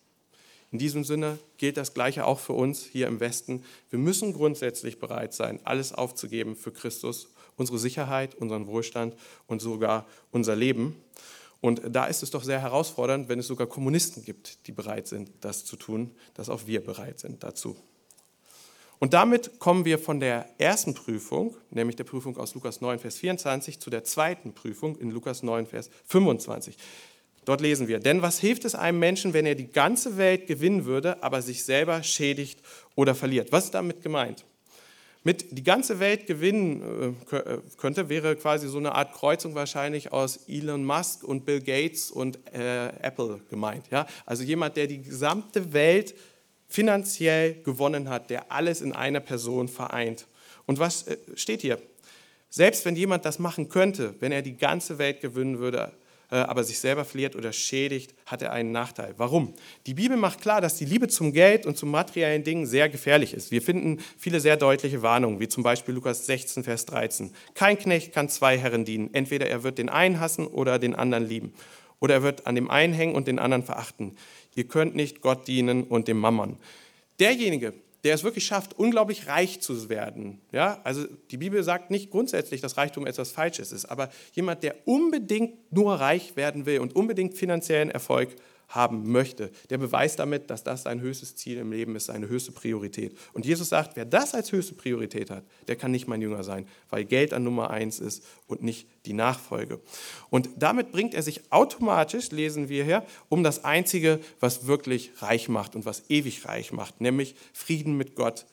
In 0.72 0.78
diesem 0.78 1.04
Sinne 1.04 1.38
gilt 1.58 1.76
das 1.76 1.92
Gleiche 1.92 2.24
auch 2.24 2.40
für 2.40 2.54
uns 2.54 2.82
hier 2.82 3.06
im 3.06 3.20
Westen. 3.20 3.62
Wir 3.90 3.98
müssen 3.98 4.32
grundsätzlich 4.32 4.98
bereit 4.98 5.34
sein, 5.34 5.60
alles 5.64 5.92
aufzugeben 5.92 6.56
für 6.56 6.72
Christus, 6.72 7.28
unsere 7.56 7.78
Sicherheit, 7.78 8.34
unseren 8.34 8.66
Wohlstand 8.66 9.14
und 9.46 9.60
sogar 9.60 10.06
unser 10.30 10.56
Leben. 10.56 10.96
Und 11.60 11.82
da 11.90 12.06
ist 12.06 12.22
es 12.22 12.30
doch 12.30 12.42
sehr 12.42 12.60
herausfordernd, 12.60 13.28
wenn 13.28 13.38
es 13.38 13.46
sogar 13.46 13.66
Kommunisten 13.66 14.24
gibt, 14.24 14.66
die 14.66 14.72
bereit 14.72 15.06
sind, 15.06 15.30
das 15.42 15.66
zu 15.66 15.76
tun, 15.76 16.10
dass 16.34 16.48
auch 16.48 16.66
wir 16.66 16.82
bereit 16.82 17.20
sind 17.20 17.44
dazu. 17.44 17.76
Und 18.98 19.14
damit 19.14 19.58
kommen 19.58 19.84
wir 19.84 19.98
von 19.98 20.20
der 20.20 20.48
ersten 20.58 20.94
Prüfung, 20.94 21.56
nämlich 21.70 21.96
der 21.96 22.04
Prüfung 22.04 22.36
aus 22.38 22.54
Lukas 22.54 22.80
9, 22.80 22.98
Vers 22.98 23.16
24, 23.16 23.78
zu 23.78 23.90
der 23.90 24.04
zweiten 24.04 24.54
Prüfung 24.54 24.96
in 24.96 25.10
Lukas 25.10 25.42
9, 25.42 25.66
Vers 25.66 25.90
25. 26.06 26.76
Dort 27.44 27.60
lesen 27.60 27.88
wir, 27.88 27.98
denn 27.98 28.22
was 28.22 28.38
hilft 28.38 28.64
es 28.64 28.74
einem 28.74 29.00
Menschen, 29.00 29.32
wenn 29.32 29.46
er 29.46 29.56
die 29.56 29.66
ganze 29.66 30.16
Welt 30.16 30.46
gewinnen 30.46 30.84
würde, 30.84 31.22
aber 31.22 31.42
sich 31.42 31.64
selber 31.64 32.02
schädigt 32.02 32.60
oder 32.94 33.14
verliert? 33.14 33.50
Was 33.50 33.64
ist 33.64 33.74
damit 33.74 34.02
gemeint? 34.02 34.44
Mit 35.24 35.56
die 35.56 35.62
ganze 35.62 36.00
Welt 36.00 36.26
gewinnen 36.26 37.16
äh, 37.30 37.36
äh, 37.36 37.58
könnte, 37.76 38.08
wäre 38.08 38.34
quasi 38.34 38.68
so 38.68 38.78
eine 38.78 38.94
Art 38.94 39.12
Kreuzung 39.12 39.54
wahrscheinlich 39.54 40.12
aus 40.12 40.48
Elon 40.48 40.84
Musk 40.84 41.22
und 41.22 41.44
Bill 41.44 41.60
Gates 41.60 42.10
und 42.10 42.38
äh, 42.52 42.88
Apple 43.00 43.40
gemeint. 43.48 43.86
Ja? 43.90 44.06
Also 44.26 44.42
jemand, 44.42 44.76
der 44.76 44.88
die 44.88 45.00
gesamte 45.02 45.72
Welt 45.72 46.14
finanziell 46.68 47.54
gewonnen 47.62 48.08
hat, 48.08 48.30
der 48.30 48.50
alles 48.50 48.80
in 48.80 48.92
einer 48.92 49.20
Person 49.20 49.68
vereint. 49.68 50.26
Und 50.66 50.80
was 50.80 51.06
äh, 51.06 51.16
steht 51.36 51.60
hier? 51.60 51.80
Selbst 52.50 52.84
wenn 52.84 52.96
jemand 52.96 53.24
das 53.24 53.38
machen 53.38 53.68
könnte, 53.68 54.14
wenn 54.18 54.32
er 54.32 54.42
die 54.42 54.56
ganze 54.56 54.98
Welt 54.98 55.20
gewinnen 55.20 55.58
würde, 55.58 55.92
aber 56.36 56.64
sich 56.64 56.78
selber 56.78 57.04
verliert 57.04 57.36
oder 57.36 57.52
schädigt, 57.52 58.14
hat 58.26 58.42
er 58.42 58.52
einen 58.52 58.72
Nachteil. 58.72 59.14
Warum? 59.18 59.54
Die 59.86 59.94
Bibel 59.94 60.16
macht 60.16 60.40
klar, 60.40 60.60
dass 60.60 60.76
die 60.76 60.84
Liebe 60.84 61.08
zum 61.08 61.32
Geld 61.32 61.66
und 61.66 61.76
zu 61.76 61.86
materiellen 61.86 62.44
Dingen 62.44 62.66
sehr 62.66 62.88
gefährlich 62.88 63.34
ist. 63.34 63.50
Wir 63.50 63.62
finden 63.62 63.98
viele 64.16 64.40
sehr 64.40 64.56
deutliche 64.56 65.02
Warnungen, 65.02 65.40
wie 65.40 65.48
zum 65.48 65.62
Beispiel 65.62 65.94
Lukas 65.94 66.26
16, 66.26 66.64
Vers 66.64 66.86
13. 66.86 67.32
Kein 67.54 67.78
Knecht 67.78 68.12
kann 68.12 68.28
zwei 68.28 68.58
Herren 68.58 68.84
dienen. 68.84 69.12
Entweder 69.12 69.46
er 69.48 69.62
wird 69.62 69.78
den 69.78 69.88
einen 69.88 70.20
hassen 70.20 70.46
oder 70.46 70.78
den 70.78 70.94
anderen 70.94 71.28
lieben. 71.28 71.52
Oder 72.00 72.14
er 72.14 72.22
wird 72.22 72.46
an 72.46 72.54
dem 72.54 72.70
einen 72.70 72.94
hängen 72.94 73.14
und 73.14 73.28
den 73.28 73.38
anderen 73.38 73.62
verachten. 73.62 74.16
Ihr 74.54 74.64
könnt 74.64 74.94
nicht 74.94 75.20
Gott 75.20 75.46
dienen 75.46 75.84
und 75.84 76.08
dem 76.08 76.18
Mammon. 76.18 76.56
Derjenige, 77.20 77.74
der 78.04 78.14
es 78.14 78.24
wirklich 78.24 78.44
schafft, 78.44 78.78
unglaublich 78.78 79.28
reich 79.28 79.60
zu 79.60 79.88
werden. 79.88 80.40
Ja, 80.50 80.80
also 80.84 81.06
die 81.30 81.36
Bibel 81.36 81.62
sagt 81.62 81.90
nicht 81.90 82.10
grundsätzlich, 82.10 82.60
dass 82.60 82.76
Reichtum 82.76 83.06
etwas 83.06 83.30
Falsches 83.30 83.72
ist, 83.72 83.84
aber 83.86 84.08
jemand, 84.32 84.62
der 84.62 84.74
unbedingt 84.86 85.72
nur 85.72 85.94
reich 85.94 86.36
werden 86.36 86.66
will 86.66 86.80
und 86.80 86.96
unbedingt 86.96 87.34
finanziellen 87.34 87.90
Erfolg 87.90 88.34
haben 88.74 89.10
möchte, 89.10 89.50
der 89.70 89.78
beweist 89.78 90.18
damit, 90.18 90.50
dass 90.50 90.64
das 90.64 90.82
sein 90.82 91.00
höchstes 91.00 91.36
Ziel 91.36 91.58
im 91.58 91.72
Leben 91.72 91.94
ist, 91.94 92.06
seine 92.06 92.28
höchste 92.28 92.52
Priorität. 92.52 93.16
Und 93.34 93.44
Jesus 93.44 93.68
sagt, 93.68 93.96
wer 93.96 94.04
das 94.04 94.34
als 94.34 94.50
höchste 94.50 94.74
Priorität 94.74 95.30
hat, 95.30 95.44
der 95.68 95.76
kann 95.76 95.90
nicht 95.90 96.08
mein 96.08 96.22
Jünger 96.22 96.42
sein, 96.42 96.66
weil 96.90 97.04
Geld 97.04 97.34
an 97.34 97.44
Nummer 97.44 97.70
eins 97.70 98.00
ist 98.00 98.24
und 98.46 98.62
nicht 98.62 98.88
die 99.04 99.12
Nachfolge. 99.12 99.80
Und 100.30 100.48
damit 100.56 100.90
bringt 100.90 101.14
er 101.14 101.22
sich 101.22 101.52
automatisch, 101.52 102.30
lesen 102.30 102.68
wir 102.68 102.84
hier, 102.84 103.04
um 103.28 103.42
das 103.42 103.64
Einzige, 103.64 104.20
was 104.40 104.66
wirklich 104.66 105.12
reich 105.18 105.48
macht 105.48 105.76
und 105.76 105.84
was 105.84 106.04
ewig 106.08 106.46
reich 106.46 106.72
macht, 106.72 107.00
nämlich 107.00 107.34
Frieden 107.52 107.96
mit 107.96 108.14
Gott, 108.14 108.46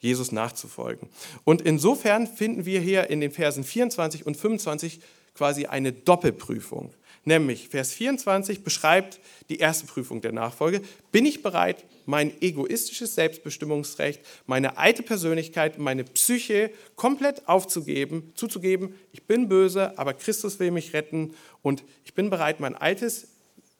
Jesus 0.00 0.32
nachzufolgen. 0.32 1.08
Und 1.44 1.62
insofern 1.62 2.26
finden 2.26 2.64
wir 2.64 2.80
hier 2.80 3.10
in 3.10 3.20
den 3.20 3.30
Versen 3.30 3.62
24 3.62 4.26
und 4.26 4.36
25 4.36 5.00
quasi 5.34 5.66
eine 5.66 5.92
Doppelprüfung. 5.92 6.92
Nämlich 7.24 7.68
Vers 7.68 7.92
24 7.92 8.64
beschreibt 8.64 9.20
die 9.50 9.58
erste 9.58 9.86
Prüfung 9.86 10.20
der 10.22 10.32
Nachfolge. 10.32 10.80
Bin 11.12 11.26
ich 11.26 11.42
bereit, 11.42 11.84
mein 12.06 12.32
egoistisches 12.40 13.14
Selbstbestimmungsrecht, 13.14 14.20
meine 14.46 14.78
alte 14.78 15.02
Persönlichkeit, 15.02 15.78
meine 15.78 16.04
Psyche 16.04 16.70
komplett 16.96 17.46
aufzugeben, 17.46 18.32
zuzugeben, 18.34 18.94
ich 19.12 19.24
bin 19.24 19.48
böse, 19.48 19.98
aber 19.98 20.14
Christus 20.14 20.58
will 20.58 20.70
mich 20.70 20.94
retten 20.94 21.34
und 21.62 21.84
ich 22.04 22.14
bin 22.14 22.30
bereit, 22.30 22.58
mein 22.58 22.74
altes 22.74 23.28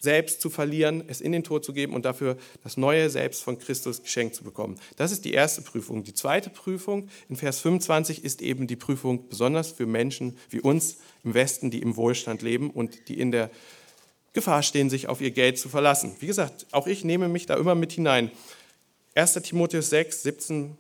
Selbst 0.03 0.41
zu 0.41 0.49
verlieren, 0.49 1.05
es 1.07 1.21
in 1.21 1.31
den 1.31 1.45
Tod 1.45 1.63
zu 1.63 1.75
geben 1.75 1.93
und 1.93 2.07
dafür 2.07 2.39
das 2.65 2.79
neue 2.79 3.11
Selbst 3.11 3.43
von 3.43 3.59
Christus 3.59 4.03
geschenkt 4.03 4.35
zu 4.35 4.43
bekommen. 4.43 4.81
Das 4.97 5.13
ist 5.13 5.27
die 5.27 5.33
erste 5.33 5.61
Prüfung. 5.61 6.05
Die 6.05 6.15
zweite 6.15 6.49
Prüfung 6.49 7.09
in 7.29 7.37
Vers 7.37 7.61
25 7.61 8.25
ist 8.25 8.41
eben 8.41 8.67
die 8.67 8.77
Prüfung 8.77 9.29
besonders 9.29 9.73
für 9.73 9.85
Menschen 9.85 10.39
wie 10.49 10.61
uns 10.61 10.97
im 11.23 11.35
Westen, 11.35 11.71
die 11.71 11.83
im 11.83 11.97
Wohlstand 11.97 12.41
leben 12.41 12.71
und 12.71 13.09
die 13.09 13.21
in 13.21 13.31
der 13.31 13.51
Gefahr 14.33 14.63
stehen, 14.63 14.89
sich 14.89 15.09
auf 15.09 15.21
ihr 15.21 15.33
Geld 15.33 15.59
zu 15.59 15.69
verlassen. 15.69 16.17
Wie 16.21 16.27
gesagt, 16.27 16.67
auch 16.73 16.87
ich 16.87 17.05
nehme 17.05 17.29
mich 17.29 17.47
da 17.47 17.57
immer 17.57 17.75
mit 17.75 17.93
hinein. 17.93 18.31
1. 19.15 19.35
Timotheus 19.35 19.91
6, 19.91 20.23
17 20.23 20.79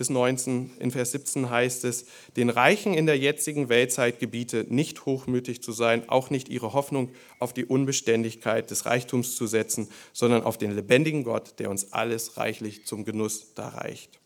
bis 0.00 0.08
19, 0.08 0.70
in 0.78 0.90
Vers 0.92 1.12
17 1.12 1.50
heißt 1.50 1.84
es, 1.84 2.06
den 2.34 2.48
Reichen 2.48 2.94
in 2.94 3.04
der 3.04 3.18
jetzigen 3.18 3.68
Weltzeit 3.68 4.18
gebiete, 4.18 4.64
nicht 4.70 5.04
hochmütig 5.04 5.62
zu 5.62 5.72
sein, 5.72 6.08
auch 6.08 6.30
nicht 6.30 6.48
ihre 6.48 6.72
Hoffnung 6.72 7.10
auf 7.38 7.52
die 7.52 7.66
Unbeständigkeit 7.66 8.70
des 8.70 8.86
Reichtums 8.86 9.36
zu 9.36 9.46
setzen, 9.46 9.90
sondern 10.14 10.42
auf 10.42 10.56
den 10.56 10.74
lebendigen 10.74 11.22
Gott, 11.22 11.58
der 11.58 11.68
uns 11.68 11.92
alles 11.92 12.38
reichlich 12.38 12.86
zum 12.86 13.04
Genuss 13.04 13.52
darreicht. 13.52 14.18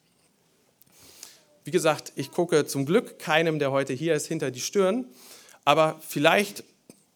Wie 1.64 1.72
gesagt, 1.72 2.12
ich 2.14 2.30
gucke 2.30 2.66
zum 2.66 2.86
Glück 2.86 3.18
keinem, 3.18 3.58
der 3.58 3.72
heute 3.72 3.94
hier 3.94 4.14
ist, 4.14 4.28
hinter 4.28 4.52
die 4.52 4.60
Stirn, 4.60 5.06
aber 5.64 6.00
vielleicht 6.06 6.62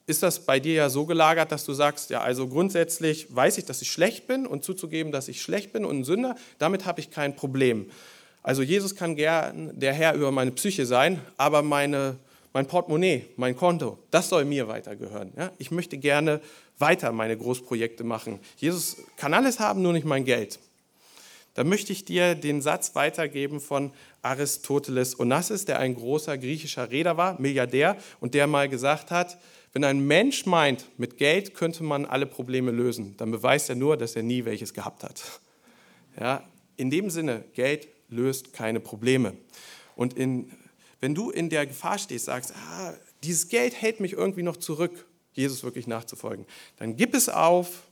ist 0.09 0.24
das 0.24 0.40
bei 0.40 0.59
dir 0.59 0.74
ja 0.74 0.90
so 0.90 1.06
gelagert, 1.06 1.52
dass 1.52 1.64
du 1.64 1.74
sagst, 1.74 2.11
ja, 2.11 2.22
also 2.22 2.48
grundsätzlich 2.48 3.32
weiß 3.32 3.56
ich, 3.59 3.66
dass 3.66 3.82
ich 3.82 3.92
schlecht 3.92 4.26
bin 4.26 4.48
und 4.48 4.64
zuzugeben, 4.64 5.12
dass 5.12 5.28
ich 5.28 5.42
schlecht 5.42 5.72
bin 5.72 5.84
und 5.84 6.00
ein 6.00 6.04
Sünder, 6.04 6.34
damit 6.59 6.86
habe 6.86 6.98
ich 6.98 7.12
kein 7.12 7.36
Problem. 7.36 7.88
Also 8.43 8.62
Jesus 8.62 8.95
kann 8.95 9.16
gern 9.16 9.78
der 9.78 9.93
Herr 9.93 10.14
über 10.14 10.30
meine 10.30 10.53
Psyche 10.53 10.86
sein, 10.86 11.20
aber 11.36 11.62
meine, 11.62 12.16
mein 12.53 12.66
Portemonnaie, 12.66 13.26
mein 13.36 13.57
Konto, 13.57 13.99
das 14.11 14.28
soll 14.28 14.45
mir 14.45 14.68
weitergehören. 14.68 15.32
Ja? 15.36 15.53
Ich 15.59 15.70
möchte 15.70 15.99
gerne 15.99 16.41
weiter 16.78 17.12
meine 17.12 17.36
Großprojekte 17.36 18.05
machen. 18.05 18.41
Jesus 18.57 18.99
kann 19.16 19.34
alles 19.34 19.61
haben, 19.61 19.82
nur 19.82 19.93
nicht 19.93 20.07
mein 20.07 20.24
Geld. 20.24 20.59
Da 21.55 21.64
möchte 21.64 21.93
ich 21.93 22.05
dir 22.05 22.36
den 22.36 22.62
Satz 22.62 22.95
weitergeben 22.95 23.61
von 23.61 23.91
Aristoteles 24.22 25.18
Onassis, 25.18 25.64
der 25.64 25.80
ein 25.80 25.97
großer 25.97 26.39
griechischer 26.39 26.91
Redner 26.91 27.16
war, 27.16 27.41
Milliardär, 27.41 27.97
und 28.20 28.34
der 28.34 28.47
mal 28.47 28.68
gesagt 28.68 29.11
hat, 29.11 29.39
wenn 29.72 29.84
ein 29.84 30.07
Mensch 30.07 30.47
meint, 30.47 30.86
mit 30.99 31.18
Geld 31.18 31.55
könnte 31.55 31.82
man 31.82 32.07
alle 32.07 32.26
Probleme 32.26 32.70
lösen, 32.70 33.16
dann 33.16 33.30
beweist 33.30 33.68
er 33.68 33.74
nur, 33.74 33.97
dass 33.97 34.16
er 34.16 34.22
nie 34.22 34.45
welches 34.45 34.72
gehabt 34.72 35.03
hat. 35.03 35.22
Ja, 36.18 36.45
in 36.76 36.91
dem 36.91 37.11
Sinne, 37.11 37.45
Geld 37.55 37.89
löst 38.09 38.52
keine 38.52 38.80
Probleme. 38.80 39.36
Und 39.96 40.14
in, 40.14 40.50
wenn 41.00 41.14
du 41.14 41.30
in 41.30 41.50
der 41.50 41.66
Gefahr 41.66 41.98
stehst, 41.98 42.26
sagst, 42.26 42.54
ah, 42.54 42.94
dieses 43.22 43.48
Geld 43.48 43.74
hält 43.74 44.00
mich 44.00 44.12
irgendwie 44.12 44.42
noch 44.42 44.56
zurück, 44.56 45.06
Jesus 45.32 45.62
wirklich 45.62 45.86
nachzufolgen, 45.86 46.46
dann 46.76 46.96
gib 46.96 47.14
es 47.14 47.28
auf 47.28 47.84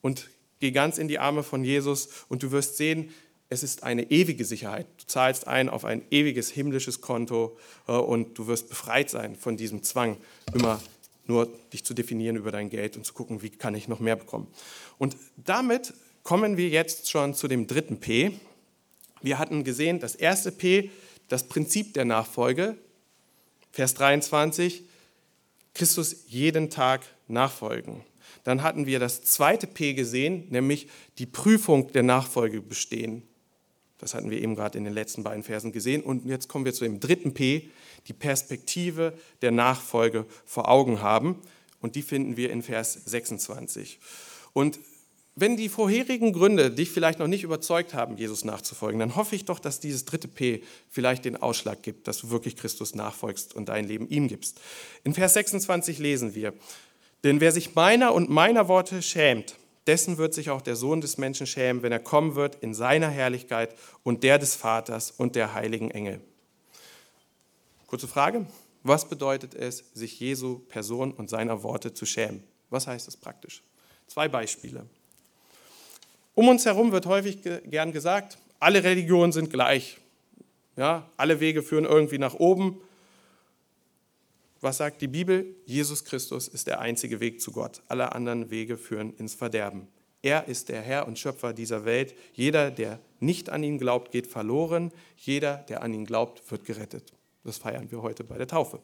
und 0.00 0.28
geh 0.60 0.70
ganz 0.70 0.98
in 0.98 1.08
die 1.08 1.18
Arme 1.18 1.42
von 1.42 1.64
Jesus 1.64 2.08
und 2.28 2.42
du 2.42 2.50
wirst 2.50 2.76
sehen, 2.76 3.10
es 3.50 3.62
ist 3.62 3.82
eine 3.82 4.10
ewige 4.10 4.44
Sicherheit. 4.44 4.86
Du 4.98 5.06
zahlst 5.06 5.46
ein 5.46 5.68
auf 5.68 5.84
ein 5.84 6.02
ewiges 6.10 6.50
himmlisches 6.50 7.00
Konto 7.00 7.56
äh, 7.86 7.92
und 7.92 8.38
du 8.38 8.46
wirst 8.46 8.68
befreit 8.68 9.08
sein 9.08 9.36
von 9.36 9.56
diesem 9.56 9.82
Zwang, 9.82 10.18
immer 10.52 10.82
nur 11.26 11.46
dich 11.72 11.84
zu 11.84 11.94
definieren 11.94 12.36
über 12.36 12.50
dein 12.50 12.70
Geld 12.70 12.96
und 12.96 13.04
zu 13.04 13.14
gucken, 13.14 13.42
wie 13.42 13.50
kann 13.50 13.74
ich 13.74 13.88
noch 13.88 14.00
mehr 14.00 14.16
bekommen. 14.16 14.48
Und 14.98 15.16
damit 15.36 15.94
kommen 16.22 16.56
wir 16.56 16.68
jetzt 16.68 17.10
schon 17.10 17.34
zu 17.34 17.48
dem 17.48 17.66
dritten 17.66 18.00
P, 18.00 18.32
wir 19.22 19.38
hatten 19.38 19.64
gesehen, 19.64 20.00
das 20.00 20.14
erste 20.14 20.52
P, 20.52 20.90
das 21.28 21.48
Prinzip 21.48 21.94
der 21.94 22.04
Nachfolge, 22.04 22.78
Vers 23.72 23.94
23, 23.94 24.84
Christus 25.74 26.24
jeden 26.26 26.70
Tag 26.70 27.02
nachfolgen. 27.28 28.02
Dann 28.44 28.62
hatten 28.62 28.86
wir 28.86 28.98
das 28.98 29.22
zweite 29.22 29.66
P 29.66 29.94
gesehen, 29.94 30.46
nämlich 30.50 30.88
die 31.18 31.26
Prüfung 31.26 31.92
der 31.92 32.02
Nachfolge 32.02 32.60
bestehen. 32.60 33.22
Das 33.98 34.14
hatten 34.14 34.30
wir 34.30 34.40
eben 34.40 34.54
gerade 34.54 34.78
in 34.78 34.84
den 34.84 34.94
letzten 34.94 35.24
beiden 35.24 35.42
Versen 35.42 35.72
gesehen. 35.72 36.02
Und 36.02 36.24
jetzt 36.24 36.48
kommen 36.48 36.64
wir 36.64 36.72
zu 36.72 36.84
dem 36.84 37.00
dritten 37.00 37.34
P, 37.34 37.68
die 38.06 38.12
Perspektive 38.12 39.12
der 39.42 39.50
Nachfolge 39.50 40.24
vor 40.44 40.68
Augen 40.68 41.02
haben. 41.02 41.36
Und 41.80 41.94
die 41.94 42.02
finden 42.02 42.36
wir 42.36 42.50
in 42.50 42.62
Vers 42.62 42.94
26. 42.94 43.98
Und 44.52 44.78
wenn 45.40 45.56
die 45.56 45.68
vorherigen 45.68 46.32
Gründe 46.32 46.70
dich 46.70 46.90
vielleicht 46.90 47.18
noch 47.18 47.26
nicht 47.26 47.44
überzeugt 47.44 47.94
haben, 47.94 48.16
Jesus 48.16 48.44
nachzufolgen, 48.44 48.98
dann 48.98 49.14
hoffe 49.14 49.36
ich 49.36 49.44
doch, 49.44 49.58
dass 49.58 49.78
dieses 49.78 50.04
dritte 50.04 50.28
P 50.28 50.62
vielleicht 50.88 51.24
den 51.24 51.36
Ausschlag 51.36 51.82
gibt, 51.82 52.08
dass 52.08 52.18
du 52.18 52.30
wirklich 52.30 52.56
Christus 52.56 52.94
nachfolgst 52.94 53.54
und 53.54 53.68
dein 53.68 53.86
Leben 53.86 54.08
ihm 54.08 54.28
gibst. 54.28 54.60
In 55.04 55.14
Vers 55.14 55.34
26 55.34 55.98
lesen 55.98 56.34
wir, 56.34 56.54
denn 57.24 57.40
wer 57.40 57.52
sich 57.52 57.74
meiner 57.74 58.14
und 58.14 58.30
meiner 58.30 58.68
Worte 58.68 59.02
schämt, 59.02 59.56
dessen 59.86 60.18
wird 60.18 60.34
sich 60.34 60.50
auch 60.50 60.60
der 60.60 60.76
Sohn 60.76 61.00
des 61.00 61.18
Menschen 61.18 61.46
schämen, 61.46 61.82
wenn 61.82 61.92
er 61.92 61.98
kommen 61.98 62.34
wird 62.34 62.56
in 62.56 62.74
seiner 62.74 63.08
Herrlichkeit 63.08 63.74
und 64.02 64.22
der 64.22 64.38
des 64.38 64.54
Vaters 64.54 65.10
und 65.10 65.36
der 65.36 65.54
heiligen 65.54 65.90
Engel. 65.90 66.20
Kurze 67.86 68.06
Frage, 68.06 68.46
was 68.82 69.08
bedeutet 69.08 69.54
es, 69.54 69.84
sich 69.94 70.20
Jesu 70.20 70.58
Person 70.58 71.12
und 71.12 71.30
seiner 71.30 71.62
Worte 71.62 71.94
zu 71.94 72.06
schämen? 72.06 72.44
Was 72.70 72.86
heißt 72.86 73.06
das 73.06 73.16
praktisch? 73.16 73.62
Zwei 74.06 74.28
Beispiele. 74.28 74.86
Um 76.38 76.46
uns 76.46 76.64
herum 76.66 76.92
wird 76.92 77.06
häufig 77.06 77.40
gern 77.42 77.90
gesagt, 77.90 78.38
alle 78.60 78.84
Religionen 78.84 79.32
sind 79.32 79.50
gleich. 79.50 79.98
Ja, 80.76 81.10
alle 81.16 81.40
Wege 81.40 81.64
führen 81.64 81.84
irgendwie 81.84 82.18
nach 82.18 82.34
oben. 82.34 82.80
Was 84.60 84.76
sagt 84.76 85.02
die 85.02 85.08
Bibel? 85.08 85.56
Jesus 85.66 86.04
Christus 86.04 86.46
ist 86.46 86.68
der 86.68 86.78
einzige 86.78 87.18
Weg 87.18 87.40
zu 87.40 87.50
Gott. 87.50 87.82
Alle 87.88 88.12
anderen 88.12 88.52
Wege 88.52 88.76
führen 88.76 89.14
ins 89.16 89.34
Verderben. 89.34 89.88
Er 90.22 90.46
ist 90.46 90.68
der 90.68 90.80
Herr 90.80 91.08
und 91.08 91.18
Schöpfer 91.18 91.52
dieser 91.52 91.84
Welt. 91.84 92.14
Jeder, 92.34 92.70
der 92.70 93.00
nicht 93.18 93.50
an 93.50 93.64
ihn 93.64 93.76
glaubt, 93.76 94.12
geht 94.12 94.28
verloren. 94.28 94.92
Jeder, 95.16 95.56
der 95.68 95.82
an 95.82 95.92
ihn 95.92 96.04
glaubt, 96.04 96.48
wird 96.52 96.64
gerettet. 96.64 97.12
Das 97.42 97.58
feiern 97.58 97.90
wir 97.90 98.00
heute 98.00 98.22
bei 98.22 98.38
der 98.38 98.46
Taufe. 98.46 98.78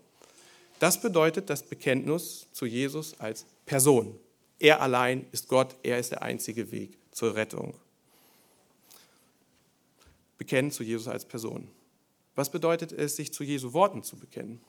Das 0.80 1.00
bedeutet 1.00 1.48
das 1.50 1.62
Bekenntnis 1.62 2.48
zu 2.50 2.66
Jesus 2.66 3.14
als 3.20 3.46
Person. 3.64 4.18
Er 4.58 4.82
allein 4.82 5.26
ist 5.30 5.46
Gott, 5.46 5.76
er 5.84 6.00
ist 6.00 6.10
der 6.10 6.22
einzige 6.22 6.72
Weg 6.72 6.98
zur 7.14 7.34
Rettung. 7.34 7.74
Bekennen 10.36 10.70
zu 10.70 10.82
Jesus 10.82 11.08
als 11.08 11.24
Person. 11.24 11.68
Was 12.34 12.50
bedeutet 12.50 12.92
es, 12.92 13.16
sich 13.16 13.32
zu 13.32 13.44
Jesu 13.44 13.72
Worten 13.72 14.02
zu 14.02 14.16
bekennen? 14.16 14.60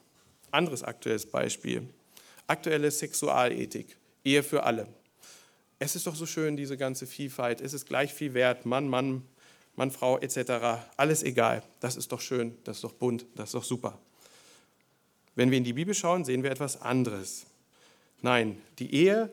Anderes 0.52 0.84
aktuelles 0.84 1.26
Beispiel. 1.26 1.90
Aktuelle 2.48 2.92
Sexualethik. 2.92 3.98
Ehe 4.24 4.44
für 4.44 4.64
alle. 4.64 4.88
Es 5.80 5.96
ist 5.96 6.08
doch 6.08 6.16
so 6.16 6.26
schön, 6.26 6.56
diese 6.56 6.78
ganze 6.78 7.08
Vielfalt. 7.08 7.60
Es 7.60 7.74
ist 7.74 7.86
gleich 7.86 8.14
viel 8.14 8.34
wert. 8.34 8.66
Mann, 8.66 8.88
Mann, 8.88 9.24
Mann, 9.76 9.92
Frau 9.92 10.20
etc. 10.20 10.86
Alles 10.96 11.24
egal. 11.24 11.64
Das 11.80 11.98
ist 11.98 12.12
doch 12.12 12.22
schön, 12.22 12.58
das 12.64 12.78
ist 12.78 12.84
doch 12.84 12.94
bunt, 12.94 13.26
das 13.36 13.50
ist 13.50 13.56
doch 13.56 13.64
super. 13.64 14.00
Wenn 15.36 15.52
wir 15.52 15.58
in 15.58 15.66
die 15.66 15.74
Bibel 15.74 15.94
schauen, 15.94 16.24
sehen 16.24 16.44
wir 16.44 16.52
etwas 16.52 16.82
anderes. 16.82 17.46
Nein, 18.22 18.62
die 18.80 18.94
Ehe 18.94 19.32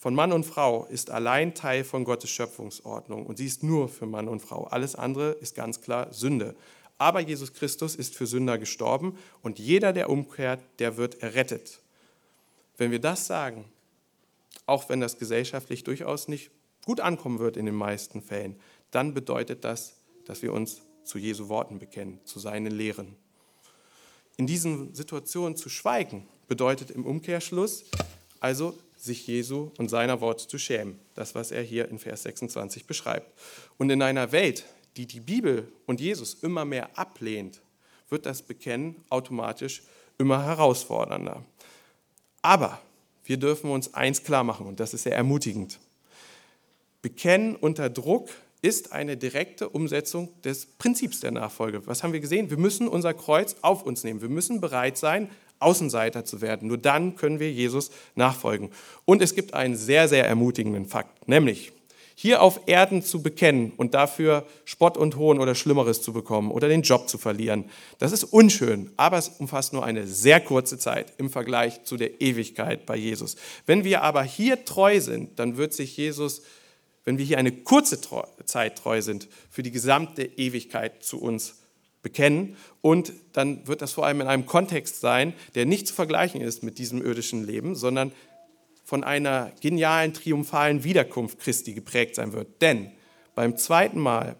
von 0.00 0.14
Mann 0.14 0.32
und 0.32 0.44
Frau 0.44 0.86
ist 0.86 1.10
allein 1.10 1.54
Teil 1.54 1.84
von 1.84 2.04
Gottes 2.04 2.30
Schöpfungsordnung 2.30 3.26
und 3.26 3.36
sie 3.36 3.44
ist 3.44 3.62
nur 3.62 3.86
für 3.90 4.06
Mann 4.06 4.28
und 4.28 4.40
Frau. 4.40 4.64
Alles 4.64 4.94
andere 4.94 5.32
ist 5.32 5.54
ganz 5.54 5.82
klar 5.82 6.10
Sünde. 6.10 6.56
Aber 6.96 7.20
Jesus 7.20 7.52
Christus 7.52 7.96
ist 7.96 8.16
für 8.16 8.26
Sünder 8.26 8.56
gestorben 8.56 9.18
und 9.42 9.58
jeder, 9.58 9.92
der 9.92 10.08
umkehrt, 10.08 10.60
der 10.78 10.96
wird 10.96 11.22
errettet. 11.22 11.80
Wenn 12.78 12.90
wir 12.90 12.98
das 12.98 13.26
sagen, 13.26 13.66
auch 14.64 14.88
wenn 14.88 15.00
das 15.00 15.18
gesellschaftlich 15.18 15.84
durchaus 15.84 16.28
nicht 16.28 16.50
gut 16.86 17.00
ankommen 17.00 17.38
wird 17.38 17.58
in 17.58 17.66
den 17.66 17.74
meisten 17.74 18.22
Fällen, 18.22 18.58
dann 18.90 19.12
bedeutet 19.12 19.64
das, 19.64 19.96
dass 20.24 20.40
wir 20.40 20.54
uns 20.54 20.80
zu 21.04 21.18
Jesu 21.18 21.50
Worten 21.50 21.78
bekennen, 21.78 22.20
zu 22.24 22.38
seinen 22.38 22.72
Lehren. 22.72 23.16
In 24.38 24.46
diesen 24.46 24.94
Situationen 24.94 25.58
zu 25.58 25.68
schweigen 25.68 26.26
bedeutet 26.48 26.90
im 26.90 27.04
Umkehrschluss 27.04 27.84
also 28.40 28.78
sich 29.02 29.26
Jesu 29.26 29.70
und 29.78 29.88
seiner 29.88 30.20
Worte 30.20 30.46
zu 30.46 30.58
schämen. 30.58 30.98
Das, 31.14 31.34
was 31.34 31.50
er 31.50 31.62
hier 31.62 31.88
in 31.88 31.98
Vers 31.98 32.22
26 32.24 32.86
beschreibt. 32.86 33.32
Und 33.78 33.90
in 33.90 34.02
einer 34.02 34.32
Welt, 34.32 34.64
die 34.96 35.06
die 35.06 35.20
Bibel 35.20 35.70
und 35.86 36.00
Jesus 36.00 36.34
immer 36.34 36.64
mehr 36.64 36.98
ablehnt, 36.98 37.60
wird 38.08 38.26
das 38.26 38.42
Bekennen 38.42 38.96
automatisch 39.08 39.82
immer 40.18 40.44
herausfordernder. 40.44 41.44
Aber 42.42 42.80
wir 43.24 43.36
dürfen 43.36 43.70
uns 43.70 43.94
eins 43.94 44.24
klar 44.24 44.44
machen, 44.44 44.66
und 44.66 44.80
das 44.80 44.94
ist 44.94 45.04
sehr 45.04 45.16
ermutigend. 45.16 45.78
Bekennen 47.02 47.56
unter 47.56 47.88
Druck 47.88 48.28
ist 48.62 48.92
eine 48.92 49.16
direkte 49.16 49.68
Umsetzung 49.68 50.28
des 50.42 50.66
Prinzips 50.66 51.20
der 51.20 51.30
Nachfolge. 51.30 51.86
Was 51.86 52.02
haben 52.02 52.12
wir 52.12 52.20
gesehen? 52.20 52.50
Wir 52.50 52.58
müssen 52.58 52.88
unser 52.88 53.14
Kreuz 53.14 53.56
auf 53.62 53.84
uns 53.84 54.04
nehmen. 54.04 54.20
Wir 54.20 54.28
müssen 54.28 54.60
bereit 54.60 54.98
sein, 54.98 55.30
Außenseiter 55.60 56.24
zu 56.24 56.40
werden. 56.40 56.68
Nur 56.68 56.78
dann 56.78 57.16
können 57.16 57.38
wir 57.38 57.52
Jesus 57.52 57.90
nachfolgen. 58.14 58.70
Und 59.04 59.22
es 59.22 59.34
gibt 59.34 59.54
einen 59.54 59.76
sehr, 59.76 60.08
sehr 60.08 60.26
ermutigenden 60.26 60.86
Fakt, 60.86 61.28
nämlich 61.28 61.72
hier 62.20 62.42
auf 62.42 62.60
Erden 62.66 63.02
zu 63.02 63.22
bekennen 63.22 63.72
und 63.78 63.94
dafür 63.94 64.46
Spott 64.66 64.98
und 64.98 65.16
Hohn 65.16 65.40
oder 65.40 65.54
Schlimmeres 65.54 66.02
zu 66.02 66.12
bekommen 66.12 66.50
oder 66.50 66.68
den 66.68 66.82
Job 66.82 67.08
zu 67.08 67.16
verlieren, 67.16 67.64
das 67.98 68.12
ist 68.12 68.24
unschön, 68.24 68.90
aber 68.98 69.16
es 69.16 69.28
umfasst 69.28 69.72
nur 69.72 69.86
eine 69.86 70.06
sehr 70.06 70.38
kurze 70.38 70.76
Zeit 70.76 71.14
im 71.16 71.30
Vergleich 71.30 71.84
zu 71.84 71.96
der 71.96 72.20
Ewigkeit 72.20 72.84
bei 72.84 72.94
Jesus. 72.94 73.36
Wenn 73.64 73.84
wir 73.84 74.02
aber 74.02 74.22
hier 74.22 74.66
treu 74.66 75.00
sind, 75.00 75.38
dann 75.38 75.56
wird 75.56 75.72
sich 75.72 75.96
Jesus, 75.96 76.42
wenn 77.06 77.16
wir 77.16 77.24
hier 77.24 77.38
eine 77.38 77.52
kurze 77.52 77.98
Zeit 78.44 78.76
treu 78.76 79.00
sind, 79.00 79.26
für 79.48 79.62
die 79.62 79.70
gesamte 79.70 80.22
Ewigkeit 80.22 81.02
zu 81.02 81.22
uns 81.22 81.59
bekennen 82.02 82.56
und 82.80 83.12
dann 83.32 83.66
wird 83.66 83.82
das 83.82 83.92
vor 83.92 84.06
allem 84.06 84.20
in 84.20 84.26
einem 84.26 84.46
Kontext 84.46 85.00
sein, 85.00 85.34
der 85.54 85.66
nicht 85.66 85.86
zu 85.86 85.94
vergleichen 85.94 86.40
ist 86.40 86.62
mit 86.62 86.78
diesem 86.78 87.04
irdischen 87.04 87.44
Leben, 87.44 87.74
sondern 87.74 88.12
von 88.84 89.04
einer 89.04 89.52
genialen, 89.60 90.14
triumphalen 90.14 90.82
Wiederkunft 90.82 91.38
Christi 91.38 91.74
geprägt 91.74 92.16
sein 92.16 92.32
wird. 92.32 92.60
Denn 92.62 92.90
beim 93.34 93.56
zweiten 93.56 94.00
Mal 94.00 94.36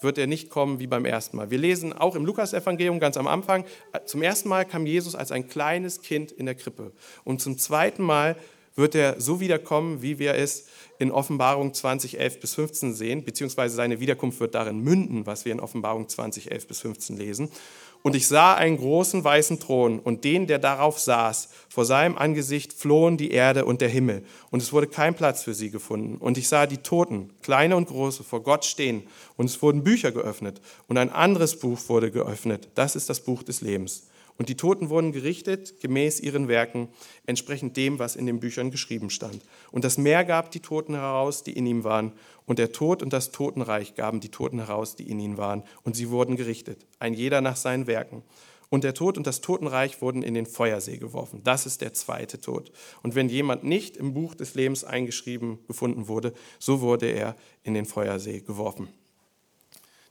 wird 0.00 0.18
er 0.18 0.26
nicht 0.26 0.50
kommen 0.50 0.80
wie 0.80 0.86
beim 0.86 1.04
ersten 1.04 1.36
Mal. 1.36 1.50
Wir 1.50 1.58
lesen 1.58 1.92
auch 1.92 2.16
im 2.16 2.24
Lukasevangelium 2.24 2.98
ganz 3.00 3.16
am 3.16 3.26
Anfang, 3.26 3.64
zum 4.06 4.22
ersten 4.22 4.48
Mal 4.48 4.64
kam 4.64 4.86
Jesus 4.86 5.14
als 5.14 5.30
ein 5.30 5.48
kleines 5.48 6.02
Kind 6.02 6.32
in 6.32 6.46
der 6.46 6.54
Krippe. 6.54 6.92
Und 7.24 7.40
zum 7.40 7.58
zweiten 7.58 8.02
Mal 8.02 8.36
wird 8.74 8.94
er 8.94 9.20
so 9.20 9.40
wiederkommen, 9.40 10.02
wie 10.02 10.18
wir 10.18 10.34
es 10.34 10.66
in 10.98 11.10
Offenbarung 11.10 11.74
20, 11.74 12.18
11 12.18 12.40
bis 12.40 12.54
15 12.54 12.94
sehen, 12.94 13.24
beziehungsweise 13.24 13.74
seine 13.74 14.00
Wiederkunft 14.00 14.40
wird 14.40 14.54
darin 14.54 14.80
münden, 14.80 15.26
was 15.26 15.44
wir 15.44 15.52
in 15.52 15.60
Offenbarung 15.60 16.08
20, 16.08 16.50
11 16.50 16.66
bis 16.68 16.80
15 16.80 17.16
lesen. 17.16 17.50
Und 18.02 18.16
ich 18.16 18.26
sah 18.26 18.54
einen 18.54 18.78
großen 18.78 19.22
weißen 19.22 19.60
Thron 19.60 20.00
und 20.00 20.24
den, 20.24 20.48
der 20.48 20.58
darauf 20.58 20.98
saß. 20.98 21.50
Vor 21.68 21.84
seinem 21.84 22.18
Angesicht 22.18 22.72
flohen 22.72 23.16
die 23.16 23.30
Erde 23.30 23.64
und 23.64 23.80
der 23.80 23.88
Himmel. 23.88 24.24
Und 24.50 24.60
es 24.60 24.72
wurde 24.72 24.88
kein 24.88 25.14
Platz 25.14 25.44
für 25.44 25.54
sie 25.54 25.70
gefunden. 25.70 26.16
Und 26.16 26.36
ich 26.36 26.48
sah 26.48 26.66
die 26.66 26.78
Toten, 26.78 27.30
kleine 27.42 27.76
und 27.76 27.88
große, 27.88 28.24
vor 28.24 28.42
Gott 28.42 28.64
stehen. 28.64 29.04
Und 29.36 29.46
es 29.46 29.62
wurden 29.62 29.84
Bücher 29.84 30.10
geöffnet. 30.10 30.60
Und 30.88 30.98
ein 30.98 31.10
anderes 31.10 31.58
Buch 31.58 31.78
wurde 31.88 32.10
geöffnet. 32.10 32.68
Das 32.74 32.96
ist 32.96 33.08
das 33.08 33.20
Buch 33.20 33.44
des 33.44 33.60
Lebens. 33.60 34.08
Und 34.42 34.48
die 34.48 34.56
Toten 34.56 34.90
wurden 34.90 35.12
gerichtet 35.12 35.80
gemäß 35.80 36.18
ihren 36.18 36.48
Werken, 36.48 36.88
entsprechend 37.26 37.76
dem, 37.76 38.00
was 38.00 38.16
in 38.16 38.26
den 38.26 38.40
Büchern 38.40 38.72
geschrieben 38.72 39.08
stand. 39.08 39.40
Und 39.70 39.84
das 39.84 39.98
Meer 39.98 40.24
gab 40.24 40.50
die 40.50 40.58
Toten 40.58 40.94
heraus, 40.96 41.44
die 41.44 41.52
in 41.52 41.64
ihm 41.64 41.84
waren. 41.84 42.10
Und 42.44 42.58
der 42.58 42.72
Tod 42.72 43.04
und 43.04 43.12
das 43.12 43.30
Totenreich 43.30 43.94
gaben 43.94 44.18
die 44.18 44.30
Toten 44.30 44.58
heraus, 44.58 44.96
die 44.96 45.08
in 45.08 45.20
ihnen 45.20 45.36
waren. 45.36 45.62
Und 45.84 45.94
sie 45.94 46.10
wurden 46.10 46.34
gerichtet, 46.34 46.88
ein 46.98 47.14
jeder 47.14 47.40
nach 47.40 47.54
seinen 47.54 47.86
Werken. 47.86 48.24
Und 48.68 48.82
der 48.82 48.94
Tod 48.94 49.16
und 49.16 49.28
das 49.28 49.42
Totenreich 49.42 50.02
wurden 50.02 50.24
in 50.24 50.34
den 50.34 50.46
Feuersee 50.46 50.96
geworfen. 50.96 51.42
Das 51.44 51.64
ist 51.64 51.80
der 51.80 51.94
zweite 51.94 52.40
Tod. 52.40 52.72
Und 53.04 53.14
wenn 53.14 53.28
jemand 53.28 53.62
nicht 53.62 53.96
im 53.96 54.12
Buch 54.12 54.34
des 54.34 54.56
Lebens 54.56 54.82
eingeschrieben 54.82 55.60
gefunden 55.68 56.08
wurde, 56.08 56.32
so 56.58 56.80
wurde 56.80 57.06
er 57.06 57.36
in 57.62 57.74
den 57.74 57.86
Feuersee 57.86 58.40
geworfen. 58.40 58.88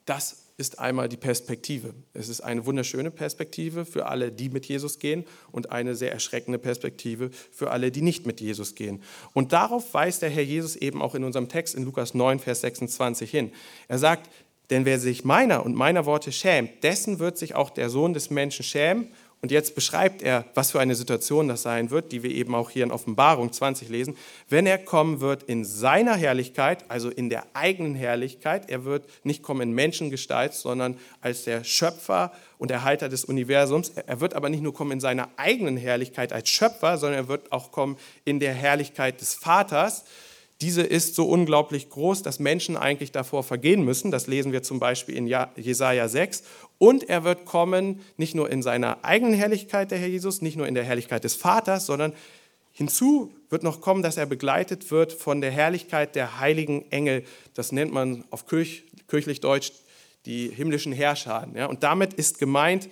Das 0.05 0.50
ist 0.61 0.79
einmal 0.79 1.09
die 1.09 1.17
Perspektive. 1.17 1.95
Es 2.13 2.29
ist 2.29 2.41
eine 2.41 2.65
wunderschöne 2.65 3.09
Perspektive 3.09 3.83
für 3.83 4.05
alle, 4.05 4.31
die 4.31 4.49
mit 4.49 4.67
Jesus 4.67 4.99
gehen 4.99 5.25
und 5.51 5.71
eine 5.71 5.95
sehr 5.95 6.11
erschreckende 6.11 6.59
Perspektive 6.59 7.31
für 7.51 7.71
alle, 7.71 7.91
die 7.91 8.03
nicht 8.03 8.27
mit 8.27 8.39
Jesus 8.39 8.75
gehen. 8.75 9.01
Und 9.33 9.51
darauf 9.51 9.93
weist 9.95 10.21
der 10.21 10.29
Herr 10.29 10.43
Jesus 10.43 10.75
eben 10.75 11.01
auch 11.01 11.15
in 11.15 11.23
unserem 11.23 11.49
Text 11.49 11.73
in 11.73 11.83
Lukas 11.83 12.13
9, 12.13 12.39
Vers 12.39 12.61
26 12.61 13.29
hin. 13.29 13.51
Er 13.87 13.97
sagt, 13.97 14.29
denn 14.69 14.85
wer 14.85 14.99
sich 14.99 15.25
meiner 15.25 15.65
und 15.65 15.75
meiner 15.75 16.05
Worte 16.05 16.31
schämt, 16.31 16.83
dessen 16.83 17.19
wird 17.19 17.37
sich 17.37 17.55
auch 17.55 17.71
der 17.71 17.89
Sohn 17.89 18.13
des 18.13 18.29
Menschen 18.29 18.63
schämen 18.63 19.09
und 19.41 19.49
jetzt 19.49 19.73
beschreibt 19.73 20.21
er, 20.21 20.45
was 20.53 20.69
für 20.69 20.79
eine 20.79 20.93
Situation 20.93 21.47
das 21.47 21.63
sein 21.63 21.89
wird, 21.89 22.11
die 22.11 22.21
wir 22.21 22.29
eben 22.29 22.53
auch 22.53 22.69
hier 22.69 22.83
in 22.83 22.91
Offenbarung 22.91 23.51
20 23.51 23.89
lesen, 23.89 24.15
wenn 24.49 24.67
er 24.67 24.77
kommen 24.77 25.19
wird 25.19 25.41
in 25.41 25.65
seiner 25.65 26.15
Herrlichkeit, 26.15 26.85
also 26.89 27.09
in 27.09 27.31
der 27.31 27.47
eigenen 27.53 27.95
Herrlichkeit. 27.95 28.69
Er 28.69 28.85
wird 28.85 29.07
nicht 29.23 29.41
kommen 29.41 29.61
in 29.61 29.71
Menschengestalt, 29.73 30.53
sondern 30.53 30.95
als 31.21 31.43
der 31.45 31.63
Schöpfer 31.63 32.31
und 32.59 32.69
Erhalter 32.69 33.09
des 33.09 33.25
Universums. 33.25 33.89
Er 33.89 34.19
wird 34.19 34.35
aber 34.35 34.49
nicht 34.49 34.61
nur 34.61 34.75
kommen 34.75 34.91
in 34.91 34.99
seiner 34.99 35.29
eigenen 35.37 35.75
Herrlichkeit 35.75 36.33
als 36.33 36.47
Schöpfer, 36.47 36.99
sondern 36.99 37.21
er 37.21 37.27
wird 37.27 37.51
auch 37.51 37.71
kommen 37.71 37.97
in 38.25 38.39
der 38.39 38.53
Herrlichkeit 38.53 39.21
des 39.21 39.33
Vaters. 39.33 40.05
Diese 40.61 40.83
ist 40.83 41.15
so 41.15 41.27
unglaublich 41.27 41.89
groß, 41.89 42.21
dass 42.21 42.37
Menschen 42.37 42.77
eigentlich 42.77 43.11
davor 43.11 43.43
vergehen 43.43 43.83
müssen. 43.83 44.11
Das 44.11 44.27
lesen 44.27 44.51
wir 44.51 44.61
zum 44.61 44.79
Beispiel 44.79 45.15
in 45.15 45.27
Jesaja 45.55 46.07
6. 46.07 46.43
Und 46.77 47.09
er 47.09 47.23
wird 47.23 47.45
kommen, 47.45 48.01
nicht 48.17 48.35
nur 48.35 48.49
in 48.49 48.61
seiner 48.61 49.03
eigenen 49.03 49.33
Herrlichkeit, 49.33 49.89
der 49.89 49.97
Herr 49.97 50.07
Jesus, 50.07 50.43
nicht 50.43 50.57
nur 50.57 50.67
in 50.67 50.75
der 50.75 50.83
Herrlichkeit 50.83 51.23
des 51.23 51.33
Vaters, 51.33 51.87
sondern 51.87 52.13
hinzu 52.71 53.33
wird 53.49 53.63
noch 53.63 53.81
kommen, 53.81 54.03
dass 54.03 54.17
er 54.17 54.27
begleitet 54.27 54.91
wird 54.91 55.13
von 55.13 55.41
der 55.41 55.49
Herrlichkeit 55.49 56.15
der 56.15 56.39
heiligen 56.39 56.91
Engel. 56.91 57.23
Das 57.55 57.71
nennt 57.71 57.91
man 57.91 58.23
auf 58.29 58.45
Kirch, 58.45 58.83
kirchlich 59.07 59.41
Deutsch 59.41 59.71
die 60.27 60.47
himmlischen 60.49 60.93
Herrscher. 60.93 61.47
Ja? 61.55 61.65
Und 61.65 61.81
damit 61.81 62.13
ist 62.13 62.37
gemeint 62.37 62.87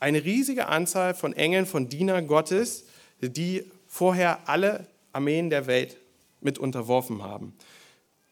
eine 0.00 0.24
riesige 0.24 0.68
Anzahl 0.68 1.14
von 1.14 1.34
Engeln, 1.34 1.66
von 1.66 1.90
Dienern 1.90 2.26
Gottes, 2.26 2.86
die 3.20 3.64
vorher 3.86 4.48
alle 4.48 4.86
Armeen 5.12 5.50
der 5.50 5.66
Welt 5.66 5.98
mit 6.44 6.58
unterworfen 6.58 7.22
haben. 7.22 7.54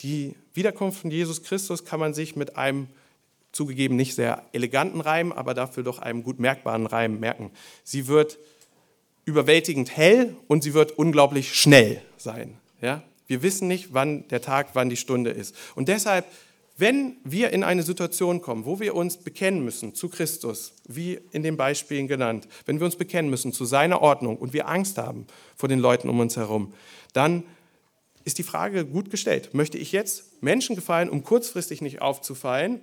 Die 0.02 0.34
Wiederkunft 0.54 1.00
von 1.00 1.10
Jesus 1.10 1.42
Christus 1.42 1.84
kann 1.84 2.00
man 2.00 2.14
sich 2.14 2.36
mit 2.36 2.56
einem 2.56 2.88
zugegeben 3.52 3.96
nicht 3.96 4.14
sehr 4.14 4.44
eleganten 4.52 5.00
Reim, 5.00 5.32
aber 5.32 5.54
dafür 5.54 5.82
doch 5.82 5.98
einem 5.98 6.22
gut 6.22 6.38
merkbaren 6.38 6.86
Reim 6.86 7.20
merken. 7.20 7.50
Sie 7.84 8.06
wird 8.06 8.38
überwältigend 9.24 9.96
hell 9.96 10.36
und 10.48 10.62
sie 10.62 10.74
wird 10.74 10.92
unglaublich 10.92 11.54
schnell 11.54 12.00
sein. 12.16 12.58
Ja? 12.80 13.02
Wir 13.26 13.42
wissen 13.42 13.68
nicht, 13.68 13.92
wann 13.92 14.26
der 14.28 14.40
Tag, 14.40 14.70
wann 14.74 14.88
die 14.88 14.96
Stunde 14.96 15.30
ist. 15.30 15.54
Und 15.74 15.88
deshalb, 15.88 16.26
wenn 16.76 17.16
wir 17.24 17.50
in 17.50 17.62
eine 17.62 17.82
Situation 17.82 18.40
kommen, 18.40 18.64
wo 18.64 18.80
wir 18.80 18.94
uns 18.94 19.18
bekennen 19.18 19.64
müssen 19.64 19.94
zu 19.94 20.08
Christus, 20.08 20.72
wie 20.88 21.20
in 21.30 21.42
den 21.42 21.56
Beispielen 21.56 22.08
genannt, 22.08 22.48
wenn 22.66 22.80
wir 22.80 22.86
uns 22.86 22.96
bekennen 22.96 23.30
müssen 23.30 23.52
zu 23.52 23.64
seiner 23.64 24.00
Ordnung 24.00 24.36
und 24.36 24.52
wir 24.52 24.68
Angst 24.68 24.96
haben 24.96 25.26
vor 25.56 25.68
den 25.68 25.78
Leuten 25.78 26.08
um 26.08 26.18
uns 26.20 26.36
herum, 26.36 26.72
dann 27.12 27.44
ist 28.24 28.38
die 28.38 28.42
Frage 28.42 28.84
gut 28.84 29.10
gestellt. 29.10 29.54
Möchte 29.54 29.78
ich 29.78 29.92
jetzt 29.92 30.42
Menschen 30.42 30.76
gefallen, 30.76 31.08
um 31.08 31.24
kurzfristig 31.24 31.80
nicht 31.80 32.02
aufzufallen? 32.02 32.80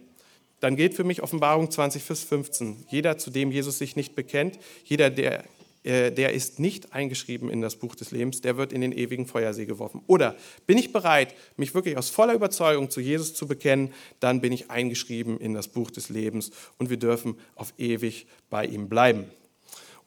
Dann 0.60 0.76
gilt 0.76 0.96
für 0.96 1.04
mich 1.04 1.22
Offenbarung 1.22 1.70
20, 1.70 2.04
Vers 2.04 2.22
15. 2.24 2.86
Jeder, 2.90 3.18
zu 3.18 3.30
dem 3.30 3.52
Jesus 3.52 3.78
sich 3.78 3.96
nicht 3.96 4.16
bekennt, 4.16 4.58
jeder, 4.84 5.12
der, 5.12 5.44
äh, 5.84 6.12
der 6.12 6.34
ist 6.34 6.60
nicht 6.60 6.94
eingeschrieben 6.94 7.52
in 7.52 7.62
das 7.62 7.76
Buch 7.76 7.94
des 7.94 8.10
Lebens, 8.10 8.42
der 8.42 8.58
wird 8.58 8.74
in 8.74 8.82
den 8.82 8.92
ewigen 8.92 9.28
Feuersee 9.28 9.66
geworfen. 9.66 10.02
Oder 10.08 10.36
bin 10.66 10.80
ich 10.80 10.92
bereit, 10.92 11.36
mich 11.58 11.76
wirklich 11.76 11.98
aus 11.98 12.10
voller 12.10 12.34
Überzeugung 12.34 12.90
zu 12.90 13.02
Jesus 13.02 13.36
zu 13.36 13.48
bekennen, 13.48 13.94
dann 14.20 14.42
bin 14.42 14.52
ich 14.52 14.72
eingeschrieben 14.72 15.40
in 15.40 15.54
das 15.54 15.68
Buch 15.68 15.92
des 15.92 16.10
Lebens 16.10 16.50
und 16.80 16.90
wir 16.90 16.98
dürfen 16.98 17.36
auf 17.54 17.74
ewig 17.78 18.26
bei 18.50 18.66
ihm 18.66 18.90
bleiben. 18.90 19.26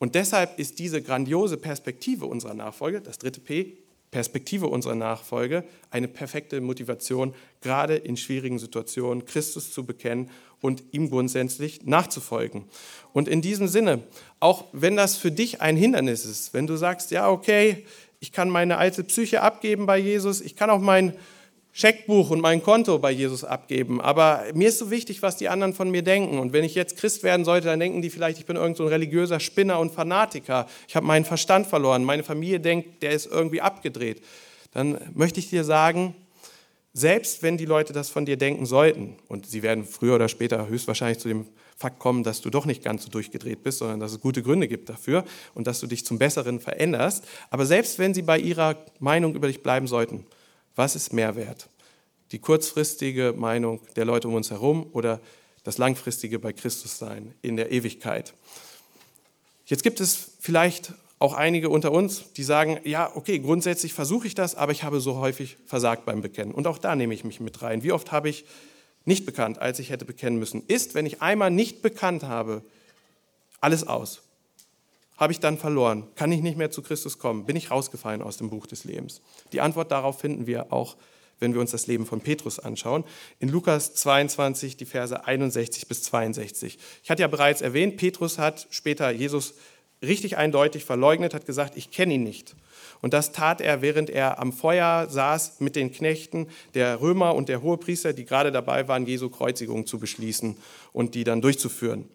Und 0.01 0.15
deshalb 0.15 0.59
ist 0.59 0.79
diese 0.79 1.03
grandiose 1.03 1.59
Perspektive 1.59 2.27
unserer 2.27 2.55
Nachfolge, 2.55 3.03
das 3.03 3.19
dritte 3.19 3.41
P, 3.41 3.77
Perspektive 4.11 4.67
unserer 4.67 4.97
Nachfolge 4.97 5.65
eine 5.91 6.09
perfekte 6.09 6.61
Motivation, 6.61 7.35
gerade 7.61 7.95
in 7.95 8.17
schwierigen 8.17 8.59
Situationen 8.59 9.25
Christus 9.25 9.73
zu 9.73 9.85
bekennen 9.87 10.31
und 10.61 10.83
ihm 10.91 11.11
grundsätzlich 11.11 11.85
nachzufolgen. 11.85 12.65
Und 13.13 13.29
in 13.29 13.41
diesem 13.41 13.69
Sinne, 13.69 14.03
auch 14.41 14.65
wenn 14.73 14.97
das 14.97 15.17
für 15.17 15.31
dich 15.31 15.61
ein 15.61 15.77
Hindernis 15.77 16.25
ist, 16.25 16.55
wenn 16.55 16.67
du 16.67 16.77
sagst, 16.77 17.13
ja, 17.13 17.31
okay, 17.31 17.85
ich 18.19 18.33
kann 18.33 18.51
meine 18.51 18.79
alte 18.79 19.05
Psyche 19.05 19.43
abgeben 19.43 19.87
bei 19.87 19.99
Jesus, 19.99 20.41
ich 20.41 20.57
kann 20.57 20.71
auch 20.71 20.81
mein 20.81 21.15
Scheckbuch 21.73 22.31
und 22.31 22.41
mein 22.41 22.63
Konto 22.63 22.99
bei 22.99 23.13
Jesus 23.13 23.45
abgeben. 23.45 24.01
Aber 24.01 24.45
mir 24.55 24.69
ist 24.69 24.79
so 24.79 24.91
wichtig, 24.91 25.23
was 25.23 25.37
die 25.37 25.49
anderen 25.49 25.73
von 25.73 25.91
mir 25.91 26.03
denken. 26.03 26.39
Und 26.39 26.53
wenn 26.53 26.65
ich 26.65 26.75
jetzt 26.75 26.97
Christ 26.97 27.23
werden 27.23 27.45
sollte, 27.45 27.69
dann 27.69 27.79
denken 27.79 28.03
die 28.03 28.11
vielleicht, 28.11 28.39
ich 28.39 28.47
bin 28.47 28.57
irgend 28.57 28.77
so 28.77 28.85
ein 28.85 28.89
religiöser 28.89 29.39
Spinner 29.39 29.79
und 29.79 29.93
Fanatiker. 29.93 30.67
Ich 30.89 30.97
habe 30.97 31.07
meinen 31.07 31.25
Verstand 31.25 31.67
verloren. 31.67 32.05
Meine 32.05 32.25
Familie 32.25 32.61
denkt, 32.61 33.03
der 33.03 33.13
ist 33.13 33.27
irgendwie 33.27 33.61
abgedreht. 33.61 34.23
Dann 34.73 34.99
möchte 35.15 35.41
ich 35.41 35.49
dir 35.49 35.65
sagen, 35.65 36.15
selbst 36.93 37.43
wenn 37.43 37.57
die 37.57 37.67
Leute 37.67 37.93
das 37.93 38.11
von 38.11 38.27
dir 38.27 38.37
denken 38.37 38.67
sollten, 38.67 39.17
und 39.29 39.47
sie 39.47 39.63
werden 39.63 39.85
früher 39.85 40.17
oder 40.17 40.29
später 40.29 40.67
höchstwahrscheinlich 40.67 41.19
zu 41.19 41.29
dem 41.29 41.47
Fakt 41.77 42.01
kommen, 42.01 42.25
dass 42.25 42.41
du 42.41 42.51
doch 42.51 42.67
nicht 42.67 42.83
ganz 42.83 43.05
so 43.05 43.11
durchgedreht 43.11 43.63
bist, 43.63 43.79
sondern 43.79 44.01
dass 44.01 44.13
es 44.13 44.21
gute 44.21 44.43
Gründe 44.43 44.69
gibt 44.69 44.89
dafür 44.89 45.25
und 45.55 45.67
dass 45.67 45.81
du 45.81 45.87
dich 45.87 46.05
zum 46.05 46.19
Besseren 46.19 46.61
veränderst. 46.61 47.25
Aber 47.49 47.65
selbst 47.65 47.99
wenn 47.99 48.13
sie 48.13 48.23
bei 48.23 48.39
ihrer 48.39 48.77
Meinung 48.99 49.35
über 49.35 49.47
dich 49.47 49.63
bleiben 49.63 49.87
sollten, 49.87 50.27
was 50.77 50.97
ist 50.97 51.13
mehr 51.13 51.37
wert? 51.37 51.69
Die 52.33 52.39
kurzfristige 52.39 53.35
Meinung 53.37 53.81
der 53.97 54.05
Leute 54.05 54.29
um 54.29 54.35
uns 54.35 54.51
herum 54.51 54.89
oder 54.93 55.21
das 55.65 55.79
langfristige 55.79 56.39
bei 56.39 56.53
Christus 56.53 56.99
sein 56.99 57.35
in 57.43 57.57
der 57.57 57.73
Ewigkeit? 57.73 58.35
Jetzt 59.67 59.83
gibt 59.83 60.01
es 60.01 60.33
vielleicht 60.41 60.93
auch 61.21 61.35
einige 61.35 61.69
unter 61.69 61.93
uns, 61.93 62.33
die 62.33 62.43
sagen, 62.43 62.81
ja, 62.85 63.15
okay, 63.15 63.39
grundsätzlich 63.39 63.93
versuche 63.93 64.27
ich 64.27 64.35
das, 64.35 64.55
aber 64.55 64.73
ich 64.73 64.83
habe 64.83 65.01
so 65.01 65.17
häufig 65.17 65.59
versagt 65.67 66.07
beim 66.07 66.23
Bekennen. 66.23 66.53
Und 66.53 66.67
auch 66.67 66.79
da 66.79 66.97
nehme 66.97 67.13
ich 67.13 67.25
mich 67.25 67.41
mit 67.41 67.61
rein. 67.61 67.83
Wie 67.83 67.93
oft 67.93 68.11
habe 68.11 68.31
ich 68.31 68.47
nicht 69.05 69.27
bekannt, 69.27 69.59
als 69.59 69.79
ich 69.79 69.91
hätte 69.91 70.07
bekennen 70.07 70.39
müssen? 70.39 70.65
Ist, 70.67 70.95
wenn 70.95 71.05
ich 71.05 71.21
einmal 71.21 71.51
nicht 71.51 71.83
bekannt 71.83 72.23
habe, 72.23 72.63
alles 73.61 73.87
aus? 73.87 74.23
Habe 75.21 75.35
ich 75.35 75.39
dann 75.39 75.59
verloren? 75.59 76.09
Kann 76.17 76.33
ich 76.33 76.41
nicht 76.41 76.57
mehr 76.57 76.71
zu 76.71 76.81
Christus 76.81 77.19
kommen? 77.19 77.45
Bin 77.45 77.55
ich 77.55 77.71
rausgefallen 77.71 78.23
aus 78.23 78.39
dem 78.39 78.49
Buch 78.49 78.67
des 78.67 78.85
Lebens? 78.85 79.21
Die 79.53 79.61
Antwort 79.61 79.93
darauf 79.93 80.19
finden 80.19 80.47
wir 80.47 80.73
auch, 80.73 80.97
wenn 81.39 81.53
wir 81.53 81.61
uns 81.61 81.71
das 81.71 81.87
Leben 81.87 82.07
von 82.07 82.23
Petrus 82.23 82.59
anschauen. 82.59 83.05
In 83.39 83.51
Lukas 83.51 83.95
22, 83.95 84.79
die 84.79 84.87
Verse 84.87 85.25
61 85.25 85.87
bis 85.89 86.03
62. 86.05 86.79
Ich 87.03 87.11
hatte 87.11 87.21
ja 87.21 87.29
bereits 87.29 87.61
erwähnt, 87.61 87.99
Petrus 87.99 88.39
hat 88.39 88.67
später 88.71 89.11
Jesus 89.11 89.55
richtig 90.03 90.39
eindeutig 90.39 90.87
verleugnet, 90.87 91.35
hat 91.35 91.45
gesagt, 91.45 91.77
ich 91.77 91.91
kenne 91.91 92.15
ihn 92.15 92.23
nicht. 92.23 92.57
Und 93.03 93.13
das 93.13 93.33
tat 93.33 93.61
er, 93.61 93.83
während 93.83 94.09
er 94.09 94.39
am 94.39 94.55
Feuer 94.55 95.07
saß 95.11 95.61
mit 95.61 95.77
den 95.77 95.93
Knechten 95.93 96.49
der 96.73 97.03
Römer 97.03 97.35
und 97.35 97.51
der 97.51 97.61
Hohepriester, 97.61 98.15
die 98.15 98.25
gerade 98.25 98.53
dabei 98.53 98.89
waren, 98.89 99.07
Jesu 99.07 99.29
Kreuzigung 99.29 99.87
zu 99.87 99.99
beschließen 99.99 100.57
und 100.95 101.15
die 101.15 101.25
dann 101.25 101.43
durchzuführen. 101.43 102.09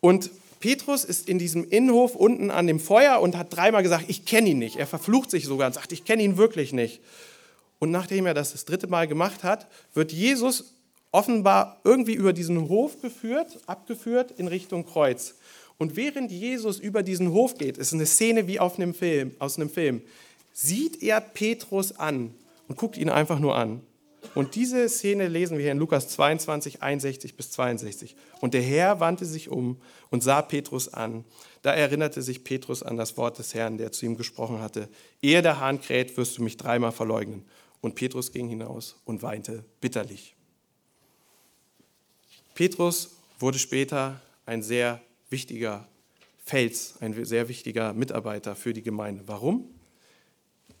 Und 0.00 0.30
Petrus 0.64 1.04
ist 1.04 1.28
in 1.28 1.38
diesem 1.38 1.68
Innenhof 1.68 2.14
unten 2.14 2.50
an 2.50 2.66
dem 2.66 2.80
Feuer 2.80 3.20
und 3.20 3.36
hat 3.36 3.54
dreimal 3.54 3.82
gesagt, 3.82 4.06
ich 4.08 4.24
kenne 4.24 4.48
ihn 4.48 4.58
nicht. 4.58 4.76
Er 4.76 4.86
verflucht 4.86 5.30
sich 5.30 5.44
sogar 5.44 5.66
und 5.66 5.74
sagt, 5.74 5.92
ich 5.92 6.06
kenne 6.06 6.22
ihn 6.22 6.38
wirklich 6.38 6.72
nicht. 6.72 7.02
Und 7.78 7.90
nachdem 7.90 8.24
er 8.24 8.32
das 8.32 8.52
das 8.52 8.64
dritte 8.64 8.86
Mal 8.86 9.06
gemacht 9.06 9.44
hat, 9.44 9.66
wird 9.92 10.10
Jesus 10.10 10.72
offenbar 11.12 11.82
irgendwie 11.84 12.14
über 12.14 12.32
diesen 12.32 12.70
Hof 12.70 12.98
geführt, 13.02 13.60
abgeführt 13.66 14.30
in 14.38 14.48
Richtung 14.48 14.86
Kreuz. 14.86 15.34
Und 15.76 15.96
während 15.96 16.32
Jesus 16.32 16.80
über 16.80 17.02
diesen 17.02 17.32
Hof 17.32 17.58
geht, 17.58 17.76
ist 17.76 17.92
eine 17.92 18.06
Szene 18.06 18.46
wie 18.46 18.58
einem 18.58 18.94
Film, 18.94 19.32
aus 19.40 19.58
einem 19.58 19.68
Film, 19.68 20.00
sieht 20.54 21.02
er 21.02 21.20
Petrus 21.20 21.92
an 21.98 22.32
und 22.68 22.78
guckt 22.78 22.96
ihn 22.96 23.10
einfach 23.10 23.38
nur 23.38 23.54
an. 23.54 23.82
Und 24.34 24.56
diese 24.56 24.88
Szene 24.88 25.28
lesen 25.28 25.56
wir 25.56 25.62
hier 25.62 25.72
in 25.72 25.78
Lukas 25.78 26.08
22, 26.08 26.82
61 26.82 27.36
bis 27.36 27.52
62. 27.52 28.16
Und 28.40 28.54
der 28.54 28.62
Herr 28.62 28.98
wandte 28.98 29.24
sich 29.24 29.48
um 29.48 29.80
und 30.10 30.22
sah 30.22 30.42
Petrus 30.42 30.92
an. 30.92 31.24
Da 31.62 31.72
erinnerte 31.72 32.20
sich 32.20 32.42
Petrus 32.42 32.82
an 32.82 32.96
das 32.96 33.16
Wort 33.16 33.38
des 33.38 33.54
Herrn, 33.54 33.78
der 33.78 33.92
zu 33.92 34.06
ihm 34.06 34.16
gesprochen 34.16 34.60
hatte. 34.60 34.88
Ehe 35.22 35.40
der 35.40 35.60
Hahn 35.60 35.80
kräht, 35.80 36.16
wirst 36.16 36.38
du 36.38 36.42
mich 36.42 36.56
dreimal 36.56 36.92
verleugnen. 36.92 37.44
Und 37.80 37.94
Petrus 37.94 38.32
ging 38.32 38.48
hinaus 38.48 38.96
und 39.04 39.22
weinte 39.22 39.64
bitterlich. 39.80 40.34
Petrus 42.54 43.16
wurde 43.38 43.58
später 43.58 44.20
ein 44.46 44.62
sehr 44.62 45.00
wichtiger 45.30 45.86
Fels, 46.44 46.96
ein 47.00 47.24
sehr 47.24 47.48
wichtiger 47.48 47.92
Mitarbeiter 47.92 48.54
für 48.54 48.72
die 48.72 48.82
Gemeinde. 48.82 49.24
Warum? 49.26 49.68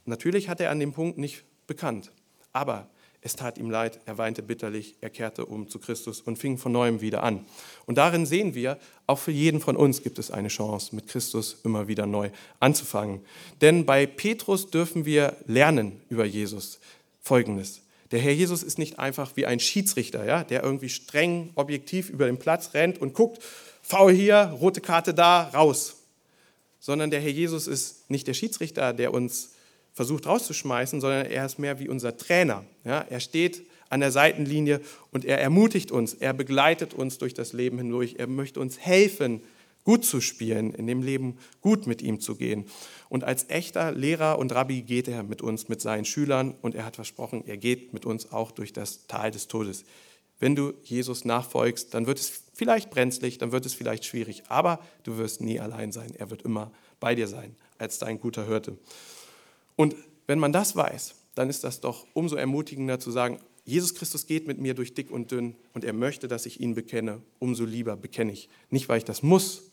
Natürlich 0.04 0.48
hat 0.48 0.60
er 0.60 0.70
an 0.70 0.80
dem 0.80 0.92
Punkt 0.92 1.18
nicht 1.18 1.44
bekannt, 1.66 2.12
aber 2.52 2.90
es 3.24 3.36
tat 3.36 3.56
ihm 3.56 3.70
leid, 3.70 4.00
er 4.04 4.18
weinte 4.18 4.42
bitterlich, 4.42 4.96
er 5.00 5.08
kehrte 5.08 5.46
um 5.46 5.66
zu 5.66 5.78
Christus 5.78 6.20
und 6.20 6.38
fing 6.38 6.58
von 6.58 6.72
neuem 6.72 7.00
wieder 7.00 7.22
an. 7.22 7.46
Und 7.86 7.96
darin 7.96 8.26
sehen 8.26 8.54
wir, 8.54 8.78
auch 9.06 9.18
für 9.18 9.30
jeden 9.30 9.60
von 9.60 9.76
uns 9.76 10.02
gibt 10.02 10.18
es 10.18 10.30
eine 10.30 10.48
Chance, 10.48 10.94
mit 10.94 11.08
Christus 11.08 11.56
immer 11.64 11.88
wieder 11.88 12.04
neu 12.04 12.28
anzufangen. 12.60 13.22
Denn 13.62 13.86
bei 13.86 14.04
Petrus 14.04 14.70
dürfen 14.70 15.06
wir 15.06 15.38
lernen 15.46 16.02
über 16.10 16.26
Jesus 16.26 16.78
Folgendes. 17.22 17.80
Der 18.10 18.20
Herr 18.20 18.32
Jesus 18.32 18.62
ist 18.62 18.78
nicht 18.78 18.98
einfach 18.98 19.32
wie 19.36 19.46
ein 19.46 19.58
Schiedsrichter, 19.58 20.26
ja, 20.26 20.44
der 20.44 20.62
irgendwie 20.62 20.90
streng 20.90 21.48
objektiv 21.54 22.10
über 22.10 22.26
den 22.26 22.38
Platz 22.38 22.74
rennt 22.74 23.00
und 23.00 23.14
guckt, 23.14 23.42
faul 23.80 24.12
hier, 24.12 24.54
rote 24.60 24.82
Karte 24.82 25.14
da, 25.14 25.44
raus. 25.54 25.96
Sondern 26.78 27.10
der 27.10 27.20
Herr 27.20 27.30
Jesus 27.30 27.68
ist 27.68 28.10
nicht 28.10 28.26
der 28.26 28.34
Schiedsrichter, 28.34 28.92
der 28.92 29.14
uns 29.14 29.53
versucht 29.94 30.26
rauszuschmeißen, 30.26 31.00
sondern 31.00 31.26
er 31.26 31.46
ist 31.46 31.58
mehr 31.58 31.78
wie 31.78 31.88
unser 31.88 32.16
Trainer. 32.16 32.64
Ja, 32.84 33.00
er 33.00 33.20
steht 33.20 33.62
an 33.88 34.00
der 34.00 34.10
Seitenlinie 34.10 34.80
und 35.12 35.24
er 35.24 35.40
ermutigt 35.40 35.92
uns, 35.92 36.14
er 36.14 36.34
begleitet 36.34 36.94
uns 36.94 37.18
durch 37.18 37.32
das 37.32 37.52
Leben 37.52 37.78
hindurch, 37.78 38.16
er 38.18 38.26
möchte 38.26 38.60
uns 38.60 38.78
helfen, 38.78 39.40
gut 39.84 40.04
zu 40.04 40.20
spielen, 40.20 40.74
in 40.74 40.86
dem 40.86 41.02
Leben 41.02 41.38
gut 41.60 41.86
mit 41.86 42.02
ihm 42.02 42.18
zu 42.18 42.36
gehen. 42.36 42.64
Und 43.08 43.22
als 43.22 43.50
echter 43.50 43.92
Lehrer 43.92 44.38
und 44.38 44.52
Rabbi 44.52 44.82
geht 44.82 45.08
er 45.08 45.22
mit 45.22 45.42
uns, 45.42 45.68
mit 45.68 45.80
seinen 45.80 46.06
Schülern 46.06 46.54
und 46.62 46.74
er 46.74 46.86
hat 46.86 46.96
versprochen, 46.96 47.44
er 47.46 47.58
geht 47.58 47.92
mit 47.92 48.04
uns 48.04 48.32
auch 48.32 48.50
durch 48.50 48.72
das 48.72 49.06
Tal 49.06 49.30
des 49.30 49.46
Todes. 49.46 49.84
Wenn 50.40 50.56
du 50.56 50.72
Jesus 50.82 51.24
nachfolgst, 51.24 51.94
dann 51.94 52.06
wird 52.06 52.18
es 52.18 52.42
vielleicht 52.54 52.90
brenzlig, 52.90 53.38
dann 53.38 53.52
wird 53.52 53.66
es 53.66 53.74
vielleicht 53.74 54.04
schwierig, 54.04 54.42
aber 54.48 54.80
du 55.04 55.18
wirst 55.18 55.40
nie 55.40 55.60
allein 55.60 55.92
sein. 55.92 56.12
Er 56.16 56.30
wird 56.30 56.42
immer 56.42 56.72
bei 56.98 57.14
dir 57.14 57.28
sein, 57.28 57.54
als 57.78 57.98
dein 57.98 58.18
guter 58.18 58.46
Hirte. 58.46 58.76
Und 59.76 59.94
wenn 60.26 60.38
man 60.38 60.52
das 60.52 60.76
weiß, 60.76 61.14
dann 61.34 61.50
ist 61.50 61.64
das 61.64 61.80
doch 61.80 62.06
umso 62.14 62.36
ermutigender 62.36 63.00
zu 63.00 63.10
sagen, 63.10 63.38
Jesus 63.64 63.94
Christus 63.94 64.26
geht 64.26 64.46
mit 64.46 64.58
mir 64.58 64.74
durch 64.74 64.94
dick 64.94 65.10
und 65.10 65.30
dünn 65.30 65.56
und 65.72 65.84
er 65.84 65.94
möchte, 65.94 66.28
dass 66.28 66.46
ich 66.46 66.60
ihn 66.60 66.74
bekenne. 66.74 67.22
Umso 67.38 67.64
lieber 67.64 67.96
bekenne 67.96 68.32
ich. 68.32 68.48
Nicht, 68.70 68.88
weil 68.88 68.98
ich 68.98 69.04
das 69.04 69.22
muss, 69.22 69.70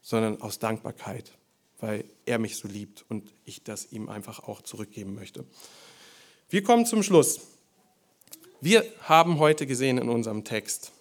sondern 0.00 0.40
aus 0.40 0.58
Dankbarkeit, 0.58 1.32
weil 1.80 2.04
er 2.24 2.38
mich 2.38 2.56
so 2.56 2.68
liebt 2.68 3.04
und 3.08 3.32
ich 3.44 3.62
das 3.64 3.90
ihm 3.90 4.08
einfach 4.08 4.40
auch 4.44 4.62
zurückgeben 4.62 5.14
möchte. 5.14 5.44
Wir 6.50 6.62
kommen 6.62 6.86
zum 6.86 7.02
Schluss. 7.02 7.40
Wir 8.60 8.84
haben 9.00 9.38
heute 9.38 9.66
gesehen 9.66 9.98
in 9.98 10.08
unserem 10.08 10.44
Text, 10.44 10.92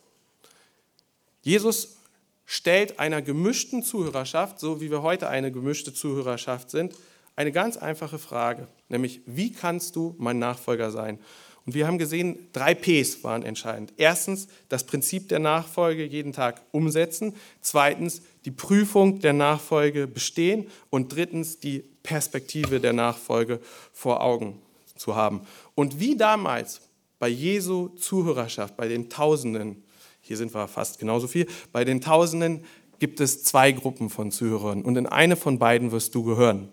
Jesus 1.43 1.97
stellt 2.45 2.99
einer 2.99 3.21
gemischten 3.21 3.83
Zuhörerschaft, 3.83 4.59
so 4.59 4.81
wie 4.81 4.91
wir 4.91 5.01
heute 5.01 5.29
eine 5.29 5.51
gemischte 5.51 5.93
Zuhörerschaft 5.93 6.69
sind, 6.69 6.95
eine 7.41 7.51
ganz 7.51 7.75
einfache 7.75 8.19
Frage, 8.19 8.67
nämlich 8.87 9.21
wie 9.25 9.51
kannst 9.51 9.95
du 9.95 10.15
mein 10.19 10.37
Nachfolger 10.37 10.91
sein? 10.91 11.19
Und 11.65 11.73
wir 11.73 11.87
haben 11.87 11.97
gesehen, 11.97 12.49
drei 12.53 12.73
Ps 12.73 13.23
waren 13.23 13.43
entscheidend. 13.43 13.93
Erstens, 13.97 14.47
das 14.69 14.83
Prinzip 14.83 15.29
der 15.29 15.39
Nachfolge 15.39 16.03
jeden 16.03 16.33
Tag 16.33 16.61
umsetzen. 16.71 17.35
Zweitens, 17.61 18.23
die 18.45 18.51
Prüfung 18.51 19.19
der 19.19 19.33
Nachfolge 19.33 20.07
bestehen. 20.07 20.67
Und 20.89 21.15
drittens, 21.15 21.59
die 21.59 21.83
Perspektive 22.01 22.79
der 22.79 22.93
Nachfolge 22.93 23.59
vor 23.93 24.21
Augen 24.21 24.59
zu 24.95 25.15
haben. 25.15 25.41
Und 25.75 25.99
wie 25.99 26.17
damals 26.17 26.81
bei 27.19 27.27
Jesu 27.27 27.89
Zuhörerschaft, 27.89 28.75
bei 28.75 28.87
den 28.87 29.09
Tausenden, 29.09 29.83
hier 30.21 30.37
sind 30.37 30.55
wir 30.55 30.67
fast 30.67 30.97
genauso 30.97 31.27
viel, 31.27 31.45
bei 31.71 31.85
den 31.85 32.01
Tausenden 32.01 32.65
gibt 33.01 33.19
es 33.19 33.43
zwei 33.43 33.71
Gruppen 33.71 34.11
von 34.11 34.31
Zuhörern. 34.31 34.83
Und 34.83 34.95
in 34.95 35.07
eine 35.07 35.35
von 35.35 35.57
beiden 35.57 35.91
wirst 35.91 36.13
du 36.13 36.23
gehören. 36.23 36.69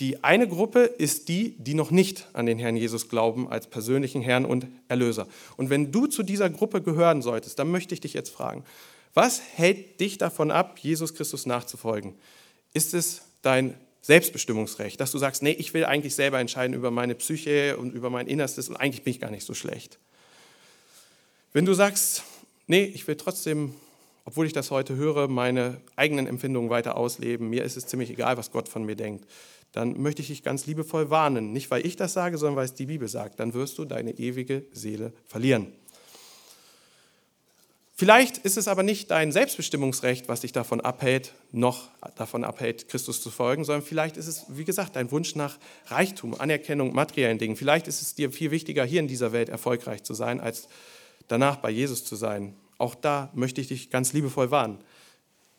Die 0.00 0.22
eine 0.22 0.46
Gruppe 0.46 0.80
ist 0.80 1.28
die, 1.28 1.56
die 1.58 1.74
noch 1.74 1.90
nicht 1.90 2.28
an 2.32 2.46
den 2.46 2.58
Herrn 2.58 2.76
Jesus 2.76 3.08
glauben 3.08 3.48
als 3.48 3.66
persönlichen 3.66 4.22
Herrn 4.22 4.44
und 4.44 4.66
Erlöser. 4.86 5.26
Und 5.56 5.70
wenn 5.70 5.90
du 5.90 6.06
zu 6.06 6.22
dieser 6.22 6.50
Gruppe 6.50 6.80
gehören 6.82 7.20
solltest, 7.20 7.58
dann 7.58 7.70
möchte 7.70 7.94
ich 7.94 8.00
dich 8.00 8.14
jetzt 8.14 8.30
fragen, 8.30 8.64
was 9.14 9.42
hält 9.56 9.98
dich 9.98 10.18
davon 10.18 10.52
ab, 10.52 10.78
Jesus 10.80 11.14
Christus 11.14 11.46
nachzufolgen? 11.46 12.14
Ist 12.74 12.94
es 12.94 13.22
dein 13.42 13.74
Selbstbestimmungsrecht, 14.02 15.00
dass 15.00 15.10
du 15.10 15.18
sagst, 15.18 15.42
nee, 15.42 15.50
ich 15.50 15.74
will 15.74 15.84
eigentlich 15.84 16.14
selber 16.14 16.38
entscheiden 16.38 16.74
über 16.74 16.90
meine 16.90 17.14
Psyche 17.14 17.76
und 17.76 17.92
über 17.94 18.10
mein 18.10 18.26
Innerstes 18.26 18.68
und 18.68 18.76
eigentlich 18.76 19.02
bin 19.02 19.10
ich 19.10 19.20
gar 19.20 19.30
nicht 19.30 19.44
so 19.44 19.54
schlecht. 19.54 19.98
Wenn 21.52 21.64
du 21.64 21.74
sagst, 21.74 22.22
nee, 22.68 22.84
ich 22.84 23.06
will 23.06 23.16
trotzdem, 23.16 23.74
obwohl 24.24 24.46
ich 24.46 24.52
das 24.52 24.70
heute 24.70 24.96
höre, 24.96 25.28
meine 25.28 25.78
eigenen 25.96 26.26
Empfindungen 26.26 26.70
weiter 26.70 26.96
ausleben, 26.96 27.50
mir 27.50 27.64
ist 27.64 27.76
es 27.76 27.86
ziemlich 27.86 28.10
egal, 28.10 28.36
was 28.36 28.50
Gott 28.50 28.68
von 28.68 28.84
mir 28.84 28.96
denkt, 28.96 29.26
dann 29.72 30.00
möchte 30.00 30.22
ich 30.22 30.28
dich 30.28 30.42
ganz 30.42 30.66
liebevoll 30.66 31.10
warnen. 31.10 31.52
Nicht, 31.52 31.70
weil 31.70 31.86
ich 31.86 31.96
das 31.96 32.12
sage, 32.12 32.38
sondern 32.38 32.56
weil 32.56 32.64
es 32.64 32.74
die 32.74 32.86
Bibel 32.86 33.08
sagt. 33.08 33.38
Dann 33.38 33.54
wirst 33.54 33.78
du 33.78 33.84
deine 33.84 34.12
ewige 34.18 34.64
Seele 34.72 35.12
verlieren. 35.26 35.72
Vielleicht 38.00 38.38
ist 38.38 38.56
es 38.56 38.68
aber 38.68 38.84
nicht 38.84 39.10
dein 39.10 39.32
Selbstbestimmungsrecht, 39.32 40.28
was 40.28 40.42
dich 40.42 40.52
davon 40.52 40.80
abhält, 40.80 41.32
noch 41.50 41.88
davon 42.14 42.44
abhält, 42.44 42.88
Christus 42.88 43.20
zu 43.20 43.28
folgen, 43.28 43.64
sondern 43.64 43.84
vielleicht 43.84 44.16
ist 44.16 44.28
es, 44.28 44.46
wie 44.50 44.64
gesagt, 44.64 44.94
dein 44.94 45.10
Wunsch 45.10 45.34
nach 45.34 45.58
Reichtum, 45.86 46.40
Anerkennung, 46.40 46.94
materiellen 46.94 47.38
Dingen. 47.38 47.56
Vielleicht 47.56 47.88
ist 47.88 48.00
es 48.00 48.14
dir 48.14 48.30
viel 48.30 48.52
wichtiger, 48.52 48.84
hier 48.84 49.00
in 49.00 49.08
dieser 49.08 49.32
Welt 49.32 49.48
erfolgreich 49.48 50.04
zu 50.04 50.14
sein, 50.14 50.38
als 50.38 50.68
danach 51.26 51.56
bei 51.56 51.70
Jesus 51.70 52.04
zu 52.04 52.14
sein. 52.14 52.54
Auch 52.78 52.94
da 52.94 53.32
möchte 53.34 53.60
ich 53.60 53.66
dich 53.66 53.90
ganz 53.90 54.12
liebevoll 54.12 54.52
warnen. 54.52 54.78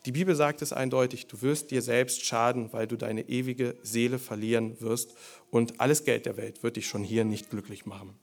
Die 0.06 0.12
Bibel 0.12 0.34
sagt 0.34 0.62
es 0.62 0.72
eindeutig, 0.72 1.26
du 1.26 1.42
wirst 1.42 1.70
dir 1.70 1.82
selbst 1.82 2.24
schaden, 2.24 2.72
weil 2.72 2.86
du 2.86 2.96
deine 2.96 3.28
ewige 3.28 3.76
Seele 3.82 4.18
verlieren 4.18 4.80
wirst 4.80 5.14
und 5.50 5.80
alles 5.80 6.04
Geld 6.04 6.24
der 6.24 6.38
Welt 6.38 6.62
wird 6.62 6.76
dich 6.76 6.86
schon 6.86 7.04
hier 7.04 7.24
nicht 7.24 7.50
glücklich 7.50 7.84
machen. 7.84 8.18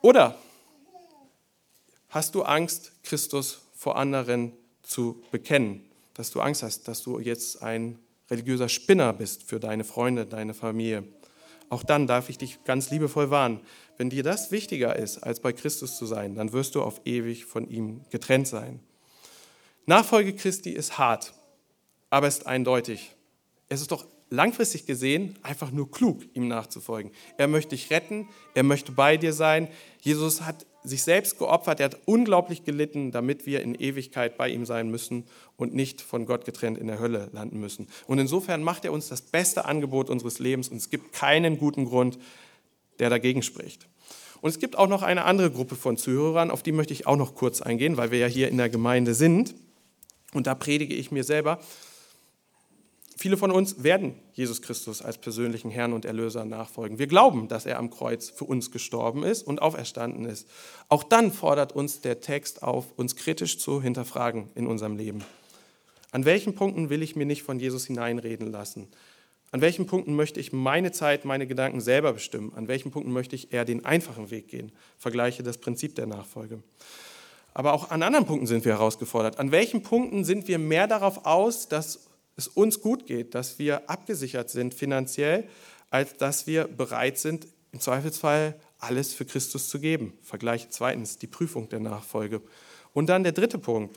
Oder 0.00 0.36
hast 2.08 2.34
du 2.34 2.42
Angst, 2.42 2.92
Christus 3.04 3.60
vor 3.74 3.96
anderen 3.96 4.52
zu 4.82 5.22
bekennen? 5.30 5.84
Dass 6.14 6.30
du 6.30 6.40
Angst 6.40 6.64
hast, 6.64 6.88
dass 6.88 7.02
du 7.02 7.20
jetzt 7.20 7.62
ein 7.62 7.98
religiöser 8.28 8.68
Spinner 8.68 9.12
bist 9.12 9.44
für 9.44 9.60
deine 9.60 9.84
Freunde, 9.84 10.26
deine 10.26 10.52
Familie? 10.52 11.04
Auch 11.68 11.84
dann 11.84 12.08
darf 12.08 12.28
ich 12.28 12.38
dich 12.38 12.64
ganz 12.64 12.90
liebevoll 12.90 13.30
warnen. 13.30 13.60
Wenn 13.96 14.10
dir 14.10 14.24
das 14.24 14.50
wichtiger 14.50 14.96
ist, 14.96 15.18
als 15.18 15.40
bei 15.40 15.52
Christus 15.52 15.96
zu 15.96 16.06
sein, 16.06 16.34
dann 16.34 16.52
wirst 16.52 16.74
du 16.74 16.82
auf 16.82 17.00
ewig 17.04 17.46
von 17.46 17.68
ihm 17.70 18.02
getrennt 18.10 18.48
sein. 18.48 18.80
Nachfolge 19.86 20.34
Christi 20.34 20.70
ist 20.70 20.98
hart, 20.98 21.34
aber 22.10 22.28
ist 22.28 22.46
eindeutig. 22.46 23.14
Es 23.68 23.80
ist 23.80 23.90
doch 23.90 24.06
langfristig 24.32 24.86
gesehen 24.86 25.36
einfach 25.42 25.70
nur 25.70 25.90
klug, 25.90 26.22
ihm 26.34 26.48
nachzufolgen. 26.48 27.12
Er 27.36 27.48
möchte 27.48 27.70
dich 27.76 27.90
retten, 27.90 28.28
er 28.54 28.62
möchte 28.62 28.92
bei 28.92 29.16
dir 29.16 29.32
sein. 29.32 29.68
Jesus 30.00 30.42
hat 30.42 30.66
sich 30.84 31.02
selbst 31.02 31.38
geopfert, 31.38 31.80
er 31.80 31.86
hat 31.86 31.98
unglaublich 32.06 32.64
gelitten, 32.64 33.12
damit 33.12 33.46
wir 33.46 33.60
in 33.60 33.74
Ewigkeit 33.74 34.36
bei 34.36 34.48
ihm 34.48 34.66
sein 34.66 34.90
müssen 34.90 35.24
und 35.56 35.74
nicht 35.74 36.00
von 36.00 36.26
Gott 36.26 36.44
getrennt 36.44 36.78
in 36.78 36.88
der 36.88 36.98
Hölle 36.98 37.28
landen 37.32 37.60
müssen. 37.60 37.88
Und 38.06 38.18
insofern 38.18 38.62
macht 38.62 38.84
er 38.84 38.92
uns 38.92 39.08
das 39.08 39.22
beste 39.22 39.64
Angebot 39.64 40.10
unseres 40.10 40.38
Lebens 40.38 40.68
und 40.68 40.78
es 40.78 40.90
gibt 40.90 41.12
keinen 41.12 41.58
guten 41.58 41.84
Grund, 41.84 42.18
der 42.98 43.10
dagegen 43.10 43.42
spricht. 43.42 43.86
Und 44.40 44.50
es 44.50 44.58
gibt 44.58 44.76
auch 44.76 44.88
noch 44.88 45.02
eine 45.02 45.24
andere 45.24 45.52
Gruppe 45.52 45.76
von 45.76 45.96
Zuhörern, 45.96 46.50
auf 46.50 46.64
die 46.64 46.72
möchte 46.72 46.92
ich 46.92 47.06
auch 47.06 47.16
noch 47.16 47.36
kurz 47.36 47.62
eingehen, 47.62 47.96
weil 47.96 48.10
wir 48.10 48.18
ja 48.18 48.26
hier 48.26 48.48
in 48.48 48.56
der 48.56 48.68
Gemeinde 48.68 49.14
sind. 49.14 49.54
Und 50.32 50.46
da 50.46 50.54
predige 50.54 50.94
ich 50.94 51.10
mir 51.10 51.24
selber. 51.24 51.60
Viele 53.16 53.36
von 53.36 53.50
uns 53.50 53.84
werden 53.84 54.14
Jesus 54.32 54.62
Christus 54.62 55.02
als 55.02 55.18
persönlichen 55.18 55.70
Herrn 55.70 55.92
und 55.92 56.04
Erlöser 56.04 56.44
nachfolgen. 56.44 56.98
Wir 56.98 57.06
glauben, 57.06 57.46
dass 57.46 57.66
er 57.66 57.78
am 57.78 57.90
Kreuz 57.90 58.30
für 58.30 58.46
uns 58.46 58.70
gestorben 58.70 59.22
ist 59.22 59.46
und 59.46 59.62
auferstanden 59.62 60.24
ist. 60.24 60.48
Auch 60.88 61.04
dann 61.04 61.30
fordert 61.30 61.72
uns 61.72 62.00
der 62.00 62.20
Text 62.20 62.62
auf, 62.62 62.86
uns 62.96 63.14
kritisch 63.14 63.58
zu 63.58 63.80
hinterfragen 63.80 64.48
in 64.54 64.66
unserem 64.66 64.96
Leben. 64.96 65.22
An 66.10 66.24
welchen 66.24 66.54
Punkten 66.54 66.90
will 66.90 67.02
ich 67.02 67.14
mir 67.14 67.26
nicht 67.26 67.42
von 67.42 67.60
Jesus 67.60 67.86
hineinreden 67.86 68.50
lassen? 68.50 68.88
An 69.52 69.60
welchen 69.60 69.86
Punkten 69.86 70.16
möchte 70.16 70.40
ich 70.40 70.52
meine 70.52 70.92
Zeit, 70.92 71.24
meine 71.24 71.46
Gedanken 71.46 71.80
selber 71.80 72.14
bestimmen? 72.14 72.52
An 72.56 72.68
welchen 72.68 72.90
Punkten 72.90 73.12
möchte 73.12 73.36
ich 73.36 73.52
eher 73.52 73.64
den 73.64 73.84
einfachen 73.84 74.30
Weg 74.30 74.48
gehen? 74.48 74.72
Vergleiche 74.98 75.42
das 75.42 75.58
Prinzip 75.58 75.94
der 75.94 76.06
Nachfolge. 76.06 76.62
Aber 77.54 77.72
auch 77.72 77.90
an 77.90 78.02
anderen 78.02 78.26
Punkten 78.26 78.46
sind 78.46 78.64
wir 78.64 78.72
herausgefordert. 78.72 79.38
An 79.38 79.50
welchen 79.50 79.82
Punkten 79.82 80.24
sind 80.24 80.48
wir 80.48 80.58
mehr 80.58 80.86
darauf 80.86 81.26
aus, 81.26 81.68
dass 81.68 82.00
es 82.36 82.48
uns 82.48 82.80
gut 82.80 83.06
geht, 83.06 83.34
dass 83.34 83.58
wir 83.58 83.90
abgesichert 83.90 84.50
sind 84.50 84.74
finanziell, 84.74 85.48
als 85.90 86.16
dass 86.16 86.46
wir 86.46 86.66
bereit 86.66 87.18
sind, 87.18 87.46
im 87.72 87.80
Zweifelsfall 87.80 88.58
alles 88.78 89.14
für 89.14 89.24
Christus 89.24 89.68
zu 89.68 89.80
geben. 89.80 90.14
Vergleiche 90.22 90.68
zweitens 90.70 91.18
die 91.18 91.26
Prüfung 91.26 91.68
der 91.68 91.80
Nachfolge. 91.80 92.42
Und 92.94 93.06
dann 93.08 93.22
der 93.22 93.32
dritte 93.32 93.58
Punkt. 93.58 93.96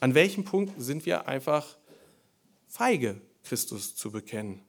An 0.00 0.14
welchem 0.14 0.44
Punkt 0.44 0.72
sind 0.80 1.06
wir 1.06 1.28
einfach 1.28 1.76
feige, 2.68 3.20
Christus 3.44 3.94
zu 3.94 4.10
bekennen? 4.10 4.62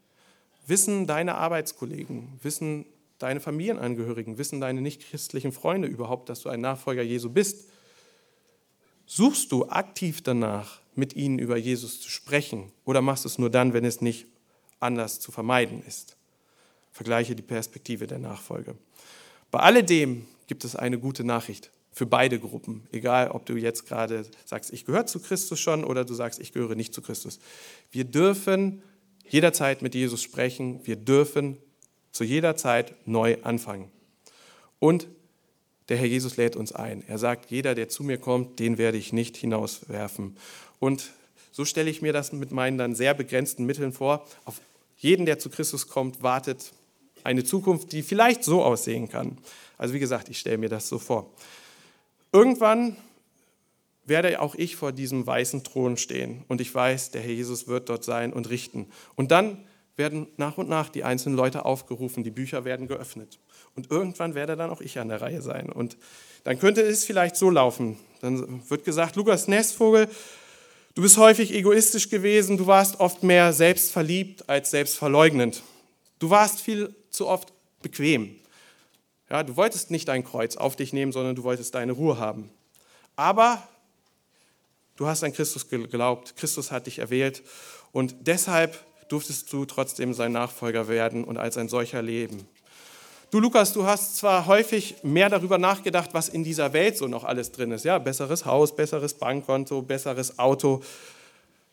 Wissen 0.68 1.07
deine 1.07 1.36
Arbeitskollegen, 1.36 2.39
wissen 2.41 2.86
deine 3.24 3.39
Familienangehörigen, 3.39 4.38
wissen 4.38 4.61
deine 4.61 4.82
nichtchristlichen 4.82 5.51
Freunde 5.51 5.88
überhaupt, 5.88 6.30
dass 6.30 6.41
du 6.41 6.49
ein 6.49 6.61
Nachfolger 6.61 7.01
Jesu 7.01 7.30
bist? 7.30 7.69
Suchst 9.05 9.51
du 9.51 9.67
aktiv 9.67 10.21
danach, 10.21 10.82
mit 10.95 11.15
ihnen 11.15 11.39
über 11.39 11.57
Jesus 11.57 12.01
zu 12.01 12.09
sprechen 12.09 12.71
oder 12.86 13.01
machst 13.01 13.26
es 13.26 13.39
nur 13.39 13.49
dann, 13.49 13.74
wenn 13.74 13.86
es 13.86 14.01
nicht 14.01 14.28
anders 14.80 15.19
zu 15.19 15.32
vermeiden 15.32 15.82
ist? 15.88 16.17
Vergleiche 16.91 17.36
die 17.36 17.41
Perspektive 17.41 18.05
der 18.05 18.19
Nachfolge. 18.19 18.76
Bei 19.49 19.59
alledem 19.59 20.28
gibt 20.45 20.63
es 20.65 20.76
eine 20.76 20.99
gute 20.99 21.24
Nachricht 21.24 21.71
für 21.91 22.05
beide 22.05 22.39
Gruppen, 22.39 22.88
egal 22.91 23.30
ob 23.30 23.45
du 23.45 23.55
jetzt 23.55 23.88
gerade 23.88 24.26
sagst, 24.45 24.74
ich 24.74 24.86
gehöre 24.86 25.05
zu 25.05 25.19
Christus 25.19 25.59
schon 25.59 25.84
oder 25.84 26.05
du 26.05 26.13
sagst, 26.13 26.39
ich 26.39 26.51
gehöre 26.51 26.76
nicht 26.76 26.93
zu 26.93 27.01
Christus. 27.01 27.39
Wir 27.91 28.03
dürfen 28.03 28.84
jederzeit 29.28 29.82
mit 29.82 29.95
Jesus 29.95 30.21
sprechen, 30.21 30.86
wir 30.86 30.95
dürfen 30.95 31.57
zu 32.14 32.24
jeder 32.24 32.55
Zeit 32.55 32.95
neu 33.05 33.38
anfangen. 33.41 33.91
Und 34.80 35.07
der 35.89 35.97
Herr 35.97 36.07
Jesus 36.07 36.38
lädt 36.38 36.55
uns 36.55 36.72
ein. 36.72 37.03
Er 37.07 37.18
sagt, 37.18 37.51
jeder, 37.51 37.76
der 37.76 37.89
zu 37.89 38.03
mir 38.03 38.18
kommt, 38.18 38.59
den 38.59 38.78
werde 38.78 38.97
ich 38.97 39.11
nicht 39.11 39.36
hinauswerfen. 39.36 40.38
Und 40.80 41.11
so 41.51 41.66
stelle 41.66 41.89
ich 41.89 42.01
mir 42.01 42.14
das 42.14 42.32
mit 42.32 42.51
meinen 42.51 42.78
dann 42.78 42.95
sehr 42.95 43.14
begrenzten 43.14 43.66
Mitteln 43.66 43.91
vor. 43.91 44.26
Auf 44.45 44.61
jeden, 44.97 45.26
der 45.26 45.39
zu 45.39 45.49
Christus 45.49 45.88
kommt, 45.88 46.24
wartet 46.24 46.72
eine 47.24 47.43
Zukunft, 47.43 47.91
die 47.91 48.03
vielleicht 48.03 48.43
so 48.43 48.64
aussehen 48.64 49.09
kann. 49.09 49.38
Also 49.78 49.93
wie 49.93 49.99
gesagt, 49.99 50.30
ich 50.30 50.39
stelle 50.39 50.57
mir 50.57 50.70
das 50.70 50.88
so 50.88 50.99
vor. 50.99 51.30
Irgendwann 52.32 52.95
werde 54.05 54.41
auch 54.41 54.55
ich 54.55 54.76
vor 54.76 54.91
diesem 54.91 55.26
weißen 55.26 55.64
Thron 55.64 55.97
stehen 55.97 56.43
und 56.47 56.61
ich 56.61 56.74
weiß, 56.74 57.11
der 57.11 57.22
Herr 57.22 57.32
Jesus 57.32 57.68
wird 57.68 57.89
dort 57.89 58.03
sein 58.03 58.34
und 58.34 58.49
richten. 58.49 58.88
Und 59.16 59.32
dann 59.32 59.64
werden 59.95 60.27
nach 60.37 60.57
und 60.57 60.69
nach 60.69 60.89
die 60.89 61.03
einzelnen 61.03 61.35
Leute 61.35 61.65
aufgerufen, 61.65 62.23
die 62.23 62.31
Bücher 62.31 62.65
werden 62.65 62.87
geöffnet. 62.87 63.39
Und 63.75 63.91
irgendwann 63.91 64.35
werde 64.35 64.55
dann 64.55 64.69
auch 64.69 64.81
ich 64.81 64.99
an 64.99 65.09
der 65.09 65.21
Reihe 65.21 65.41
sein. 65.41 65.69
Und 65.69 65.97
dann 66.43 66.59
könnte 66.59 66.81
es 66.81 67.05
vielleicht 67.05 67.35
so 67.35 67.49
laufen. 67.49 67.97
Dann 68.21 68.67
wird 68.69 68.85
gesagt, 68.85 69.15
Lukas 69.15 69.47
Nestvogel, 69.47 70.07
du 70.95 71.01
bist 71.01 71.17
häufig 71.17 71.53
egoistisch 71.53 72.09
gewesen, 72.09 72.57
du 72.57 72.67
warst 72.67 72.99
oft 72.99 73.23
mehr 73.23 73.53
selbstverliebt 73.53 74.49
als 74.49 74.71
selbstverleugnend. 74.71 75.61
Du 76.19 76.29
warst 76.29 76.61
viel 76.61 76.95
zu 77.09 77.27
oft 77.27 77.53
bequem. 77.81 78.35
Ja, 79.29 79.43
du 79.43 79.55
wolltest 79.55 79.91
nicht 79.91 80.07
dein 80.07 80.23
Kreuz 80.23 80.57
auf 80.57 80.75
dich 80.75 80.93
nehmen, 80.93 81.11
sondern 81.11 81.35
du 81.35 81.43
wolltest 81.43 81.75
deine 81.75 81.93
Ruhe 81.93 82.17
haben. 82.17 82.49
Aber 83.15 83.67
du 84.95 85.07
hast 85.07 85.23
an 85.23 85.33
Christus 85.33 85.69
geglaubt, 85.69 86.35
Christus 86.35 86.71
hat 86.71 86.87
dich 86.87 86.99
erwählt 86.99 87.43
und 87.91 88.15
deshalb 88.21 88.79
durftest 89.10 89.51
du 89.51 89.66
trotzdem 89.66 90.14
sein 90.14 90.32
Nachfolger 90.32 90.88
werden 90.88 91.24
und 91.24 91.38
als 91.38 91.58
ein 91.58 91.70
solcher 91.70 92.01
leben. 92.01 92.47
Du 93.32 93.39
Lukas, 93.39 93.74
du 93.74 93.86
hast 93.86 94.18
zwar 94.18 94.45
häufig 94.45 94.97
mehr 95.01 95.28
darüber 95.28 95.58
nachgedacht, 95.58 96.12
was 96.14 96.30
in 96.30 96.43
dieser 96.43 96.72
Welt 96.74 96.97
so 96.97 97.08
noch 97.08 97.24
alles 97.24 97.51
drin 97.51 97.72
ist. 97.72 97.84
Ja, 97.84 97.97
besseres 97.97 98.45
Haus, 98.45 98.76
besseres 98.76 99.16
Bankkonto, 99.16 99.82
besseres 99.82 100.38
Auto. 100.38 100.84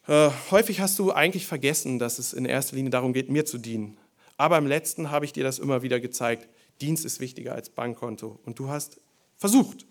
Äh, 0.06 0.30
häufig 0.50 0.80
hast 0.80 0.98
du 0.98 1.12
eigentlich 1.12 1.46
vergessen, 1.46 1.98
dass 1.98 2.18
es 2.18 2.32
in 2.32 2.46
erster 2.46 2.76
Linie 2.76 2.90
darum 2.90 3.12
geht, 3.12 3.28
mir 3.28 3.44
zu 3.44 3.58
dienen. 3.58 3.98
Aber 4.38 4.56
im 4.56 4.66
letzten 4.66 5.10
habe 5.10 5.26
ich 5.26 5.34
dir 5.34 5.44
das 5.44 5.58
immer 5.58 5.82
wieder 5.82 6.00
gezeigt. 6.00 6.48
Dienst 6.80 7.04
ist 7.04 7.20
wichtiger 7.20 7.54
als 7.54 7.68
Bankkonto. 7.68 8.40
Und 8.46 8.58
du 8.58 8.70
hast 8.70 8.98
versucht, 9.36 9.84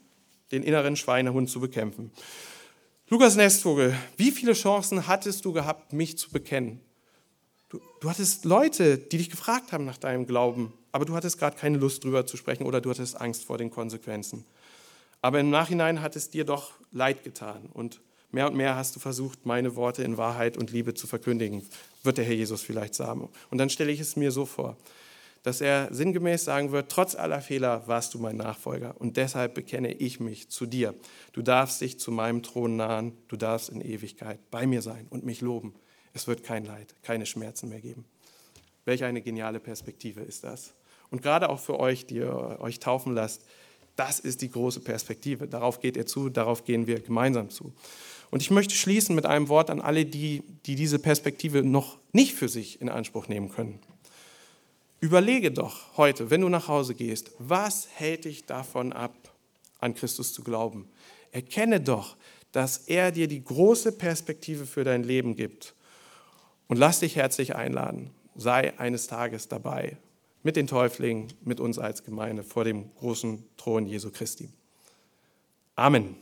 den 0.51 0.63
inneren 0.63 0.95
Schweinehund 0.95 1.51
zu 1.51 1.59
bekämpfen. 1.59 2.11
Lukas 3.09 3.35
Nestvogel, 3.35 3.95
wie 4.17 4.31
viele 4.31 4.53
Chancen 4.53 5.05
hattest 5.05 5.45
du 5.45 5.53
gehabt, 5.53 5.93
mich 5.93 6.17
zu 6.17 6.31
bekennen? 6.31 6.81
Du, 7.69 7.79
du 7.99 8.09
hattest 8.09 8.45
Leute, 8.45 8.97
die 8.97 9.17
dich 9.17 9.29
gefragt 9.29 9.71
haben 9.71 9.85
nach 9.85 9.97
deinem 9.97 10.25
Glauben 10.25 10.73
aber 10.91 11.05
du 11.05 11.15
hattest 11.15 11.37
gerade 11.37 11.57
keine 11.57 11.77
Lust 11.77 12.03
drüber 12.03 12.25
zu 12.25 12.37
sprechen 12.37 12.65
oder 12.65 12.81
du 12.81 12.89
hattest 12.89 13.19
Angst 13.19 13.45
vor 13.45 13.57
den 13.57 13.69
Konsequenzen. 13.69 14.45
Aber 15.21 15.39
im 15.39 15.49
Nachhinein 15.49 16.01
hat 16.01 16.15
es 16.15 16.29
dir 16.29 16.45
doch 16.45 16.71
leid 16.91 17.23
getan 17.23 17.69
und 17.73 18.01
mehr 18.31 18.47
und 18.47 18.55
mehr 18.55 18.75
hast 18.75 18.95
du 18.95 18.99
versucht, 18.99 19.45
meine 19.45 19.75
Worte 19.75 20.03
in 20.03 20.17
Wahrheit 20.17 20.57
und 20.57 20.71
Liebe 20.71 20.93
zu 20.93 21.07
verkündigen, 21.07 21.63
wird 22.03 22.17
der 22.17 22.25
Herr 22.25 22.35
Jesus 22.35 22.61
vielleicht 22.61 22.95
sagen. 22.95 23.29
Und 23.49 23.57
dann 23.57 23.69
stelle 23.69 23.91
ich 23.91 23.99
es 23.99 24.15
mir 24.15 24.31
so 24.31 24.45
vor, 24.45 24.77
dass 25.43 25.61
er 25.61 25.93
sinngemäß 25.93 26.43
sagen 26.43 26.71
wird, 26.71 26.91
trotz 26.91 27.15
aller 27.15 27.41
Fehler 27.41 27.87
warst 27.87 28.13
du 28.13 28.19
mein 28.19 28.37
Nachfolger 28.37 28.95
und 28.99 29.17
deshalb 29.17 29.53
bekenne 29.53 29.93
ich 29.93 30.19
mich 30.19 30.49
zu 30.49 30.65
dir. 30.65 30.95
Du 31.33 31.41
darfst 31.41 31.81
dich 31.81 31.99
zu 31.99 32.11
meinem 32.11 32.43
Thron 32.43 32.75
nahen, 32.75 33.13
du 33.27 33.35
darfst 33.35 33.69
in 33.69 33.81
Ewigkeit 33.81 34.39
bei 34.51 34.67
mir 34.67 34.81
sein 34.81 35.07
und 35.09 35.25
mich 35.25 35.41
loben. 35.41 35.75
Es 36.13 36.27
wird 36.27 36.43
kein 36.43 36.65
Leid, 36.65 36.95
keine 37.03 37.25
Schmerzen 37.25 37.69
mehr 37.69 37.81
geben. 37.81 38.05
Welch 38.85 39.03
eine 39.03 39.21
geniale 39.21 39.59
Perspektive 39.59 40.21
ist 40.21 40.43
das? 40.43 40.73
Und 41.11 41.21
gerade 41.21 41.49
auch 41.49 41.59
für 41.59 41.79
euch, 41.79 42.05
die 42.05 42.15
ihr 42.15 42.57
euch 42.59 42.79
taufen 42.79 43.13
lasst, 43.13 43.43
das 43.95 44.19
ist 44.19 44.41
die 44.41 44.49
große 44.49 44.79
Perspektive. 44.79 45.47
Darauf 45.47 45.81
geht 45.81 45.97
ihr 45.97 46.05
zu, 46.05 46.29
darauf 46.29 46.63
gehen 46.63 46.87
wir 46.87 47.01
gemeinsam 47.01 47.49
zu. 47.49 47.73
Und 48.31 48.41
ich 48.41 48.51
möchte 48.51 48.75
schließen 48.75 49.15
mit 49.15 49.25
einem 49.25 49.49
Wort 49.49 49.69
an 49.69 49.81
alle, 49.81 50.05
die, 50.05 50.43
die 50.65 50.75
diese 50.75 50.99
Perspektive 50.99 51.63
noch 51.63 51.97
nicht 52.13 52.33
für 52.33 52.47
sich 52.47 52.79
in 52.79 52.89
Anspruch 52.89 53.27
nehmen 53.27 53.49
können. 53.49 53.79
Überlege 55.01 55.51
doch 55.51 55.97
heute, 55.97 56.29
wenn 56.29 56.41
du 56.41 56.49
nach 56.49 56.67
Hause 56.67 56.93
gehst, 56.93 57.31
was 57.39 57.87
hält 57.95 58.25
dich 58.25 58.45
davon 58.45 58.93
ab, 58.93 59.15
an 59.79 59.95
Christus 59.95 60.33
zu 60.33 60.43
glauben? 60.43 60.87
Erkenne 61.31 61.79
doch, 61.79 62.17
dass 62.51 62.77
er 62.77 63.11
dir 63.11 63.27
die 63.27 63.43
große 63.43 63.93
Perspektive 63.93 64.65
für 64.65 64.83
dein 64.83 65.03
Leben 65.03 65.35
gibt. 65.35 65.73
Und 66.69 66.77
lass 66.77 66.99
dich 66.99 67.15
herzlich 67.15 67.55
einladen. 67.55 68.11
Sei 68.35 68.79
eines 68.79 69.07
Tages 69.07 69.47
dabei 69.47 69.97
mit 70.43 70.55
den 70.55 70.67
Täuflingen, 70.67 71.27
mit 71.43 71.59
uns 71.59 71.79
als 71.79 72.03
Gemeinde 72.03 72.43
vor 72.43 72.63
dem 72.63 72.93
großen 72.95 73.43
Thron 73.57 73.87
Jesu 73.87 74.11
Christi. 74.11 74.49
Amen. 75.75 76.15